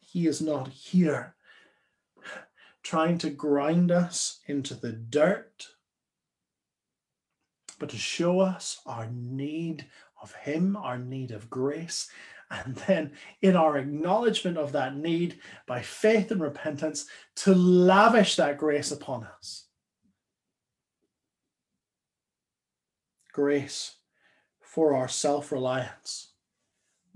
He 0.01 0.27
is 0.27 0.41
not 0.41 0.69
here 0.69 1.35
trying 2.83 3.19
to 3.19 3.31
grind 3.31 3.91
us 3.91 4.41
into 4.47 4.75
the 4.75 4.93
dirt, 4.93 5.69
but 7.79 7.89
to 7.89 7.97
show 7.97 8.41
us 8.41 8.81
our 8.87 9.09
need 9.11 9.87
of 10.23 10.35
him, 10.35 10.77
our 10.77 10.99
need 10.99 11.31
of 11.31 11.51
grace, 11.51 12.11
and 12.51 12.77
then 12.87 13.13
in 13.43 13.57
our 13.57 13.79
acknowledgement 13.79 14.59
of 14.59 14.73
that 14.73 14.97
need 14.97 15.39
by 15.67 15.81
faith 15.81 16.31
and 16.31 16.41
repentance 16.41 17.07
to 17.37 17.55
lavish 17.55 18.37
that 18.37 18.59
grace 18.59 18.93
upon 18.93 19.25
us. 19.25 19.64
Grace 23.35 23.97
for 24.61 24.95
our 24.95 25.09
self 25.09 25.51
reliance, 25.51 26.29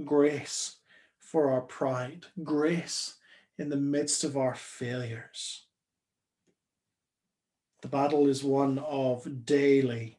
grace 0.05 0.79
for 1.17 1.53
our 1.53 1.61
pride, 1.61 2.27
grace 2.43 3.15
in 3.57 3.69
the 3.69 3.77
midst 3.77 4.25
of 4.25 4.37
our 4.37 4.57
failures. 4.57 5.67
The 7.83 7.89
battle 7.89 8.27
is 8.27 8.43
one 8.43 8.81
of 8.81 9.47
daily 9.47 10.19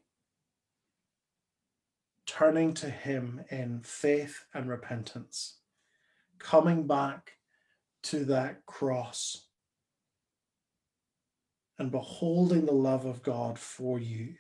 turning 2.26 2.74
to 2.76 2.90
Him 2.90 3.42
in 3.52 3.82
faith 3.82 4.46
and 4.54 4.70
repentance, 4.70 5.56
coming 6.38 6.88
back 6.88 7.34
to 8.04 8.24
that 8.24 8.66
cross 8.66 9.48
and 11.78 11.92
beholding 11.92 12.66
the 12.66 12.72
love 12.72 13.04
of 13.04 13.22
God 13.22 13.60
for 13.60 14.00
you. 14.00 14.36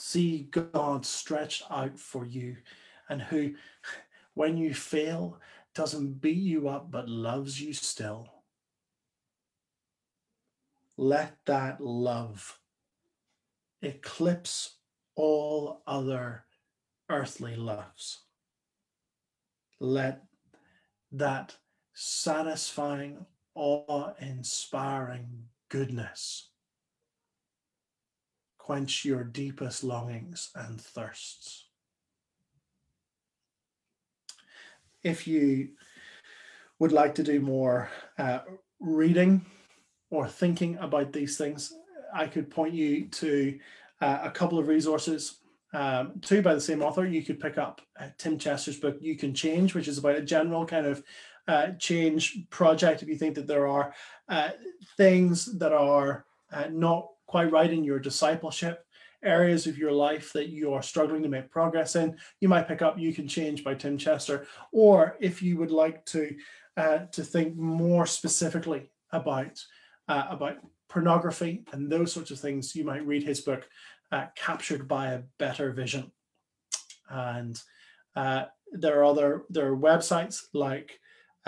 See 0.00 0.48
God 0.50 1.04
stretched 1.04 1.64
out 1.70 1.98
for 1.98 2.24
you 2.24 2.56
and 3.08 3.20
who, 3.20 3.54
when 4.34 4.56
you 4.56 4.72
fail, 4.72 5.40
doesn't 5.74 6.20
beat 6.20 6.38
you 6.38 6.68
up 6.68 6.90
but 6.90 7.08
loves 7.08 7.60
you 7.60 7.72
still. 7.72 8.28
Let 10.96 11.36
that 11.46 11.80
love 11.80 12.58
eclipse 13.82 14.76
all 15.14 15.82
other 15.86 16.44
earthly 17.08 17.56
loves. 17.56 18.20
Let 19.80 20.24
that 21.12 21.56
satisfying, 21.94 23.26
awe 23.54 24.12
inspiring 24.20 25.44
goodness 25.68 26.47
quench 28.68 29.02
your 29.02 29.24
deepest 29.24 29.82
longings 29.82 30.50
and 30.54 30.78
thirsts. 30.78 31.68
If 35.02 35.26
you 35.26 35.70
would 36.78 36.92
like 36.92 37.14
to 37.14 37.22
do 37.22 37.40
more 37.40 37.88
uh, 38.18 38.40
reading 38.78 39.46
or 40.10 40.28
thinking 40.28 40.76
about 40.82 41.14
these 41.14 41.38
things, 41.38 41.72
I 42.12 42.26
could 42.26 42.50
point 42.50 42.74
you 42.74 43.06
to 43.06 43.58
uh, 44.02 44.18
a 44.24 44.30
couple 44.30 44.58
of 44.58 44.68
resources. 44.68 45.38
Um, 45.72 46.20
two 46.20 46.42
by 46.42 46.52
the 46.52 46.60
same 46.60 46.82
author. 46.82 47.06
You 47.06 47.22
could 47.22 47.40
pick 47.40 47.56
up 47.56 47.80
uh, 47.98 48.08
Tim 48.18 48.38
Chester's 48.38 48.78
book, 48.78 48.98
You 49.00 49.16
Can 49.16 49.32
Change, 49.32 49.74
which 49.74 49.88
is 49.88 49.96
about 49.96 50.16
a 50.16 50.22
general 50.22 50.66
kind 50.66 50.84
of 50.84 51.02
uh, 51.46 51.68
change 51.78 52.36
project. 52.50 53.02
If 53.02 53.08
you 53.08 53.16
think 53.16 53.34
that 53.36 53.46
there 53.46 53.66
are 53.66 53.94
uh, 54.28 54.50
things 54.98 55.58
that 55.58 55.72
are 55.72 56.26
uh, 56.52 56.66
not 56.70 57.08
quite 57.28 57.52
right 57.52 57.72
in 57.72 57.84
your 57.84 58.00
discipleship, 58.00 58.84
areas 59.22 59.66
of 59.68 59.78
your 59.78 59.92
life 59.92 60.32
that 60.32 60.48
you 60.48 60.72
are 60.72 60.82
struggling 60.82 61.22
to 61.22 61.28
make 61.28 61.50
progress 61.50 61.94
in, 61.94 62.16
you 62.40 62.48
might 62.48 62.66
pick 62.66 62.82
up 62.82 62.98
You 62.98 63.14
Can 63.14 63.28
Change 63.28 63.62
by 63.62 63.74
Tim 63.74 63.96
Chester. 63.98 64.46
Or 64.72 65.16
if 65.20 65.42
you 65.42 65.56
would 65.58 65.70
like 65.70 66.04
to 66.06 66.34
uh, 66.76 67.06
to 67.10 67.24
think 67.24 67.56
more 67.56 68.06
specifically 68.06 68.90
about 69.12 69.60
about 70.08 70.56
pornography 70.88 71.64
and 71.72 71.90
those 71.90 72.12
sorts 72.12 72.30
of 72.30 72.40
things, 72.40 72.74
you 72.74 72.84
might 72.84 73.06
read 73.06 73.22
his 73.22 73.42
book, 73.42 73.68
uh, 74.10 74.26
Captured 74.34 74.88
by 74.88 75.12
a 75.12 75.22
Better 75.38 75.72
Vision. 75.72 76.10
And 77.10 77.60
uh, 78.16 78.44
there 78.72 79.00
are 79.00 79.04
other 79.04 79.42
there 79.50 79.66
are 79.66 79.76
websites 79.76 80.44
like 80.54 80.98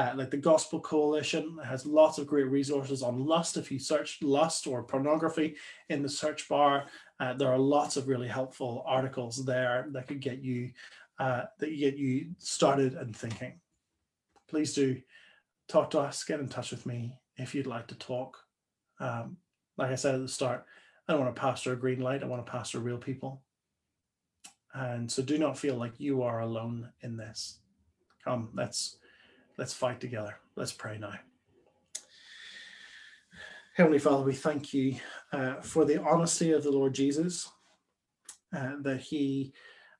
uh, 0.00 0.14
like 0.16 0.30
the 0.30 0.36
Gospel 0.36 0.80
Coalition 0.80 1.58
has 1.62 1.84
lots 1.84 2.16
of 2.16 2.26
great 2.26 2.48
resources 2.48 3.02
on 3.02 3.26
lust. 3.26 3.58
If 3.58 3.70
you 3.70 3.78
search 3.78 4.22
lust 4.22 4.66
or 4.66 4.82
pornography 4.82 5.56
in 5.90 6.02
the 6.02 6.08
search 6.08 6.48
bar, 6.48 6.86
uh, 7.18 7.34
there 7.34 7.52
are 7.52 7.58
lots 7.58 7.98
of 7.98 8.08
really 8.08 8.28
helpful 8.28 8.82
articles 8.86 9.44
there 9.44 9.88
that 9.90 10.08
could 10.08 10.20
get 10.20 10.42
you 10.42 10.70
uh, 11.18 11.42
that 11.58 11.76
get 11.76 11.98
you 11.98 12.30
started 12.38 12.94
and 12.94 13.14
thinking. 13.14 13.60
Please 14.48 14.72
do 14.72 14.98
talk 15.68 15.90
to 15.90 16.00
us. 16.00 16.24
Get 16.24 16.40
in 16.40 16.48
touch 16.48 16.70
with 16.70 16.86
me 16.86 17.18
if 17.36 17.54
you'd 17.54 17.66
like 17.66 17.88
to 17.88 17.94
talk. 17.96 18.38
Um, 19.00 19.36
like 19.76 19.90
I 19.90 19.96
said 19.96 20.14
at 20.14 20.22
the 20.22 20.28
start, 20.28 20.64
I 21.06 21.12
don't 21.12 21.20
want 21.20 21.34
to 21.34 21.40
pastor 21.40 21.74
a 21.74 21.76
green 21.76 22.00
light. 22.00 22.22
I 22.22 22.26
want 22.26 22.44
to 22.46 22.50
pastor 22.50 22.78
real 22.78 22.96
people. 22.96 23.42
And 24.72 25.12
so 25.12 25.22
do 25.22 25.36
not 25.36 25.58
feel 25.58 25.74
like 25.74 26.00
you 26.00 26.22
are 26.22 26.40
alone 26.40 26.88
in 27.02 27.18
this. 27.18 27.58
Come, 28.24 28.48
let's 28.54 28.96
let's 29.60 29.74
fight 29.74 30.00
together. 30.00 30.36
Let's 30.56 30.72
pray 30.72 30.96
now. 30.96 31.12
Heavenly 33.76 33.98
Father, 33.98 34.24
we 34.24 34.32
thank 34.32 34.72
you 34.72 34.96
uh, 35.34 35.56
for 35.56 35.84
the 35.84 36.00
honesty 36.00 36.52
of 36.52 36.62
the 36.62 36.72
Lord 36.72 36.94
Jesus, 36.94 37.46
uh, 38.56 38.76
that 38.80 39.00
He 39.00 39.52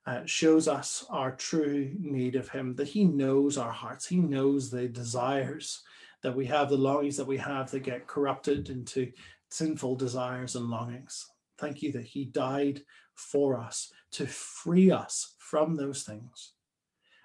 uh, 0.06 0.22
shows 0.24 0.66
us 0.66 1.04
our 1.11 1.32
true 1.32 1.94
need 2.00 2.36
of 2.36 2.48
Him, 2.48 2.74
that 2.76 2.88
He 2.88 3.04
knows 3.04 3.58
our 3.58 3.70
hearts, 3.70 4.06
He 4.06 4.16
knows 4.16 4.70
the 4.70 4.88
desires 4.88 5.82
that 6.22 6.34
we 6.34 6.46
have, 6.46 6.70
the 6.70 6.76
longings 6.76 7.18
that 7.18 7.26
we 7.26 7.36
have 7.36 7.70
that 7.70 7.80
get 7.80 8.06
corrupted 8.06 8.70
into 8.70 9.12
sinful 9.50 9.96
desires 9.96 10.56
and 10.56 10.70
longings. 10.70 11.26
Thank 11.58 11.82
you 11.82 11.92
that 11.92 12.04
He 12.04 12.24
died 12.24 12.80
for 13.14 13.61
us 13.61 13.92
to 14.12 14.26
free 14.26 14.90
us 14.90 15.34
from 15.38 15.76
those 15.76 16.02
things 16.02 16.54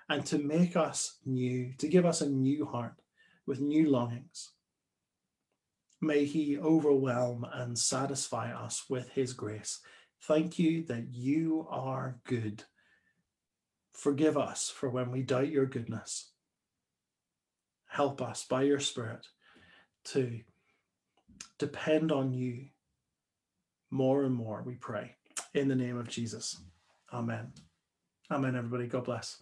and 0.10 0.26
to 0.28 0.38
make 0.38 0.76
us 0.76 1.18
new, 1.26 1.74
to 1.78 1.88
give 1.88 2.06
us 2.06 2.22
a 2.22 2.30
new 2.30 2.66
heart 2.66 2.96
with 3.46 3.60
new 3.60 3.90
longings. 3.90 4.52
May 6.02 6.26
He 6.26 6.58
overwhelm 6.58 7.46
and 7.52 7.78
satisfy 7.78 8.54
us 8.54 8.86
with 8.90 9.10
His 9.10 9.34
grace. 9.34 9.80
Thank 10.24 10.60
you 10.60 10.84
that 10.86 11.08
you 11.12 11.68
are 11.70 12.20
good. 12.26 12.64
Forgive 13.94 14.38
us 14.38 14.70
for 14.70 14.90
when 14.90 15.12
we 15.12 15.22
doubt 15.22 15.50
your 15.50 15.66
goodness. 15.66 16.32
Help 17.88 18.22
us 18.22 18.46
by 18.48 18.64
your 18.64 18.80
Spirit 18.80 19.28
to 20.06 20.42
depend 21.58 22.12
on 22.12 22.34
you 22.34 22.66
more 23.92 24.24
and 24.24 24.36
more, 24.36 24.64
we 24.66 24.76
pray. 24.76 25.16
In 25.54 25.68
the 25.68 25.76
name 25.76 25.98
of 25.98 26.10
Jesus. 26.10 26.60
Amen. 27.14 27.52
Amen, 28.30 28.56
everybody. 28.56 28.88
God 28.88 29.06
bless. 29.06 29.42